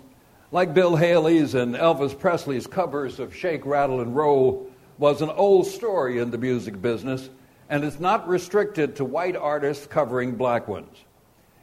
like 0.52 0.74
Bill 0.74 0.96
Haley's 0.96 1.54
and 1.54 1.76
Elvis 1.76 2.18
Presley's 2.18 2.66
covers 2.66 3.20
of 3.20 3.36
Shake, 3.36 3.64
Rattle, 3.64 4.02
and 4.02 4.16
Roll, 4.16 4.72
was 4.98 5.22
an 5.22 5.30
old 5.30 5.68
story 5.68 6.18
in 6.18 6.32
the 6.32 6.38
music 6.40 6.82
business, 6.82 7.30
and 7.70 7.84
it's 7.84 8.00
not 8.00 8.28
restricted 8.28 8.96
to 8.96 9.06
white 9.06 9.36
artists 9.36 9.86
covering 9.86 10.34
black 10.34 10.68
ones. 10.68 10.98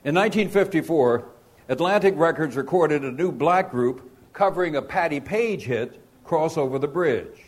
In 0.05 0.14
1954, 0.14 1.24
Atlantic 1.70 2.14
Records 2.16 2.55
recorded 2.55 3.03
a 3.03 3.11
new 3.11 3.32
black 3.32 3.68
group 3.72 4.09
covering 4.32 4.76
a 4.76 4.82
Patti 4.82 5.18
Page 5.18 5.64
hit, 5.64 6.01
Cross 6.22 6.57
Over 6.57 6.78
the 6.78 6.87
Bridge. 6.87 7.41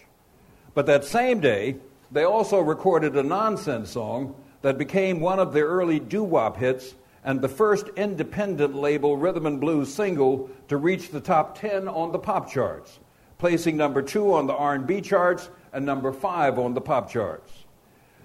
But 0.74 0.86
that 0.86 1.04
same 1.04 1.38
day, 1.38 1.76
they 2.10 2.24
also 2.24 2.58
recorded 2.58 3.16
a 3.16 3.22
nonsense 3.22 3.92
song 3.92 4.34
that 4.62 4.78
became 4.78 5.20
one 5.20 5.38
of 5.38 5.52
their 5.52 5.66
early 5.66 6.00
doo-wop 6.00 6.56
hits 6.56 6.96
and 7.26 7.40
the 7.40 7.48
first 7.48 7.88
independent 7.96 8.76
label 8.76 9.16
rhythm 9.16 9.46
and 9.46 9.60
blues 9.60 9.92
single 9.92 10.48
to 10.68 10.76
reach 10.76 11.10
the 11.10 11.20
top 11.20 11.58
10 11.58 11.88
on 11.88 12.12
the 12.12 12.18
pop 12.20 12.48
charts, 12.48 13.00
placing 13.36 13.76
number 13.76 14.00
2 14.00 14.32
on 14.32 14.46
the 14.46 14.54
R&B 14.54 15.00
charts 15.00 15.50
and 15.72 15.84
number 15.84 16.12
5 16.12 16.58
on 16.60 16.72
the 16.72 16.80
pop 16.80 17.10
charts. 17.10 17.52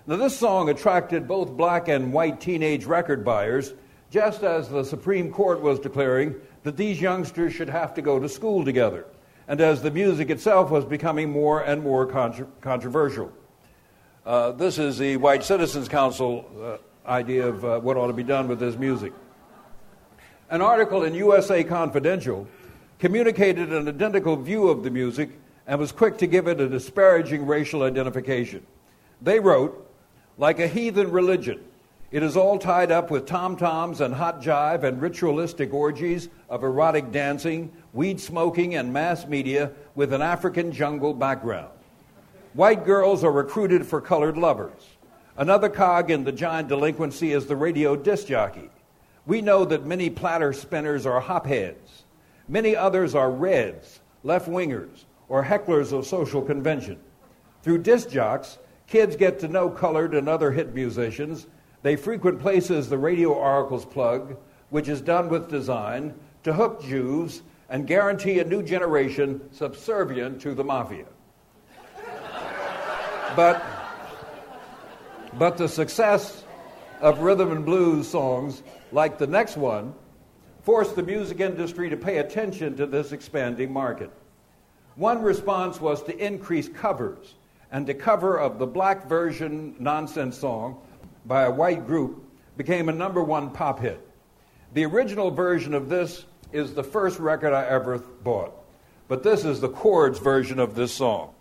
Now 0.06 0.18
this 0.18 0.38
song 0.38 0.70
attracted 0.70 1.28
both 1.28 1.50
black 1.58 1.88
and 1.88 2.14
white 2.14 2.40
teenage 2.40 2.86
record 2.86 3.26
buyers 3.26 3.74
just 4.12 4.44
as 4.44 4.70
the 4.70 4.84
Supreme 4.84 5.32
Court 5.32 5.62
was 5.62 5.80
declaring 5.80 6.36
that 6.62 6.78
these 6.78 7.02
youngsters 7.02 7.54
should 7.54 7.70
have 7.70 7.96
to 7.96 8.04
go 8.04 8.20
to 8.20 8.30
school 8.30 8.64
together 8.64 9.08
and 9.48 9.60
as 9.60 9.82
the 9.82 9.90
music 9.90 10.30
itself 10.30 10.70
was 10.70 10.86
becoming 10.86 11.32
more 11.32 11.62
and 11.62 11.82
more 11.82 12.06
contro- 12.06 12.48
controversial. 12.62 13.32
Uh, 14.26 14.52
this 14.52 14.78
is 14.78 15.00
the 15.00 15.18
White 15.18 15.44
Citizens 15.44 15.90
Council 15.90 16.46
uh, 16.62 16.78
idea 17.06 17.48
of 17.48 17.66
uh, 17.66 17.80
what 17.80 17.98
ought 17.98 18.08
to 18.08 18.14
be 18.14 18.24
done 18.24 18.48
with 18.48 18.60
this 18.60 18.76
music. 18.76 19.14
An 20.50 20.62
article 20.62 21.04
in 21.04 21.14
USA 21.14 21.64
Confidential 21.64 22.48
communicated 23.00 23.72
an 23.74 23.88
identical 23.88 24.36
view 24.36 24.68
of 24.68 24.84
the 24.84 24.90
music 24.90 25.30
and 25.66 25.80
was 25.80 25.92
quick 25.92 26.18
to 26.18 26.28
give 26.28 26.48
it 26.48 26.60
a 26.60 26.68
disparaging 26.68 27.46
racial 27.46 27.84
identification. 27.84 28.66
They 29.22 29.40
wrote, 29.40 29.90
like 30.38 30.60
a 30.60 30.68
heathen 30.68 31.12
religion, 31.12 31.64
it 32.12 32.24
is 32.24 32.36
all 32.36 32.60
tied 32.60 32.92
up 32.92 33.10
with 33.10 33.26
tom 33.26 33.56
toms 33.56 34.02
and 34.02 34.14
hot 34.14 34.42
jive 34.42 34.84
and 34.84 35.02
ritualistic 35.02 35.74
orgies 35.74 36.28
of 36.50 36.64
erotic 36.64 37.12
dancing, 37.12 37.72
weed 37.94 38.20
smoking, 38.20 38.76
and 38.76 38.92
mass 38.92 39.26
media 39.26 39.72
with 39.96 40.12
an 40.12 40.22
African 40.22 40.74
jungle 40.74 41.14
background. 41.14 41.72
White 42.54 42.84
girls 42.84 43.24
are 43.24 43.32
recruited 43.32 43.86
for 43.86 44.02
colored 44.02 44.38
lovers. 44.38 44.84
Another 45.38 45.70
cog 45.70 46.12
in 46.12 46.24
the 46.24 46.32
giant 46.32 46.68
delinquency 46.68 47.32
is 47.32 47.46
the 47.46 47.56
radio 47.56 47.96
disc 47.96 48.28
jockey. 48.28 48.70
We 49.26 49.42
know 49.42 49.66
that 49.66 49.86
many 49.86 50.10
platter 50.10 50.52
spinners 50.52 51.06
are 51.06 51.22
hopheads. 51.22 52.04
Many 52.48 52.76
others 52.76 53.16
are 53.16 53.32
reds, 53.32 54.02
left 54.24 54.50
wingers, 54.50 55.06
or 55.30 55.44
hecklers 55.44 55.94
of 55.94 56.06
social 56.06 56.42
convention. 56.42 57.00
Through 57.64 57.84
disc 57.84 58.10
jocks, 58.10 58.58
kids 58.88 59.16
get 59.16 59.40
to 59.40 59.48
know 59.48 59.70
colored 59.70 60.16
and 60.16 60.28
other 60.28 60.52
hit 60.52 60.74
musicians. 60.74 61.48
They 61.82 61.96
frequent 61.96 62.40
places 62.40 62.90
the 62.90 62.98
radio 62.98 63.30
oracles 63.30 63.86
plug, 63.86 64.38
which 64.70 64.90
is 64.90 65.02
done 65.02 65.30
with 65.30 65.50
design 65.50 66.14
to 66.44 66.54
hook 66.54 66.84
Jews 66.84 67.44
and 67.70 67.88
guarantee 67.88 68.40
a 68.40 68.44
new 68.44 68.62
generation 68.62 69.40
subservient 69.52 70.42
to 70.42 70.54
the 70.54 70.64
mafia. 70.64 71.06
But, 73.36 73.64
but 75.38 75.58
the 75.58 75.68
success 75.68 76.44
of 77.00 77.20
rhythm 77.20 77.52
and 77.52 77.66
blues 77.66 78.08
songs, 78.08 78.62
like 78.92 79.18
the 79.18 79.28
next 79.28 79.58
one, 79.58 79.94
forced 80.64 80.96
the 80.96 81.04
music 81.04 81.40
industry 81.40 81.90
to 81.90 81.98
pay 81.98 82.18
attention 82.18 82.78
to 82.78 82.86
this 82.86 83.12
expanding 83.12 83.72
market. 83.72 84.12
One 84.96 85.22
response 85.22 85.82
was 85.82 86.04
to 86.04 86.18
increase 86.18 86.70
covers, 86.70 87.34
and 87.72 87.88
the 87.88 87.94
cover 87.94 88.38
of 88.38 88.60
the 88.60 88.68
black 88.68 89.08
version 89.08 89.76
nonsense 89.80 90.38
song 90.38 90.80
by 91.26 91.44
a 91.44 91.52
white 91.52 91.88
group 91.88 92.24
became 92.58 92.90
a 92.90 92.94
number 92.94 93.24
one 93.24 93.50
pop 93.52 93.80
hit. 93.80 94.00
The 94.74 94.86
original 94.86 95.32
version 95.32 95.74
of 95.74 95.90
this 95.90 96.26
is 96.52 96.74
the 96.74 96.84
first 96.84 97.20
record 97.20 97.54
I 97.54 97.66
ever 97.66 97.98
bought. 97.98 98.54
But 99.08 99.24
this 99.24 99.44
is 99.46 99.60
the 99.60 99.70
chords 99.70 100.20
version 100.20 100.60
of 100.60 100.76
this 100.76 100.94
song. 100.94 101.34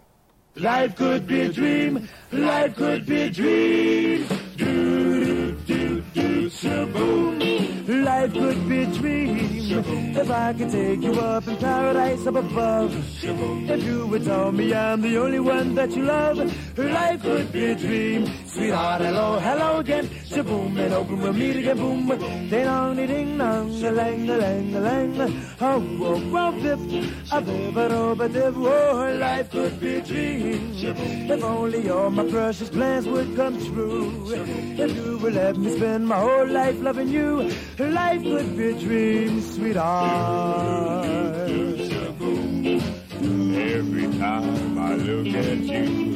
Life 0.56 0.96
could 0.96 1.26
be 1.26 1.42
a 1.42 1.52
dream. 1.52 2.08
Life 2.32 2.76
could 2.76 3.06
be 3.06 3.22
a 3.22 3.30
dream. 3.30 4.26
Do, 4.56 5.24
do, 5.24 5.52
do, 5.66 6.00
do, 6.12 6.50
shaboom. 6.50 8.04
Life 8.04 8.32
could 8.32 8.68
be 8.68 8.82
a 8.82 8.86
dream 8.86 10.16
if 10.16 10.30
I 10.30 10.52
could 10.52 10.70
take 10.70 11.02
you 11.02 11.12
up 11.12 11.44
paradise 11.60 12.26
up 12.26 12.36
above. 12.36 12.94
If 13.22 13.84
you 13.84 14.06
would 14.06 14.24
tell 14.24 14.50
me 14.52 14.72
I'm 14.74 15.02
the 15.02 15.18
only 15.18 15.40
one 15.40 15.74
that 15.74 15.90
you 15.90 16.04
love, 16.04 16.38
life 16.78 17.22
could 17.22 17.52
be 17.52 17.66
a 17.66 17.74
dream. 17.74 18.26
Sweetheart, 18.46 19.02
hello, 19.02 19.38
hello 19.38 19.78
again. 19.78 20.06
Shaboom, 20.06 20.78
and 20.78 20.94
open 20.94 21.20
we'll 21.20 21.32
meet 21.32 21.56
again. 21.56 21.76
Boom, 21.76 22.06
ding 22.08 22.50
dong, 22.64 22.96
ding 22.96 23.38
dong, 23.38 23.84
a 23.84 23.90
lang, 23.92 24.30
a 24.30 24.36
lang, 24.36 24.74
a 24.74 24.80
lang. 24.80 25.20
Oh, 25.60 25.82
oh, 26.00 26.22
oh, 26.34 26.48
a 26.48 26.52
dip, 26.60 26.80
a 27.32 27.40
dip, 28.28 28.56
a. 28.56 28.58
Oh, 28.58 29.16
life 29.20 29.50
could 29.50 29.78
be 29.80 29.96
a 29.96 30.00
dream. 30.00 30.72
If 31.30 31.44
only 31.44 31.90
all 31.90 32.10
my 32.10 32.24
precious 32.28 32.70
plans 32.70 33.06
would 33.06 33.36
come 33.36 33.58
true. 33.66 34.32
If 34.32 34.96
you 34.96 35.18
would 35.18 35.34
let 35.34 35.56
me 35.56 35.76
spend 35.76 36.08
my 36.08 36.18
whole 36.18 36.46
life 36.46 36.80
loving 36.80 37.08
you, 37.08 37.50
life 37.78 38.22
could 38.22 38.56
be 38.56 38.70
a 38.70 38.78
dream, 38.78 39.40
sweetheart. 39.42 41.49
Every 43.80 44.08
time 44.18 44.78
I 44.78 44.94
look 44.94 45.26
at 45.28 45.56
you, 45.56 46.14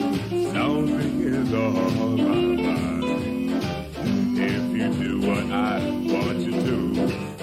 something 0.52 1.20
is 1.22 1.54
on 1.54 2.18
my 2.18 2.62
mind. 2.62 3.52
If 4.38 4.64
you 4.76 4.88
do 5.02 5.26
what 5.26 5.50
I 5.50 5.80
want 5.80 6.40
you 6.40 6.52
to, 6.52 6.76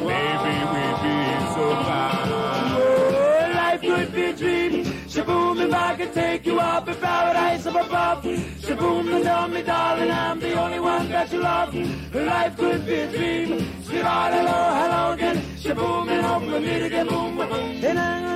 maybe 0.05 0.53
we'd 0.74 0.97
be 1.01 1.15
so 1.55 1.65
fine. 1.88 2.30
Oh, 2.78 3.51
life 3.55 3.82
could 3.82 4.13
be 4.13 4.26
a 4.26 4.34
dream. 4.34 4.86
Shaboom, 5.09 5.65
if 5.65 5.74
I 5.74 5.95
could 5.95 6.13
take 6.13 6.45
you 6.45 6.59
up 6.59 6.88
in 6.88 6.95
paradise 6.97 7.65
up 7.65 7.84
above. 7.84 8.24
Shaboom, 8.24 9.15
and 9.15 9.24
tell 9.24 9.47
me, 9.47 9.63
darling, 9.63 10.11
I'm 10.11 10.39
the 10.39 10.53
only 10.53 10.80
one 10.80 11.09
that 11.09 11.34
you 11.34 11.39
love. 11.39 11.74
Life 12.13 12.57
could 12.57 12.86
be 12.86 12.93
a 12.93 13.07
dream. 13.11 13.84
Sweetheart, 13.86 14.34
hello, 14.36 14.59
hello 14.82 15.13
again. 15.13 15.38
Shaboom, 15.57 16.11
and 16.11 16.24
hope 16.24 16.43
we 16.43 16.59
meet 16.59 16.84
again. 16.84 17.07
Boom, 17.07 18.30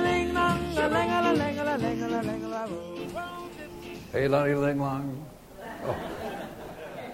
Hey, 4.16 4.28
Ling 4.28 4.80
Long. 4.80 5.26
Oh. 5.84 5.94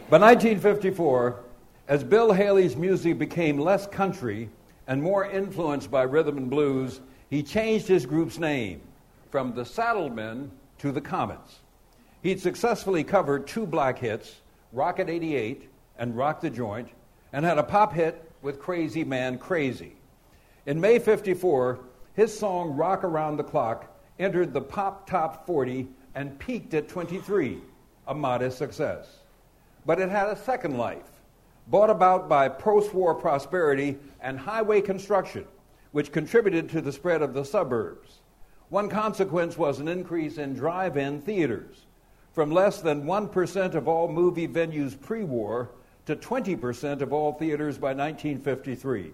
By 0.09 0.19
1954, 0.19 1.41
as 1.89 2.05
Bill 2.05 2.33
Haley's 2.33 2.77
music 2.77 3.19
became 3.19 3.59
less 3.59 3.89
country 3.89 4.49
and 4.87 5.03
more 5.03 5.29
influenced 5.29 5.91
by 5.91 6.03
rhythm 6.03 6.39
and 6.39 6.49
blues, 6.49 7.01
he 7.29 7.43
changed 7.43 7.89
his 7.89 8.07
group's 8.07 8.39
name 8.39 8.83
from 9.33 9.53
the 9.53 9.65
Saddlemen 9.65 10.53
to 10.79 10.93
the 10.93 11.01
Comets. 11.01 11.59
He'd 12.23 12.41
successfully 12.41 13.03
covered 13.03 13.49
two 13.49 13.67
black 13.67 13.99
hits, 13.99 14.37
Rocket 14.73 15.09
88 15.09 15.69
and 15.99 16.17
Rock 16.17 16.41
the 16.41 16.51
Joint, 16.51 16.89
and 17.33 17.45
had 17.45 17.59
a 17.59 17.65
pop 17.65 17.93
hit 17.93 18.31
with 18.43 18.61
Crazy 18.61 19.03
Man 19.03 19.39
Crazy. 19.39 19.97
In 20.67 20.81
May 20.81 21.01
54, 21.01 21.81
his 22.15 22.39
song 22.39 22.77
Rock 22.77 23.03
Around 23.03 23.39
the 23.39 23.43
Clock 23.43 23.93
entered 24.21 24.53
the 24.53 24.61
Pop 24.61 25.11
Top 25.11 25.45
40 25.49 25.89
and 26.15 26.39
peaked 26.39 26.75
at 26.75 26.89
23, 26.89 27.59
a 28.09 28.15
modest 28.15 28.59
success. 28.59 29.19
But 29.87 30.01
it 30.01 30.09
had 30.09 30.29
a 30.29 30.37
second 30.37 30.77
life, 30.77 31.21
brought 31.69 31.91
about 31.91 32.29
by 32.29 32.49
post 32.49 32.93
war 32.95 33.15
prosperity 33.15 33.99
and 34.21 34.39
highway 34.39 34.81
construction, 34.81 35.45
which 35.93 36.13
contributed 36.13 36.69
to 36.71 36.81
the 36.81 36.93
spread 36.93 37.23
of 37.23 37.35
the 37.35 37.45
suburbs. 37.45 38.21
One 38.69 38.89
consequence 38.89 39.59
was 39.59 39.81
an 39.81 39.89
increase 39.89 40.39
in 40.39 40.55
drive 40.55 40.97
in 40.97 41.21
theaters, 41.21 41.87
from 42.33 42.51
less 42.51 42.81
than 42.81 43.05
1% 43.05 43.75
of 43.75 43.87
all 43.87 44.09
movie 44.09 44.49
venues 44.49 44.99
pre 44.99 45.25
war 45.25 45.71
to 46.07 46.17
20% 46.17 47.01
of 47.03 47.13
all 47.13 47.33
theaters 47.35 47.79
by 47.79 47.89
1953. 47.89 49.13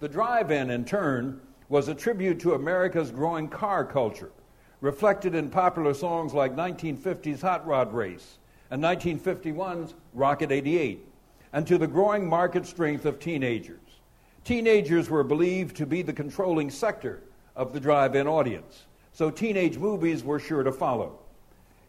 The 0.00 0.08
drive 0.08 0.50
in, 0.50 0.70
in 0.70 0.84
turn, 0.84 1.40
was 1.68 1.88
a 1.88 1.94
tribute 1.94 2.40
to 2.40 2.54
America's 2.54 3.10
growing 3.10 3.48
car 3.48 3.84
culture, 3.84 4.32
reflected 4.82 5.36
in 5.36 5.48
popular 5.48 5.94
songs 5.94 6.34
like 6.34 6.54
1950's 6.56 7.40
Hot 7.40 7.64
Rod 7.66 7.94
Race 7.94 8.38
and 8.70 8.82
1951's 8.82 9.94
Rocket 10.12 10.50
88, 10.50 11.06
and 11.52 11.66
to 11.66 11.78
the 11.78 11.86
growing 11.86 12.28
market 12.28 12.66
strength 12.66 13.06
of 13.06 13.20
teenagers. 13.20 13.78
Teenagers 14.44 15.08
were 15.08 15.22
believed 15.22 15.76
to 15.76 15.86
be 15.86 16.02
the 16.02 16.12
controlling 16.12 16.68
sector 16.68 17.22
of 17.54 17.72
the 17.72 17.78
drive 17.78 18.16
in 18.16 18.26
audience, 18.26 18.86
so 19.12 19.30
teenage 19.30 19.78
movies 19.78 20.24
were 20.24 20.40
sure 20.40 20.64
to 20.64 20.72
follow. 20.72 21.20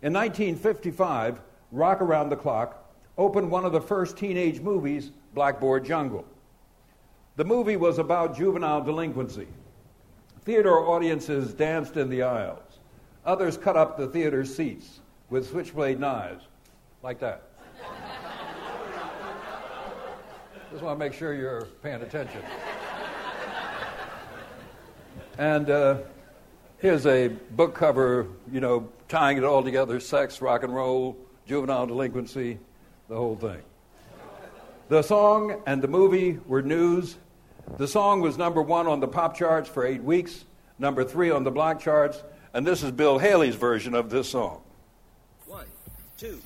In 0.03 0.13
1955, 0.13 1.41
Rock 1.71 1.99
Around 1.99 2.29
the 2.29 2.35
Clock 2.35 2.93
opened 3.17 3.49
one 3.49 3.65
of 3.65 3.71
the 3.71 3.81
first 3.81 4.17
teenage 4.17 4.59
movies, 4.59 5.09
Blackboard 5.33 5.83
Jungle. 5.83 6.25
The 7.37 7.45
movie 7.45 7.77
was 7.77 7.97
about 7.97 8.37
juvenile 8.37 8.81
delinquency. 8.81 9.47
Theater 10.43 10.77
audiences 10.77 11.55
danced 11.55 11.97
in 11.97 12.09
the 12.09 12.21
aisles. 12.21 12.72
Others 13.25 13.57
cut 13.57 13.77
up 13.77 13.97
the 13.97 14.07
theater 14.07 14.43
seats 14.43 14.99
with 15.29 15.49
switchblade 15.49 15.99
knives, 15.99 16.43
like 17.01 17.19
that. 17.19 17.43
Just 20.71 20.83
want 20.83 20.99
to 20.99 21.05
make 21.05 21.13
sure 21.13 21.33
you're 21.33 21.65
paying 21.81 22.01
attention. 22.01 22.41
And 25.37 25.69
uh, 25.69 25.97
here's 26.79 27.05
a 27.05 27.29
book 27.29 27.73
cover, 27.73 28.27
you 28.51 28.59
know, 28.59 28.89
tying 29.07 29.37
it 29.37 29.43
all 29.43 29.63
together 29.63 29.99
sex, 29.99 30.41
rock 30.41 30.63
and 30.63 30.75
roll, 30.75 31.17
juvenile 31.47 31.87
delinquency, 31.87 32.59
the 33.07 33.15
whole 33.15 33.35
thing. 33.35 33.61
The 34.89 35.01
song 35.01 35.61
and 35.65 35.81
the 35.81 35.87
movie 35.87 36.39
were 36.45 36.61
news. 36.61 37.17
The 37.77 37.87
song 37.87 38.19
was 38.19 38.37
number 38.37 38.61
one 38.61 38.85
on 38.85 38.99
the 38.99 39.07
pop 39.07 39.35
charts 39.35 39.69
for 39.69 39.85
eight 39.85 40.03
weeks, 40.03 40.43
number 40.77 41.03
three 41.03 41.31
on 41.31 41.43
the 41.43 41.51
black 41.51 41.79
charts, 41.79 42.21
and 42.53 42.65
this 42.65 42.83
is 42.83 42.91
Bill 42.91 43.17
Haley's 43.17 43.55
version 43.55 43.95
of 43.95 44.09
this 44.09 44.29
song. 44.29 44.61
One, 45.47 45.65
two. 46.17 46.39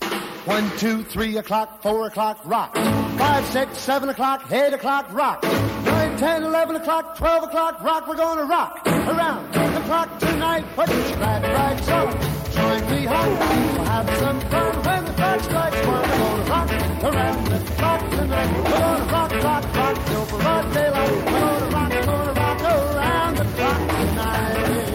One, 0.45 0.71
two, 0.77 1.03
three 1.03 1.37
o'clock, 1.37 1.81
four 1.81 2.07
o'clock, 2.07 2.39
rock. 2.45 2.73
Five, 2.75 3.45
six, 3.47 3.77
seven 3.77 4.09
o'clock, 4.09 4.49
eight 4.51 4.73
o'clock, 4.73 5.11
rock. 5.11 5.43
Nine, 5.43 6.17
ten, 6.17 6.43
eleven 6.43 6.77
o'clock, 6.77 7.17
twelve 7.17 7.43
o'clock, 7.43 7.81
rock. 7.81 8.07
We're 8.07 8.15
gonna 8.15 8.45
rock 8.45 8.81
around 8.87 9.53
the 9.53 9.81
clock 9.81 10.19
tonight. 10.19 10.65
Put 10.75 10.89
your 10.89 11.17
glad 11.17 11.43
right 11.43 11.83
so. 11.83 12.37
Join 12.55 12.89
me, 12.89 13.05
hon. 13.05 13.29
We'll 13.29 13.85
have 13.85 14.17
some 14.17 14.39
fun 14.39 14.75
when 14.83 15.05
the 15.05 15.13
clock 15.13 15.41
strikes 15.41 15.87
one. 15.87 16.01
We're 16.01 16.17
gonna 16.17 16.49
rock 16.49 16.71
around 17.03 17.45
the 17.47 17.71
clock 17.75 18.09
tonight. 18.11 18.57
We're 18.57 18.63
gonna 18.63 19.11
rock, 19.11 19.31
rock, 19.43 19.75
rock 19.75 20.05
till 20.05 20.25
broad 20.25 20.73
daylight. 20.73 21.11
We're 21.11 21.39
gonna 21.39 21.75
rock, 21.75 22.05
gonna 22.05 22.33
rock 22.33 22.61
around 22.61 23.37
the 23.37 23.43
clock 23.43 23.89
tonight. 23.89 24.86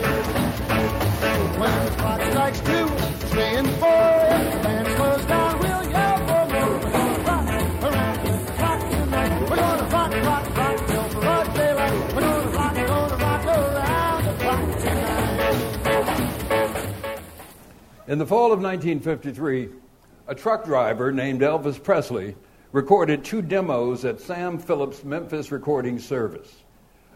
Strikes 2.42 2.60
two, 2.62 2.88
three, 3.28 3.42
and 3.42 3.68
four, 3.70 3.86
down, 5.28 5.58
we'll 5.60 5.88
yell 5.90 6.18
for 6.26 6.44
more. 6.52 6.74
Rock 7.22 7.46
around 7.84 8.18
the 8.26 8.52
clock 8.54 8.80
tonight. 8.90 9.32
We're 9.48 9.54
gonna 9.54 9.84
rock, 9.84 10.12
rock, 10.12 10.56
rock 10.56 10.86
till 10.88 11.08
broad 11.20 11.54
daylight. 11.54 12.14
We're 12.16 12.20
gonna 12.20 12.50
rock, 12.50 12.74
gonna 12.74 13.16
rock 13.16 13.46
around 13.46 14.24
the 14.24 14.32
clock 14.42 14.78
tonight. 14.80 16.42
In 18.08 18.18
the 18.18 18.26
fall 18.26 18.52
of 18.52 18.60
1953, 18.60 19.68
a 20.26 20.34
truck 20.34 20.64
driver 20.64 21.12
named 21.12 21.42
Elvis 21.42 21.80
Presley 21.80 22.34
recorded 22.72 23.24
two 23.24 23.42
demos 23.42 24.04
at 24.04 24.20
Sam 24.20 24.58
Phillips' 24.58 25.04
Memphis 25.04 25.52
recording 25.52 26.00
service. 26.00 26.52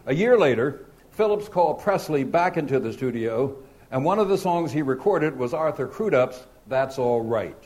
A 0.05 0.15
year 0.15 0.37
later, 0.37 0.85
Phillips 1.11 1.49
called 1.49 1.81
Presley 1.81 2.23
back 2.23 2.55
into 2.55 2.79
the 2.79 2.93
studio, 2.93 3.57
and 3.91 4.03
one 4.03 4.19
of 4.19 4.27
the 4.27 4.37
songs 4.37 4.71
he 4.71 4.81
recorded 4.81 5.37
was 5.37 5.53
Arthur 5.53 5.87
Crudup's 5.87 6.43
That's 6.67 6.97
All 6.99 7.21
Right. 7.21 7.57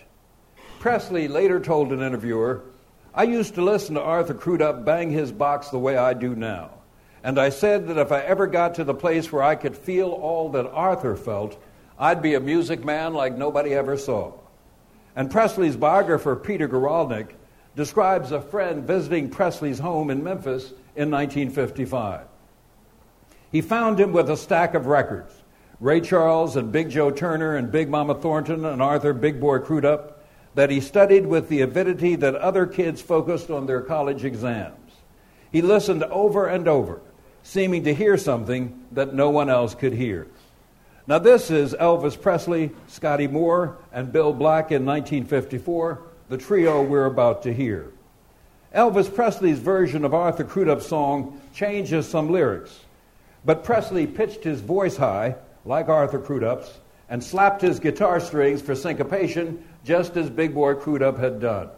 Presley 0.79 1.27
later 1.27 1.59
told 1.59 1.91
an 1.91 2.01
interviewer, 2.01 2.63
I 3.13 3.23
used 3.23 3.55
to 3.55 3.63
listen 3.63 3.95
to 3.95 4.01
Arthur 4.01 4.33
Crudup 4.33 4.85
bang 4.85 5.11
his 5.11 5.31
box 5.31 5.69
the 5.69 5.79
way 5.79 5.97
I 5.97 6.13
do 6.13 6.35
now. 6.35 6.71
And 7.23 7.39
I 7.39 7.49
said 7.49 7.87
that 7.87 7.97
if 7.97 8.11
I 8.11 8.21
ever 8.21 8.47
got 8.47 8.75
to 8.75 8.83
the 8.83 8.93
place 8.93 9.31
where 9.31 9.43
I 9.43 9.55
could 9.55 9.75
feel 9.75 10.09
all 10.09 10.49
that 10.49 10.65
Arthur 10.67 11.15
felt, 11.15 11.61
I'd 11.99 12.21
be 12.21 12.33
a 12.33 12.39
music 12.39 12.83
man 12.83 13.13
like 13.13 13.37
nobody 13.37 13.73
ever 13.73 13.97
saw. 13.97 14.33
And 15.15 15.29
Presley's 15.29 15.75
biographer, 15.75 16.35
Peter 16.35 16.67
Guralnick, 16.67 17.33
describes 17.75 18.31
a 18.31 18.41
friend 18.41 18.85
visiting 18.85 19.29
Presley's 19.29 19.79
home 19.79 20.09
in 20.09 20.23
Memphis 20.23 20.69
in 20.95 21.11
1955. 21.11 22.25
He 23.51 23.61
found 23.61 23.99
him 23.99 24.13
with 24.13 24.29
a 24.29 24.37
stack 24.37 24.73
of 24.73 24.87
records 24.87 25.33
Ray 25.81 25.99
Charles 25.99 26.57
and 26.57 26.71
Big 26.71 26.91
Joe 26.91 27.09
Turner 27.09 27.55
and 27.55 27.71
Big 27.71 27.89
Mama 27.89 28.13
Thornton 28.13 28.65
and 28.65 28.83
Arthur 28.83 29.13
Big 29.13 29.41
Boy 29.41 29.57
Crudup 29.57 30.23
that 30.53 30.69
he 30.69 30.79
studied 30.79 31.25
with 31.25 31.49
the 31.49 31.61
avidity 31.61 32.15
that 32.17 32.35
other 32.35 32.67
kids 32.67 33.01
focused 33.01 33.49
on 33.49 33.65
their 33.65 33.81
college 33.81 34.23
exams. 34.23 34.91
He 35.51 35.63
listened 35.63 36.03
over 36.03 36.45
and 36.45 36.67
over, 36.67 37.01
seeming 37.41 37.83
to 37.85 37.95
hear 37.95 38.15
something 38.15 38.85
that 38.91 39.15
no 39.15 39.31
one 39.31 39.49
else 39.49 39.73
could 39.73 39.93
hear. 39.93 40.27
Now, 41.07 41.17
this 41.17 41.49
is 41.49 41.73
Elvis 41.73 42.21
Presley, 42.21 42.69
Scotty 42.85 43.25
Moore, 43.25 43.79
and 43.91 44.13
Bill 44.13 44.33
Black 44.33 44.71
in 44.71 44.85
1954, 44.85 45.99
the 46.29 46.37
trio 46.37 46.83
we're 46.83 47.07
about 47.07 47.41
to 47.41 47.53
hear. 47.53 47.91
Elvis 48.75 49.13
Presley's 49.13 49.57
version 49.57 50.05
of 50.05 50.13
Arthur 50.13 50.43
Crudup's 50.43 50.85
song 50.85 51.41
changes 51.55 52.07
some 52.07 52.29
lyrics, 52.29 52.81
but 53.43 53.63
Presley 53.63 54.05
pitched 54.05 54.43
his 54.43 54.61
voice 54.61 54.97
high, 54.97 55.35
like 55.65 55.89
Arthur 55.89 56.19
Crudup's, 56.19 56.79
and 57.09 57.23
slapped 57.23 57.61
his 57.61 57.79
guitar 57.79 58.19
strings 58.19 58.61
for 58.61 58.73
syncopation, 58.73 59.63
just 59.83 60.15
as 60.15 60.29
Big 60.29 60.53
Boy 60.53 60.75
Crudup 60.75 61.17
had 61.17 61.39
done. 61.39 61.69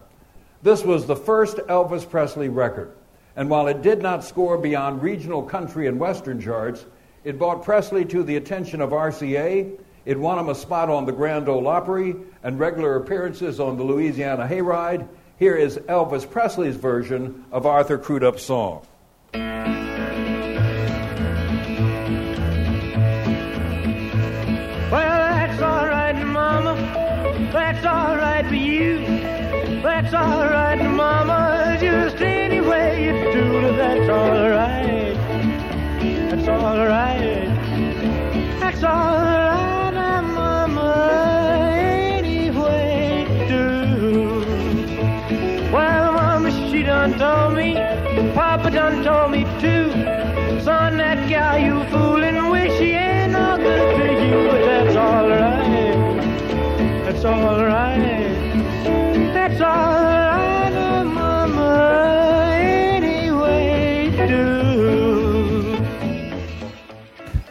This 0.61 0.83
was 0.83 1.05
the 1.05 1.15
first 1.15 1.57
Elvis 1.57 2.09
Presley 2.09 2.49
record, 2.49 2.95
and 3.35 3.49
while 3.49 3.67
it 3.67 3.81
did 3.81 4.01
not 4.01 4.23
score 4.23 4.57
beyond 4.57 5.01
regional 5.01 5.41
country 5.41 5.87
and 5.87 5.99
western 5.99 6.39
charts, 6.39 6.85
it 7.23 7.39
brought 7.39 7.63
Presley 7.63 8.05
to 8.05 8.23
the 8.23 8.35
attention 8.35 8.81
of 8.81 8.91
RCA. 8.91 9.79
It 10.05 10.19
won 10.19 10.37
him 10.37 10.49
a 10.49 10.55
spot 10.55 10.89
on 10.89 11.05
the 11.05 11.11
Grand 11.11 11.47
Ole 11.47 11.67
Opry 11.67 12.15
and 12.43 12.59
regular 12.59 12.97
appearances 12.97 13.59
on 13.59 13.77
the 13.77 13.83
Louisiana 13.83 14.47
Hayride. 14.47 15.07
Here 15.39 15.55
is 15.55 15.77
Elvis 15.77 16.29
Presley's 16.29 16.75
version 16.75 17.45
of 17.51 17.65
Arthur 17.65 17.97
Crudup's 17.97 18.43
song. 18.43 18.85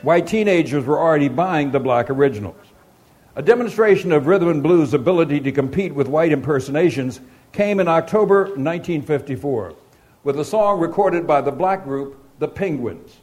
White 0.02 0.26
teenagers 0.26 0.84
were 0.84 0.98
already 0.98 1.28
buying 1.28 1.70
the 1.70 1.78
black 1.78 2.10
originals. 2.10 2.56
A 3.36 3.42
demonstration 3.42 4.10
of 4.10 4.26
rhythm 4.26 4.48
and 4.48 4.60
blues' 4.60 4.94
ability 4.94 5.38
to 5.40 5.52
compete 5.52 5.94
with 5.94 6.08
white 6.08 6.32
impersonations 6.32 7.20
came 7.52 7.78
in 7.78 7.86
October 7.86 8.46
1954 8.46 9.76
with 10.24 10.40
a 10.40 10.44
song 10.44 10.80
recorded 10.80 11.24
by 11.24 11.40
the 11.40 11.52
black 11.52 11.84
group 11.84 12.20
The 12.40 12.48
Penguins. 12.48 13.18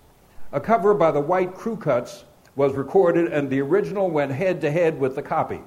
A 0.53 0.61
cover 0.61 0.93
by 0.93 1.11
the 1.11 1.19
white 1.19 1.53
Crew 1.53 1.75
Cuts 1.75 2.23
was 2.55 2.73
recorded, 2.73 3.31
and 3.33 3.49
the 3.49 3.59
original 3.59 4.09
went 4.09 4.31
head 4.31 4.61
to 4.61 4.71
head 4.71 4.97
with 4.97 5.15
the 5.15 5.21
copy. 5.21 5.61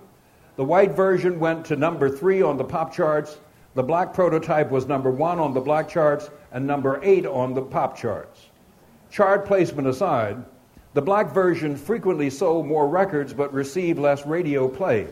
The 0.56 0.64
white 0.64 0.92
version 0.92 1.38
went 1.38 1.66
to 1.66 1.76
number 1.76 2.08
three 2.08 2.40
on 2.40 2.56
the 2.56 2.64
pop 2.64 2.90
charts. 2.90 3.38
The 3.74 3.82
black 3.82 4.14
prototype 4.14 4.70
was 4.70 4.86
number 4.86 5.10
one 5.10 5.38
on 5.38 5.52
the 5.52 5.60
black 5.60 5.90
charts 5.90 6.30
and 6.52 6.66
number 6.66 7.00
eight 7.02 7.26
on 7.26 7.52
the 7.52 7.62
pop 7.62 7.98
charts. 7.98 8.46
Chart 9.10 9.44
placement 9.44 9.88
aside, 9.88 10.42
the 10.95 11.03
black 11.03 11.32
version 11.32 11.76
frequently 11.76 12.28
sold 12.30 12.66
more 12.66 12.88
records 12.88 13.32
but 13.32 13.53
received 13.53 13.99
less 13.99 14.26
radio 14.26 14.68
play. 14.68 15.09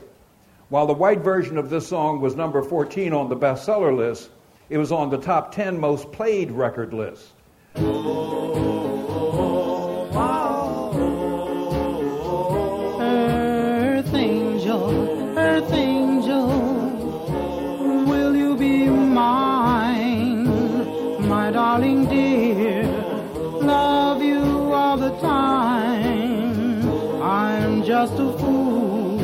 While 0.68 0.86
the 0.86 0.94
white 0.94 1.20
version 1.20 1.56
of 1.58 1.70
this 1.70 1.88
song 1.88 2.20
was 2.20 2.36
number 2.36 2.62
14 2.62 3.12
on 3.12 3.28
the 3.28 3.36
bestseller 3.36 3.96
list, 3.96 4.30
it 4.68 4.78
was 4.78 4.92
on 4.92 5.10
the 5.10 5.18
top 5.18 5.52
10 5.52 5.80
most 5.80 6.12
played 6.12 6.50
record 6.50 6.92
list. 6.92 7.28
Earth 7.76 8.89
just 28.00 28.14
a 28.14 28.32
fool, 28.38 29.20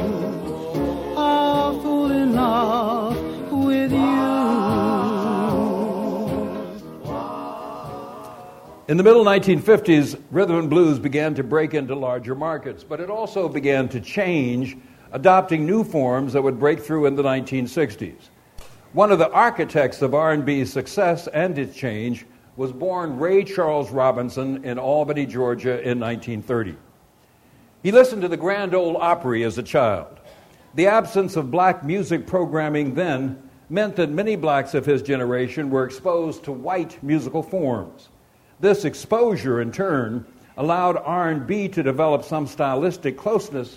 a 1.16 1.80
fool 1.82 2.10
in 2.10 2.34
love 2.34 3.16
with 3.50 3.90
you. 3.90 3.98
In 8.88 8.98
the 8.98 9.02
middle 9.02 9.24
1950s, 9.24 10.20
rhythm 10.30 10.56
and 10.56 10.68
blues 10.68 10.98
began 10.98 11.34
to 11.36 11.42
break 11.42 11.72
into 11.72 11.94
larger 11.94 12.34
markets, 12.34 12.84
but 12.84 13.00
it 13.00 13.08
also 13.08 13.48
began 13.48 13.88
to 13.88 13.98
change, 13.98 14.76
adopting 15.12 15.64
new 15.64 15.82
forms 15.82 16.34
that 16.34 16.42
would 16.42 16.58
break 16.58 16.80
through 16.80 17.06
in 17.06 17.16
the 17.16 17.22
1960s. 17.22 18.28
One 18.92 19.10
of 19.10 19.18
the 19.18 19.30
architects 19.30 20.02
of 20.02 20.14
R&B's 20.14 20.70
success 20.70 21.28
and 21.28 21.56
its 21.56 21.74
change 21.74 22.26
was 22.56 22.72
born 22.72 23.18
Ray 23.18 23.42
Charles 23.42 23.90
Robinson 23.90 24.62
in 24.66 24.78
Albany, 24.78 25.24
Georgia 25.24 25.80
in 25.80 25.98
1930. 25.98 26.76
He 27.86 27.92
listened 27.92 28.22
to 28.22 28.28
the 28.28 28.36
Grand 28.36 28.74
Ole 28.74 28.96
Opry 28.96 29.44
as 29.44 29.58
a 29.58 29.62
child. 29.62 30.18
The 30.74 30.88
absence 30.88 31.36
of 31.36 31.52
black 31.52 31.84
music 31.84 32.26
programming 32.26 32.96
then 32.96 33.40
meant 33.68 33.94
that 33.94 34.10
many 34.10 34.34
blacks 34.34 34.74
of 34.74 34.84
his 34.84 35.02
generation 35.02 35.70
were 35.70 35.84
exposed 35.84 36.42
to 36.42 36.50
white 36.50 37.00
musical 37.00 37.44
forms. 37.44 38.08
This 38.58 38.84
exposure, 38.84 39.60
in 39.60 39.70
turn, 39.70 40.26
allowed 40.56 40.96
R&B 40.96 41.68
to 41.68 41.82
develop 41.84 42.24
some 42.24 42.48
stylistic 42.48 43.16
closeness 43.16 43.76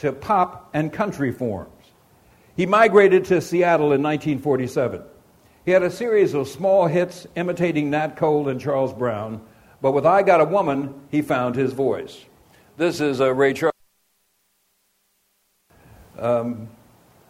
to 0.00 0.12
pop 0.12 0.68
and 0.74 0.92
country 0.92 1.32
forms. 1.32 1.70
He 2.56 2.66
migrated 2.66 3.24
to 3.24 3.40
Seattle 3.40 3.94
in 3.94 4.02
1947. 4.02 5.02
He 5.64 5.70
had 5.70 5.82
a 5.82 5.90
series 5.90 6.34
of 6.34 6.46
small 6.46 6.88
hits 6.88 7.26
imitating 7.36 7.88
Nat 7.88 8.16
Cole 8.16 8.50
and 8.50 8.60
Charles 8.60 8.92
Brown, 8.92 9.40
but 9.80 9.92
with 9.92 10.04
I 10.04 10.22
Got 10.24 10.42
a 10.42 10.44
Woman, 10.44 10.92
he 11.10 11.22
found 11.22 11.56
his 11.56 11.72
voice. 11.72 12.26
This 12.76 13.00
is 13.00 13.22
uh, 13.22 13.32
Ray 13.32 13.54
Charles. 13.54 13.72
Um, 16.18 16.68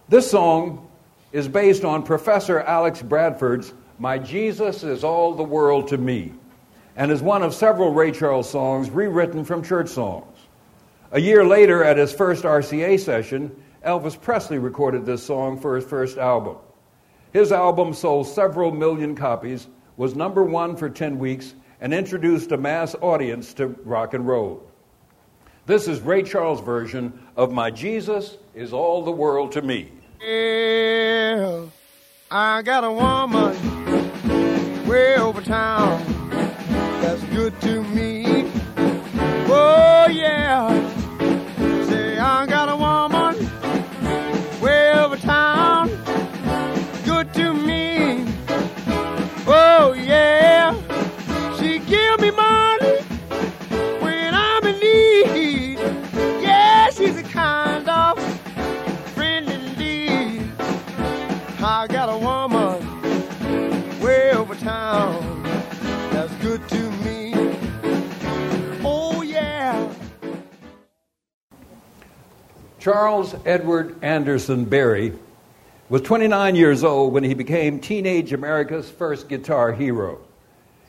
this 0.08 0.28
song 0.28 0.88
is 1.30 1.46
based 1.46 1.84
on 1.84 2.02
Professor 2.02 2.58
Alex 2.58 3.00
Bradford's 3.00 3.72
My 4.00 4.18
Jesus 4.18 4.82
is 4.82 5.04
All 5.04 5.34
the 5.34 5.44
World 5.44 5.86
to 5.88 5.98
Me 5.98 6.32
and 6.96 7.12
is 7.12 7.22
one 7.22 7.44
of 7.44 7.54
several 7.54 7.92
Ray 7.92 8.10
Charles 8.10 8.50
songs 8.50 8.90
rewritten 8.90 9.44
from 9.44 9.62
church 9.62 9.88
songs. 9.88 10.36
A 11.12 11.20
year 11.20 11.44
later, 11.44 11.84
at 11.84 11.96
his 11.96 12.12
first 12.12 12.42
RCA 12.42 12.98
session, 12.98 13.54
Elvis 13.84 14.20
Presley 14.20 14.58
recorded 14.58 15.06
this 15.06 15.22
song 15.22 15.60
for 15.60 15.76
his 15.76 15.84
first 15.84 16.18
album. 16.18 16.56
His 17.32 17.52
album 17.52 17.94
sold 17.94 18.26
several 18.26 18.72
million 18.72 19.14
copies, 19.14 19.68
was 19.96 20.16
number 20.16 20.42
one 20.42 20.76
for 20.76 20.90
10 20.90 21.20
weeks, 21.20 21.54
and 21.80 21.94
introduced 21.94 22.50
a 22.50 22.56
mass 22.56 22.96
audience 23.00 23.54
to 23.54 23.68
rock 23.84 24.12
and 24.12 24.26
roll. 24.26 24.68
This 25.66 25.88
is 25.88 26.00
Ray 26.00 26.22
Charles' 26.22 26.60
version 26.60 27.26
of 27.36 27.50
My 27.50 27.72
Jesus 27.72 28.38
is 28.54 28.72
All 28.72 29.02
the 29.02 29.10
World 29.10 29.50
to 29.50 29.62
Me. 29.62 29.90
Yeah, 30.24 31.64
I 32.30 32.62
got 32.62 32.84
a 32.84 32.92
woman 32.92 34.86
way 34.86 35.16
over 35.16 35.42
town 35.42 36.04
that's 37.02 37.20
good 37.24 37.60
to 37.62 37.82
me. 37.82 38.48
Oh 39.48 40.06
yeah, 40.08 40.95
I 61.86 61.88
got 61.88 62.08
a 62.08 62.18
woman 62.18 64.00
way 64.00 64.32
over 64.32 64.56
town 64.56 65.44
that's 66.10 66.34
good 66.42 66.68
to 66.68 66.90
me. 67.04 67.32
Oh 68.82 69.22
yeah. 69.22 69.88
Charles 72.80 73.36
Edward 73.44 74.02
Anderson 74.02 74.64
Berry 74.64 75.12
was 75.88 76.02
29 76.02 76.56
years 76.56 76.82
old 76.82 77.12
when 77.12 77.22
he 77.22 77.34
became 77.34 77.78
teenage 77.78 78.32
America's 78.32 78.90
first 78.90 79.28
guitar 79.28 79.72
hero. 79.72 80.14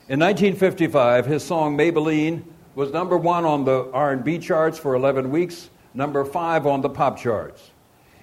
In 0.08 0.18
1955, 0.18 1.26
his 1.26 1.44
song 1.44 1.78
Maybellene 1.78 2.42
was 2.74 2.90
number 2.90 3.16
one 3.16 3.44
on 3.44 3.64
the 3.64 3.88
R&B 3.92 4.40
charts 4.40 4.76
for 4.80 4.96
11 4.96 5.30
weeks, 5.30 5.70
number 5.94 6.24
five 6.24 6.66
on 6.66 6.80
the 6.80 6.90
pop 6.90 7.16
charts. 7.16 7.70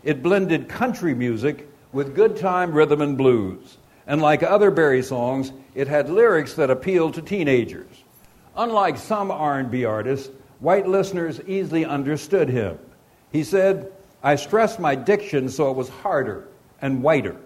It 0.03 0.21
blended 0.21 0.67
country 0.67 1.15
music 1.15 1.69
with 1.96 2.14
good 2.14 2.36
time 2.36 2.74
rhythm 2.74 3.00
and 3.00 3.18
blues. 3.18 3.78
And 4.06 4.22
like 4.22 4.43
other 4.43 4.70
Berry 4.70 5.02
songs, 5.02 5.54
it 5.74 5.88
had 5.88 6.10
lyrics 6.10 6.54
that 6.56 6.70
appealed 6.70 7.14
to 7.14 7.22
teenagers. 7.22 8.04
Unlike 8.58 8.98
some 8.98 9.32
R&B 9.32 9.86
artists, 9.86 10.30
white 10.60 10.88
listeners 10.88 11.39
easily 11.48 11.86
understood 11.86 12.50
him. 12.50 12.78
He 13.32 13.43
said, 13.43 13.93
"I 14.22 14.36
stressed 14.36 14.78
my 14.78 14.93
diction 14.93 15.48
so 15.48 15.72
it 15.72 15.78
was 15.78 15.88
harder 15.88 16.43
and 16.82 17.02
whiter." 17.02 17.38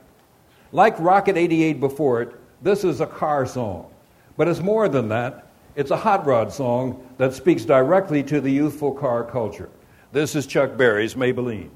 Like 0.72 1.00
Rocket 1.00 1.38
88 1.38 1.80
before 1.80 2.24
it, 2.24 2.32
this 2.62 2.84
is 2.84 3.02
a 3.02 3.08
car 3.08 3.46
song. 3.46 3.86
But 4.36 4.48
it's 4.48 4.62
more 4.62 4.90
than 4.90 5.10
that. 5.10 5.46
It's 5.76 5.92
a 5.92 5.98
hot 5.98 6.26
rod 6.26 6.52
song 6.52 7.04
that 7.20 7.34
speaks 7.34 7.66
directly 7.66 8.24
to 8.24 8.42
the 8.42 8.52
youthful 8.52 8.94
car 8.94 9.24
culture. 9.24 9.70
This 10.12 10.36
is 10.36 10.48
Chuck 10.48 10.76
Berry's. 10.76 11.14
Maybellene, 11.14 11.70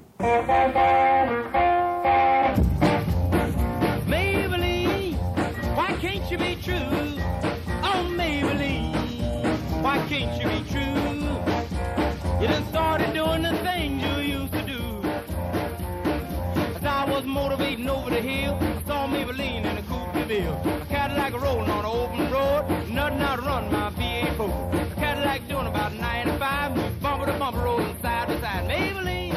in 20.34 20.46
a. 20.46 20.86
Cadillac 20.88 21.32
rolling 21.40 21.70
on 21.70 21.84
an 21.84 21.90
open 21.90 22.30
road, 22.30 22.88
nothing 22.90 23.20
out 23.20 23.36
to 23.36 23.42
run 23.42 23.72
my 23.72 23.90
V8 23.90 24.38
A 24.40 24.94
Cadillac 24.96 25.48
doing 25.48 25.66
about 25.66 25.92
95, 25.94 27.00
bumper 27.00 27.26
to 27.26 27.38
bumper 27.38 27.60
rolling 27.60 27.96
side 28.02 28.28
to 28.28 28.40
side. 28.40 28.68
Maybellene, 28.68 29.34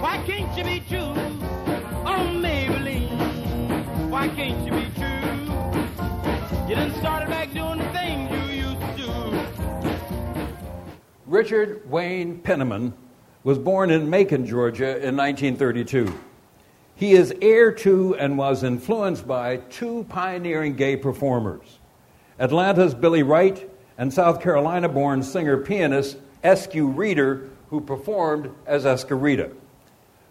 why 0.00 0.22
can't 0.26 0.56
you 0.56 0.64
be 0.64 0.80
true? 0.88 1.14
Oh, 2.06 2.30
Maybellene, 2.32 4.08
why 4.08 4.28
can't 4.28 4.64
you 4.64 4.72
be 4.72 4.86
true? 4.96 6.68
You 6.68 6.74
done 6.76 6.94
started 6.94 7.28
back 7.28 7.52
doing 7.52 7.78
the 7.78 7.88
things 7.90 8.30
you 8.30 8.68
used 8.68 8.80
to 8.80 8.96
do. 8.96 9.10
Richard 11.26 11.90
Wayne 11.90 12.38
Penniman 12.38 12.94
was 13.42 13.58
born 13.58 13.90
in 13.90 14.08
Macon, 14.08 14.46
Georgia 14.46 14.96
in 15.06 15.16
1932. 15.16 16.12
He 16.96 17.12
is 17.12 17.34
heir 17.42 17.72
to 17.72 18.14
and 18.16 18.38
was 18.38 18.62
influenced 18.62 19.26
by 19.26 19.56
two 19.56 20.06
pioneering 20.08 20.76
gay 20.76 20.96
performers 20.96 21.78
Atlanta's 22.38 22.94
Billy 22.94 23.22
Wright 23.22 23.70
and 23.98 24.12
South 24.12 24.40
Carolina 24.40 24.88
born 24.88 25.22
singer 25.22 25.56
pianist 25.56 26.18
Eskew 26.42 26.94
Reeder, 26.94 27.48
who 27.70 27.80
performed 27.80 28.54
as 28.66 28.84
Esquerita. 28.84 29.54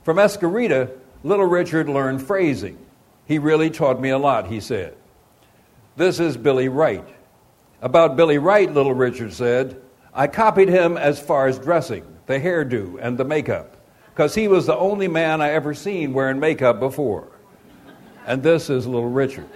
From 0.03 0.18
Esquerita, 0.18 0.91
little 1.24 1.45
Richard 1.45 1.89
learned 1.89 2.22
phrasing. 2.22 2.78
He 3.26 3.39
really 3.39 3.70
taught 3.70 3.99
me 4.01 4.09
a 4.09 4.18
lot, 4.18 4.47
he 4.47 4.59
said. 4.59 4.95
This 5.95 6.20
is 6.20 6.38
Billy 6.38 6.68
Wright. 6.68 7.07
About 7.82 8.16
Billy 8.16 8.38
Wright, 8.38 8.72
little 8.72 8.93
Richard 8.93 9.34
said, 9.34 9.82
I 10.14 10.28
copied 10.28 10.70
him 10.70 10.97
as 10.97 11.20
far 11.20 11.47
as 11.47 11.57
dressing, 11.57 12.05
the 12.28 12.39
hairdo, 12.39 12.97
and 13.01 13.18
the 13.18 13.26
makeup, 13.26 13.72
because 14.14 14.36
he 14.36 14.47
was 14.47 14.68
the 14.68 14.78
only 14.78 15.07
man 15.07 15.41
I 15.41 15.51
ever 15.51 15.74
seen 15.74 16.14
wearing 16.14 16.39
makeup 16.39 16.80
before. 16.80 17.28
And 18.28 18.43
this 18.43 18.70
is 18.70 18.86
little 18.86 19.09
Richard. 19.09 19.49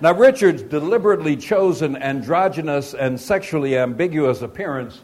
Now, 0.00 0.14
Richard's 0.14 0.62
deliberately 0.62 1.36
chosen 1.36 1.96
androgynous 1.96 2.94
and 2.94 3.20
sexually 3.20 3.76
ambiguous 3.76 4.40
appearance 4.40 5.00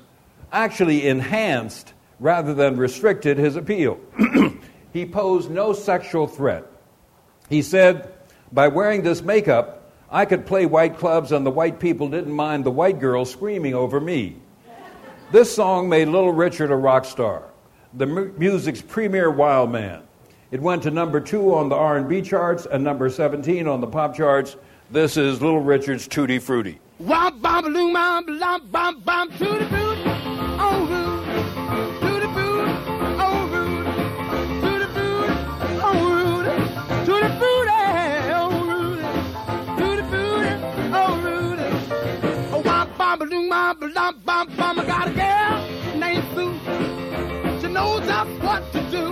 actually 0.53 1.07
enhanced 1.09 1.93
rather 2.19 2.55
than 2.55 2.77
restricted 2.77 3.37
his 3.37 3.57
appeal. 3.57 4.01
he 4.93 5.05
posed 5.05 5.51
no 5.51 5.75
sexual 5.75 6.27
threat. 6.27 6.65
He 7.51 7.61
said, 7.61 8.15
By 8.53 8.69
wearing 8.69 9.03
this 9.03 9.21
makeup, 9.21 9.93
I 10.11 10.25
could 10.25 10.47
play 10.47 10.65
white 10.65 10.97
clubs 10.97 11.33
and 11.33 11.45
the 11.45 11.51
white 11.51 11.81
people 11.81 12.09
didn't 12.09 12.33
mind 12.33 12.65
the 12.65 12.71
white 12.71 13.01
girls 13.01 13.31
screaming 13.31 13.75
over 13.75 14.01
me. 14.01 14.37
This 15.33 15.55
song 15.55 15.89
made 15.89 16.09
Little 16.09 16.33
Richard 16.33 16.71
a 16.71 16.77
rock 16.77 17.05
star, 17.05 17.43
the 17.97 18.07
music's 18.07 18.83
premier 18.83 19.31
wild 19.31 19.71
man. 19.73 20.03
It 20.51 20.61
went 20.61 20.83
to 20.85 20.91
number 20.91 21.21
two 21.21 21.55
on 21.55 21.69
the 21.69 21.75
R&B 21.75 22.23
charts 22.23 22.67
and 22.67 22.85
number 22.85 23.09
17 23.09 23.67
on 23.67 23.81
the 23.81 23.87
pop 23.87 24.15
charts. 24.15 24.57
This 24.91 25.17
is 25.17 25.41
Little 25.41 25.61
Richard's 25.61 26.07
Tutti 26.07 26.39
Frutti. 26.39 26.79
Bom 27.01 27.41
bom 27.41 27.63
bom 28.71 29.01
bom 29.01 29.31
to 29.33 29.45
the. 29.45 29.69
Oh 30.59 30.87
the. 30.87 31.03
Oh 31.69 31.91
the. 31.91 32.27
Oh 33.19 33.49
the. 33.51 33.67
Oh. 42.53 42.63
Oh 42.63 43.25
loom 43.25 43.49
bom 43.49 43.79
bom 43.81 44.15
bom 44.25 44.57
bom. 44.57 44.79
I 44.79 44.85
got 44.87 45.09
a 45.09 45.13
girl 45.13 45.99
named 45.99 46.25
Sue. 46.35 47.26
Knows 47.77 48.07
just 48.07 48.43
what 48.43 48.73
to 48.73 48.81
do. 48.91 49.05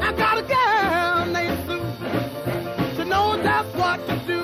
I 0.00 0.12
got 0.16 0.38
a 0.38 0.42
girl 0.42 1.26
named 1.26 1.58
Sue. 1.66 1.86
She 2.94 3.02
knows 3.08 3.42
just 3.42 3.74
what 3.74 3.98
to 4.06 4.16
do. 4.28 4.40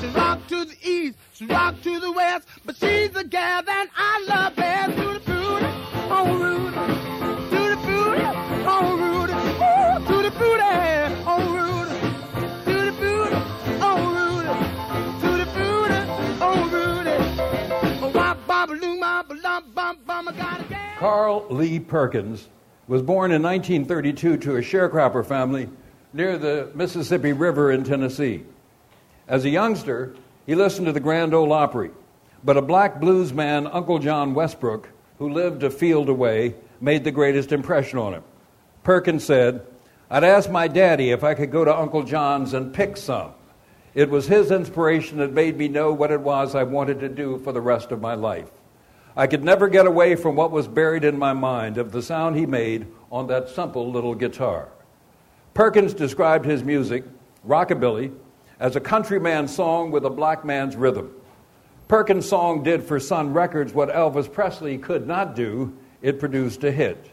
She 0.00 0.06
rock 0.16 0.38
to 0.46 0.64
the 0.64 0.76
east, 0.84 1.18
she 1.32 1.46
rock 1.46 1.82
to 1.82 1.98
the 1.98 2.12
west, 2.12 2.46
but 2.64 2.76
she's 2.76 3.16
a 3.16 3.24
gal 3.24 3.64
that 3.64 3.88
I 3.96 4.24
love 4.28 4.54
best. 4.54 4.96
The 4.96 5.20
booty, 5.26 5.66
oh 6.16 6.38
Rudy, 6.38 6.76
the 7.50 7.76
booty, 7.88 8.22
oh 8.74 8.96
Rudy, 9.02 9.34
ooh, 9.66 10.22
the 10.22 10.30
booty, 10.38 10.70
oh 11.26 11.44
Rudy, 11.56 11.96
the 12.66 12.92
booty, 13.00 13.38
oh 13.82 13.98
Rudy, 14.14 14.46
the 15.38 15.46
booty, 15.56 16.00
oh 16.40 16.54
Rudy. 16.70 17.16
Oh, 18.00 18.10
wop, 18.14 18.38
bop, 18.46 18.68
loom, 18.68 19.00
bop, 19.00 19.26
lump, 19.42 19.74
bum, 19.74 20.28
I 20.28 20.32
got 20.32 20.60
a 20.60 20.64
gal. 20.68 20.87
Carl 20.98 21.46
Lee 21.48 21.78
Perkins 21.78 22.48
was 22.88 23.02
born 23.02 23.30
in 23.30 23.40
1932 23.40 24.36
to 24.38 24.56
a 24.56 24.60
sharecropper 24.60 25.24
family 25.24 25.68
near 26.12 26.36
the 26.36 26.72
Mississippi 26.74 27.32
River 27.32 27.70
in 27.70 27.84
Tennessee. 27.84 28.42
As 29.28 29.44
a 29.44 29.48
youngster, 29.48 30.16
he 30.44 30.56
listened 30.56 30.86
to 30.86 30.92
the 30.92 30.98
Grand 30.98 31.34
Ole 31.34 31.52
Opry, 31.52 31.92
but 32.42 32.56
a 32.56 32.62
black 32.62 33.00
blues 33.00 33.32
man, 33.32 33.68
Uncle 33.68 34.00
John 34.00 34.34
Westbrook, 34.34 34.88
who 35.20 35.32
lived 35.32 35.62
a 35.62 35.70
field 35.70 36.08
away, 36.08 36.56
made 36.80 37.04
the 37.04 37.12
greatest 37.12 37.52
impression 37.52 38.00
on 38.00 38.14
him. 38.14 38.24
Perkins 38.82 39.22
said, 39.22 39.64
I'd 40.10 40.24
ask 40.24 40.50
my 40.50 40.66
daddy 40.66 41.12
if 41.12 41.22
I 41.22 41.34
could 41.34 41.52
go 41.52 41.64
to 41.64 41.78
Uncle 41.78 42.02
John's 42.02 42.54
and 42.54 42.74
pick 42.74 42.96
some. 42.96 43.30
It 43.94 44.10
was 44.10 44.26
his 44.26 44.50
inspiration 44.50 45.18
that 45.18 45.32
made 45.32 45.56
me 45.56 45.68
know 45.68 45.92
what 45.92 46.10
it 46.10 46.20
was 46.20 46.56
I 46.56 46.64
wanted 46.64 46.98
to 47.00 47.08
do 47.08 47.38
for 47.38 47.52
the 47.52 47.60
rest 47.60 47.92
of 47.92 48.00
my 48.00 48.14
life. 48.14 48.50
I 49.16 49.26
could 49.26 49.44
never 49.44 49.68
get 49.68 49.86
away 49.86 50.14
from 50.14 50.36
what 50.36 50.50
was 50.50 50.68
buried 50.68 51.04
in 51.04 51.18
my 51.18 51.32
mind 51.32 51.78
of 51.78 51.92
the 51.92 52.02
sound 52.02 52.36
he 52.36 52.46
made 52.46 52.86
on 53.10 53.26
that 53.28 53.48
simple 53.48 53.90
little 53.90 54.14
guitar. 54.14 54.68
Perkins 55.54 55.94
described 55.94 56.44
his 56.44 56.62
music, 56.62 57.04
rockabilly, 57.46 58.14
as 58.60 58.76
a 58.76 58.80
countryman's 58.80 59.54
song 59.54 59.90
with 59.90 60.04
a 60.04 60.10
black 60.10 60.44
man's 60.44 60.76
rhythm. 60.76 61.14
Perkins' 61.88 62.28
song 62.28 62.62
did 62.62 62.84
for 62.84 63.00
Sun 63.00 63.32
Records 63.32 63.72
what 63.72 63.88
Elvis 63.88 64.30
Presley 64.30 64.78
could 64.78 65.06
not 65.06 65.34
do 65.34 65.76
it 66.02 66.20
produced 66.20 66.62
a 66.64 66.70
hit. 66.70 67.10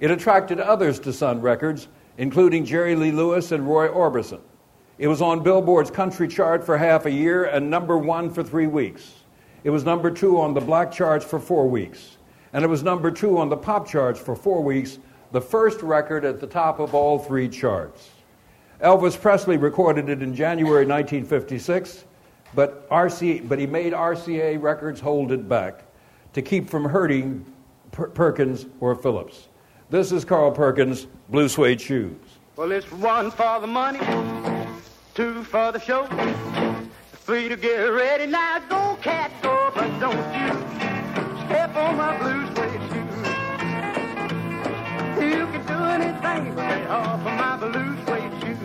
It 0.00 0.10
attracted 0.10 0.60
others 0.60 0.98
to 1.00 1.12
Sun 1.12 1.40
Records, 1.40 1.88
including 2.18 2.64
Jerry 2.64 2.96
Lee 2.96 3.12
Lewis 3.12 3.52
and 3.52 3.66
Roy 3.66 3.88
Orbison. 3.88 4.40
It 4.98 5.08
was 5.08 5.22
on 5.22 5.42
Billboard's 5.42 5.90
country 5.90 6.28
chart 6.28 6.64
for 6.64 6.76
half 6.76 7.06
a 7.06 7.10
year 7.10 7.44
and 7.44 7.70
number 7.70 7.96
one 7.96 8.30
for 8.30 8.42
three 8.42 8.66
weeks. 8.66 9.23
It 9.64 9.70
was 9.70 9.84
number 9.84 10.10
two 10.10 10.40
on 10.40 10.54
the 10.54 10.60
black 10.60 10.92
charts 10.92 11.24
for 11.24 11.40
four 11.40 11.66
weeks. 11.68 12.18
And 12.52 12.62
it 12.62 12.68
was 12.68 12.82
number 12.82 13.10
two 13.10 13.38
on 13.38 13.48
the 13.48 13.56
pop 13.56 13.88
charts 13.88 14.20
for 14.20 14.36
four 14.36 14.62
weeks, 14.62 14.98
the 15.32 15.40
first 15.40 15.82
record 15.82 16.24
at 16.24 16.38
the 16.38 16.46
top 16.46 16.78
of 16.78 16.94
all 16.94 17.18
three 17.18 17.48
charts. 17.48 18.10
Elvis 18.80 19.20
Presley 19.20 19.56
recorded 19.56 20.08
it 20.08 20.22
in 20.22 20.34
January 20.34 20.86
1956, 20.86 22.04
but, 22.54 22.88
RC, 22.90 23.48
but 23.48 23.58
he 23.58 23.66
made 23.66 23.92
RCA 23.92 24.60
Records 24.62 25.00
hold 25.00 25.32
it 25.32 25.48
back 25.48 25.84
to 26.34 26.42
keep 26.42 26.68
from 26.68 26.84
hurting 26.84 27.44
per- 27.90 28.08
Perkins 28.08 28.66
or 28.80 28.94
Phillips. 28.94 29.48
This 29.90 30.12
is 30.12 30.24
Carl 30.24 30.52
Perkins, 30.52 31.06
Blue 31.30 31.48
Suede 31.48 31.80
Shoes. 31.80 32.16
Well, 32.56 32.70
it's 32.70 32.90
one 32.92 33.30
for 33.30 33.60
the 33.60 33.66
money, 33.66 33.98
two 35.14 35.42
for 35.44 35.72
the 35.72 35.80
show, 35.80 36.06
three 37.12 37.48
to 37.48 37.56
get 37.56 37.78
ready. 37.86 38.26
Now 38.26 38.60
go, 38.68 38.96
cat, 39.02 39.32
go, 39.42 39.53
but 39.84 40.00
don't 40.00 40.26
you 40.40 40.48
step 41.44 41.76
on 41.76 41.96
my 41.98 42.16
blue 42.16 42.46
suede 42.54 42.84
shoes. 42.90 43.16
You 45.20 45.46
can 45.52 45.62
do 45.66 45.78
anything 45.96 46.54
but 46.54 46.66
lay 46.70 46.86
off 46.86 47.20
of 47.20 47.34
my 47.44 47.56
blue 47.58 47.92
suede 48.06 48.34
shoes. 48.40 48.58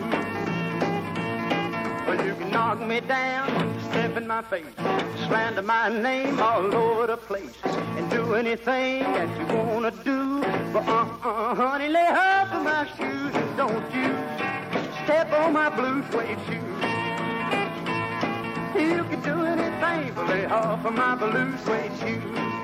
Well, 2.06 2.24
you 2.26 2.34
can 2.36 2.50
knock 2.50 2.80
me 2.80 3.00
down, 3.00 3.48
step 3.90 4.16
in 4.16 4.26
my 4.26 4.40
face, 4.42 4.64
slander 5.26 5.60
my 5.60 5.90
name 5.90 6.40
all 6.40 6.74
over 6.74 7.06
the 7.08 7.18
place, 7.18 7.56
and 7.64 8.10
do 8.10 8.34
anything 8.34 9.02
that 9.02 9.28
you 9.38 9.44
wanna 9.54 9.90
do. 10.02 10.40
But 10.72 10.88
uh-uh, 10.88 11.54
honey, 11.54 11.88
lay 11.88 12.08
off 12.08 12.50
of 12.50 12.62
my 12.62 12.86
shoes 12.96 13.34
and 13.34 13.56
don't 13.58 13.94
you 13.94 14.10
step 15.04 15.30
on 15.34 15.52
my 15.52 15.68
blue 15.68 16.02
suede 16.10 16.38
shoes. 16.46 16.70
You 18.80 19.04
do 19.22 19.44
anything, 19.44 20.14
lay 20.28 20.46
off 20.46 20.84
of 20.84 20.94
my 20.94 21.14
blue 21.14 21.56
suede 21.58 21.92
shoes. 22.00 22.60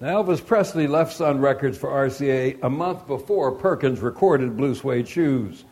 Now, 0.00 0.22
Elvis 0.22 0.44
Presley 0.44 0.88
left 0.88 1.12
Sun 1.14 1.40
Records 1.40 1.78
for 1.78 1.88
RCA 1.88 2.58
a 2.62 2.70
month 2.70 3.06
before 3.06 3.52
Perkins 3.52 4.00
recorded 4.00 4.56
Blue 4.56 4.74
Suede 4.74 5.06
Shoes. 5.06 5.64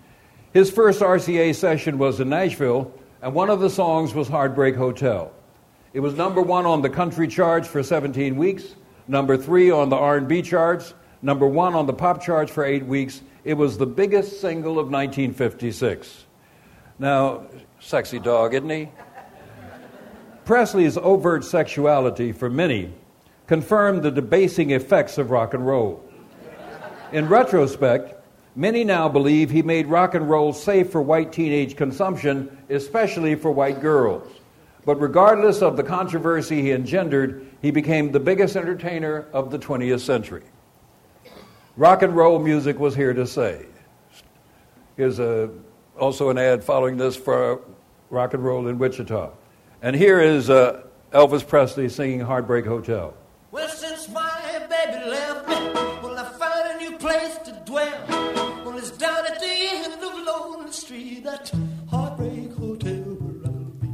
His 0.52 0.70
first 0.70 1.00
RCA 1.00 1.54
session 1.54 1.98
was 1.98 2.20
in 2.20 2.28
Nashville, 2.28 2.92
and 3.22 3.34
one 3.34 3.50
of 3.50 3.58
the 3.58 3.70
songs 3.70 4.14
was 4.14 4.28
Heartbreak 4.28 4.76
Hotel. 4.76 5.32
It 5.92 6.00
was 6.00 6.14
number 6.14 6.40
one 6.40 6.64
on 6.64 6.80
the 6.80 6.90
country 6.90 7.26
charts 7.26 7.66
for 7.66 7.82
17 7.82 8.36
weeks, 8.36 8.76
number 9.08 9.36
three 9.36 9.70
on 9.70 9.88
the 9.88 9.96
R&B 9.96 10.42
charts, 10.42 10.94
number 11.22 11.46
one 11.46 11.74
on 11.74 11.86
the 11.86 11.92
pop 11.92 12.22
charts 12.22 12.52
for 12.52 12.64
eight 12.64 12.86
weeks. 12.86 13.22
It 13.42 13.54
was 13.54 13.78
the 13.78 13.86
biggest 13.86 14.40
single 14.40 14.78
of 14.78 14.90
1956. 14.90 16.26
Now, 17.00 17.46
sexy 17.80 18.18
dog, 18.18 18.54
isn't 18.54 18.70
he? 18.70 18.88
Presley's 20.44 20.96
overt 20.96 21.44
sexuality, 21.44 22.32
for 22.32 22.50
many, 22.50 22.92
confirmed 23.46 24.02
the 24.02 24.10
debasing 24.10 24.70
effects 24.70 25.18
of 25.18 25.30
rock 25.30 25.54
and 25.54 25.66
roll. 25.66 26.04
In 27.12 27.28
retrospect, 27.28 28.14
many 28.54 28.84
now 28.84 29.08
believe 29.08 29.50
he 29.50 29.62
made 29.62 29.86
rock 29.86 30.14
and 30.14 30.28
roll 30.28 30.52
safe 30.52 30.90
for 30.90 31.02
white 31.02 31.32
teenage 31.32 31.76
consumption, 31.76 32.56
especially 32.68 33.34
for 33.34 33.50
white 33.50 33.80
girls. 33.80 34.28
But 34.84 35.00
regardless 35.00 35.62
of 35.62 35.76
the 35.76 35.82
controversy 35.82 36.62
he 36.62 36.72
engendered, 36.72 37.46
he 37.60 37.70
became 37.70 38.12
the 38.12 38.20
biggest 38.20 38.56
entertainer 38.56 39.26
of 39.32 39.50
the 39.50 39.58
20th 39.58 40.00
century. 40.00 40.44
Rock 41.76 42.02
and 42.02 42.14
roll 42.14 42.38
music 42.38 42.78
was 42.78 42.94
here 42.94 43.12
to 43.12 43.26
stay. 43.26 43.66
Here's 44.96 45.18
a, 45.18 45.50
also 46.00 46.30
an 46.30 46.38
ad 46.38 46.64
following 46.64 46.96
this 46.96 47.14
for 47.14 47.60
rock 48.08 48.34
and 48.34 48.44
roll 48.44 48.66
in 48.66 48.78
Wichita. 48.78 49.30
And 49.82 49.94
here 49.94 50.20
is 50.20 50.48
uh, 50.50 50.82
Elvis 51.12 51.46
Presley 51.46 51.88
singing 51.88 52.20
Heartbreak 52.20 52.64
Hotel. 52.64 53.14
Well, 53.50 53.68
since 53.68 54.08
my 54.08 54.66
baby 54.68 55.10
left 55.10 55.48
me, 55.48 55.54
well, 56.02 56.18
I 56.18 56.24
found 56.38 56.70
a 56.70 56.78
new 56.78 56.96
place 56.98 57.36
to 57.44 57.52
dwell. 57.66 58.06
Well, 58.64 58.78
it's 58.78 58.90
down 58.92 59.26
at 59.26 59.38
the 59.40 59.46
end 59.46 60.02
of 60.02 60.14
Lonely 60.26 60.72
Street, 60.72 61.24
that 61.24 61.52
heartbreak 61.90 62.52
hotel 62.54 63.02
where 63.20 63.52
I'll 63.52 63.70
be. 63.80 63.88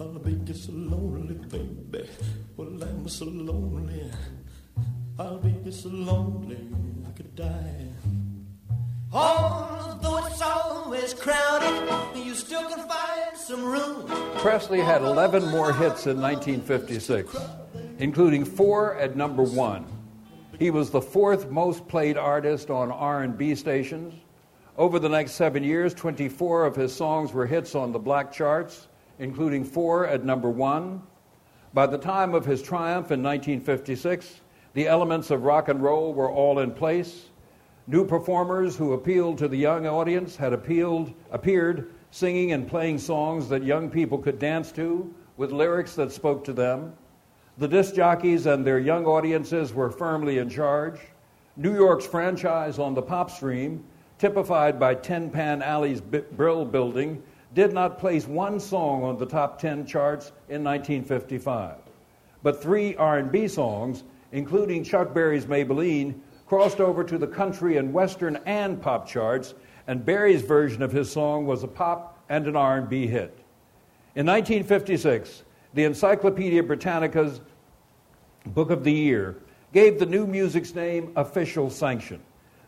I'll 0.00 0.18
be 0.18 0.34
just 0.44 0.68
lonely, 0.70 1.34
baby. 1.34 2.08
Well, 2.56 2.82
I'm 2.82 3.08
so 3.08 3.24
lonely. 3.24 4.10
I'll 5.18 5.38
be 5.38 5.54
just 5.64 5.82
so 5.82 5.88
lonely, 5.88 6.68
I 7.06 7.10
could 7.12 7.34
die. 7.34 7.88
Although 9.12 10.24
it's 10.26 10.40
always 10.40 11.14
crowded, 11.14 12.16
you 12.16 12.32
still 12.34 12.68
can 12.68 12.86
find 12.88 13.36
some 13.36 13.64
room. 13.64 14.06
Presley 14.36 14.80
had 14.80 15.02
11 15.02 15.50
more 15.50 15.72
hits 15.72 16.06
in 16.06 16.20
1956, 16.20 17.36
including 17.98 18.44
four 18.44 18.94
at 18.96 19.16
number 19.16 19.42
one. 19.42 19.84
He 20.60 20.70
was 20.70 20.90
the 20.90 21.00
fourth 21.00 21.50
most 21.50 21.88
played 21.88 22.16
artist 22.16 22.70
on 22.70 22.92
R&B 22.92 23.56
stations. 23.56 24.14
Over 24.76 25.00
the 25.00 25.08
next 25.08 25.32
seven 25.32 25.64
years, 25.64 25.92
24 25.92 26.66
of 26.66 26.76
his 26.76 26.94
songs 26.94 27.32
were 27.32 27.46
hits 27.46 27.74
on 27.74 27.90
the 27.90 27.98
black 27.98 28.30
charts, 28.32 28.86
including 29.18 29.64
four 29.64 30.06
at 30.06 30.24
number 30.24 30.50
one. 30.50 31.02
By 31.74 31.86
the 31.86 31.98
time 31.98 32.32
of 32.32 32.44
his 32.44 32.62
triumph 32.62 33.10
in 33.10 33.22
1956, 33.22 34.40
the 34.74 34.86
elements 34.86 35.30
of 35.30 35.42
rock 35.42 35.68
and 35.68 35.82
roll 35.82 36.14
were 36.14 36.30
all 36.30 36.60
in 36.60 36.70
place. 36.70 37.29
New 37.86 38.04
performers 38.04 38.76
who 38.76 38.92
appealed 38.92 39.38
to 39.38 39.48
the 39.48 39.56
young 39.56 39.86
audience 39.86 40.36
had 40.36 40.52
appealed, 40.52 41.12
appeared 41.30 41.90
singing 42.10 42.52
and 42.52 42.68
playing 42.68 42.98
songs 42.98 43.48
that 43.48 43.62
young 43.62 43.88
people 43.88 44.18
could 44.18 44.38
dance 44.38 44.72
to 44.72 45.12
with 45.36 45.52
lyrics 45.52 45.94
that 45.94 46.12
spoke 46.12 46.44
to 46.44 46.52
them. 46.52 46.92
The 47.58 47.68
disc 47.68 47.94
jockeys 47.94 48.46
and 48.46 48.64
their 48.64 48.78
young 48.78 49.06
audiences 49.06 49.72
were 49.72 49.90
firmly 49.90 50.38
in 50.38 50.48
charge. 50.48 51.00
New 51.56 51.74
York's 51.74 52.06
franchise 52.06 52.78
on 52.78 52.94
the 52.94 53.02
pop 53.02 53.30
stream, 53.30 53.84
typified 54.18 54.78
by 54.78 54.94
Tin 54.94 55.30
Pan 55.30 55.62
Alley's 55.62 56.00
Brill 56.00 56.64
building, 56.64 57.22
did 57.54 57.72
not 57.72 57.98
place 57.98 58.26
one 58.26 58.60
song 58.60 59.02
on 59.02 59.18
the 59.18 59.26
top 59.26 59.58
10 59.58 59.86
charts 59.86 60.28
in 60.48 60.62
1955. 60.62 61.76
But 62.42 62.62
three 62.62 62.94
R&B 62.96 63.48
songs, 63.48 64.04
including 64.32 64.84
Chuck 64.84 65.12
Berry's 65.12 65.46
Maybellene, 65.46 66.14
crossed 66.50 66.80
over 66.80 67.04
to 67.04 67.16
the 67.16 67.28
country 67.28 67.76
and 67.76 67.92
western 67.92 68.34
and 68.44 68.82
pop 68.82 69.06
charts, 69.06 69.54
and 69.86 70.04
Berry's 70.04 70.42
version 70.42 70.82
of 70.82 70.90
his 70.90 71.08
song 71.08 71.46
was 71.46 71.62
a 71.62 71.68
pop 71.68 72.18
and 72.28 72.48
an 72.48 72.56
R&B 72.56 73.06
hit. 73.06 73.38
In 74.16 74.26
1956, 74.26 75.44
the 75.74 75.84
Encyclopedia 75.84 76.60
Britannica's 76.60 77.40
Book 78.46 78.70
of 78.70 78.82
the 78.82 78.90
Year 78.90 79.36
gave 79.72 80.00
the 80.00 80.06
new 80.06 80.26
music's 80.26 80.74
name 80.74 81.12
official 81.14 81.70
sanction. 81.70 82.20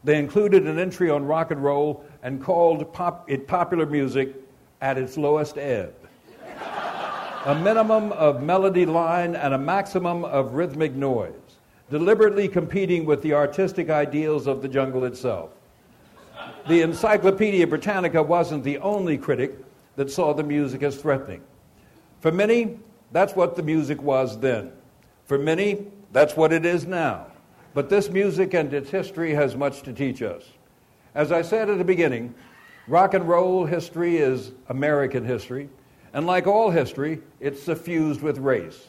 They 0.05 0.17
included 0.17 0.69
an 0.69 0.79
entry 0.79 1.11
on 1.11 1.25
rock 1.25 1.51
and 1.51 1.61
roll 1.61 2.05
and 2.23 2.41
called 2.41 2.93
pop, 2.93 3.29
it 3.29 3.49
popular 3.49 3.87
music 3.87 4.37
at 4.81 4.97
its 4.97 5.17
lowest 5.17 5.59
ebb. 5.59 5.93
a 7.47 7.55
minimum 7.57 8.13
of 8.13 8.45
melody 8.45 8.87
line 8.87 9.35
and 9.35 9.55
a 9.55 9.59
maximum 9.59 10.25
of 10.25 10.53
rhythmic 10.53 10.95
noise, 10.95 11.42
deliberately 11.93 12.49
competing 12.49 13.05
with 13.05 13.21
the 13.21 13.35
artistic 13.35 13.91
ideals 13.91 14.47
of 14.47 14.63
the 14.63 14.69
jungle 14.69 15.05
itself. 15.05 15.51
The 16.67 16.81
Encyclopedia 16.81 17.67
Britannica 17.67 18.23
wasn't 18.23 18.65
the 18.65 18.79
only 18.79 19.19
critic 19.19 19.59
that 19.97 20.11
saw 20.11 20.33
the 20.33 20.43
music 20.43 20.83
as 20.83 20.97
threatening. 20.97 21.43
For 22.21 22.33
many, 22.33 22.79
that's 23.13 23.37
what 23.37 23.57
the 23.57 23.63
music 23.63 24.01
was 24.01 24.41
then. 24.41 24.73
For 25.27 25.37
many, 25.37 25.87
that's 26.13 26.35
what 26.35 26.51
it 26.51 26.65
is 26.65 26.87
now. 26.87 27.27
But 27.75 27.91
this 27.91 28.09
music 28.09 28.55
and 28.55 28.73
its 28.73 28.89
history 28.89 29.35
has 29.35 29.55
much 29.55 29.83
to 29.83 29.93
teach 29.93 30.23
us. 30.23 30.45
As 31.15 31.31
I 31.31 31.43
said 31.43 31.69
at 31.69 31.77
the 31.77 31.85
beginning, 31.85 32.35
rock 32.89 33.13
and 33.13 33.29
roll 33.29 33.67
history 33.67 34.17
is 34.17 34.53
American 34.71 35.27
history, 35.27 35.69
and 36.15 36.27
like 36.27 36.47
all 36.47 36.71
history, 36.71 37.21
it's 37.39 37.63
suffused 37.63 38.23
with 38.23 38.39
race. 38.39 38.89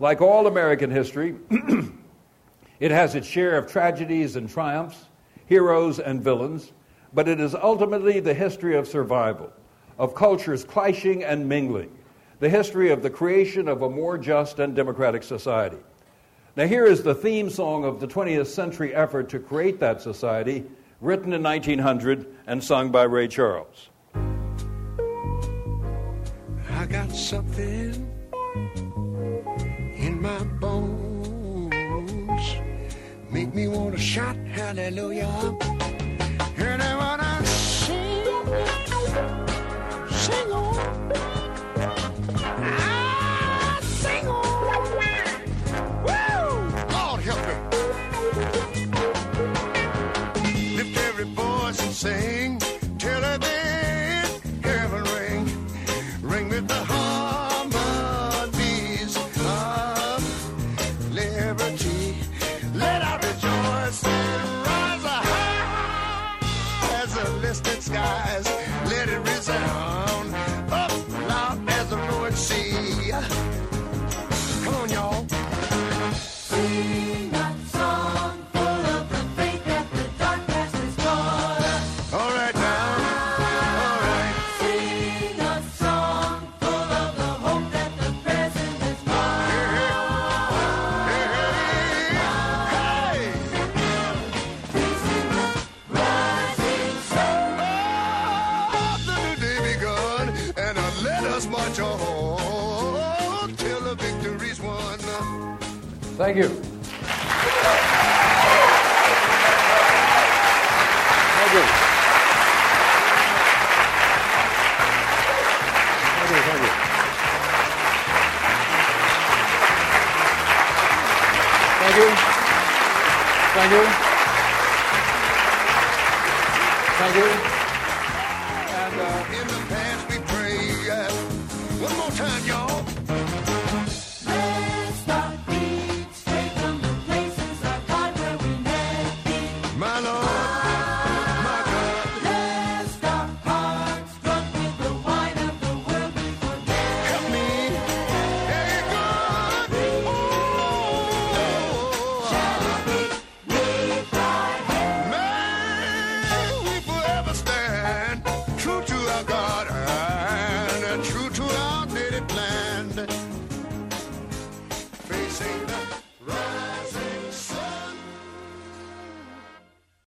Like 0.00 0.20
all 0.20 0.48
American 0.48 0.90
history, 0.90 1.36
it 2.80 2.90
has 2.90 3.14
its 3.14 3.26
share 3.26 3.56
of 3.58 3.70
tragedies 3.70 4.36
and 4.36 4.48
triumphs, 4.48 5.04
heroes 5.46 6.00
and 6.00 6.22
villains, 6.22 6.72
but 7.12 7.28
it 7.28 7.38
is 7.38 7.54
ultimately 7.54 8.20
the 8.20 8.32
history 8.32 8.74
of 8.74 8.88
survival, 8.88 9.52
of 9.98 10.14
cultures 10.14 10.64
clashing 10.64 11.22
and 11.22 11.46
mingling, 11.46 11.94
the 12.38 12.48
history 12.48 12.90
of 12.90 13.02
the 13.02 13.10
creation 13.10 13.68
of 13.68 13.82
a 13.82 13.90
more 13.90 14.16
just 14.16 14.58
and 14.58 14.74
democratic 14.74 15.22
society. 15.22 15.76
Now, 16.56 16.66
here 16.66 16.86
is 16.86 17.02
the 17.02 17.14
theme 17.14 17.50
song 17.50 17.84
of 17.84 18.00
the 18.00 18.08
20th 18.08 18.46
century 18.46 18.94
effort 18.94 19.28
to 19.28 19.38
create 19.38 19.78
that 19.80 20.00
society, 20.00 20.64
written 21.00 21.32
in 21.32 21.42
1900 21.42 22.26
and 22.46 22.64
sung 22.64 22.90
by 22.90 23.04
Ray 23.04 23.28
Charles. 23.28 23.90
I 26.70 26.86
got 26.86 27.10
something 27.12 28.10
in 29.96 30.20
my 30.20 30.42
bones. 30.44 31.09
Make 33.40 33.54
me 33.54 33.68
want 33.68 33.96
to 33.96 33.98
shout 33.98 34.36
hallelujah. 34.52 35.56
And 36.58 36.82
I 36.82 37.09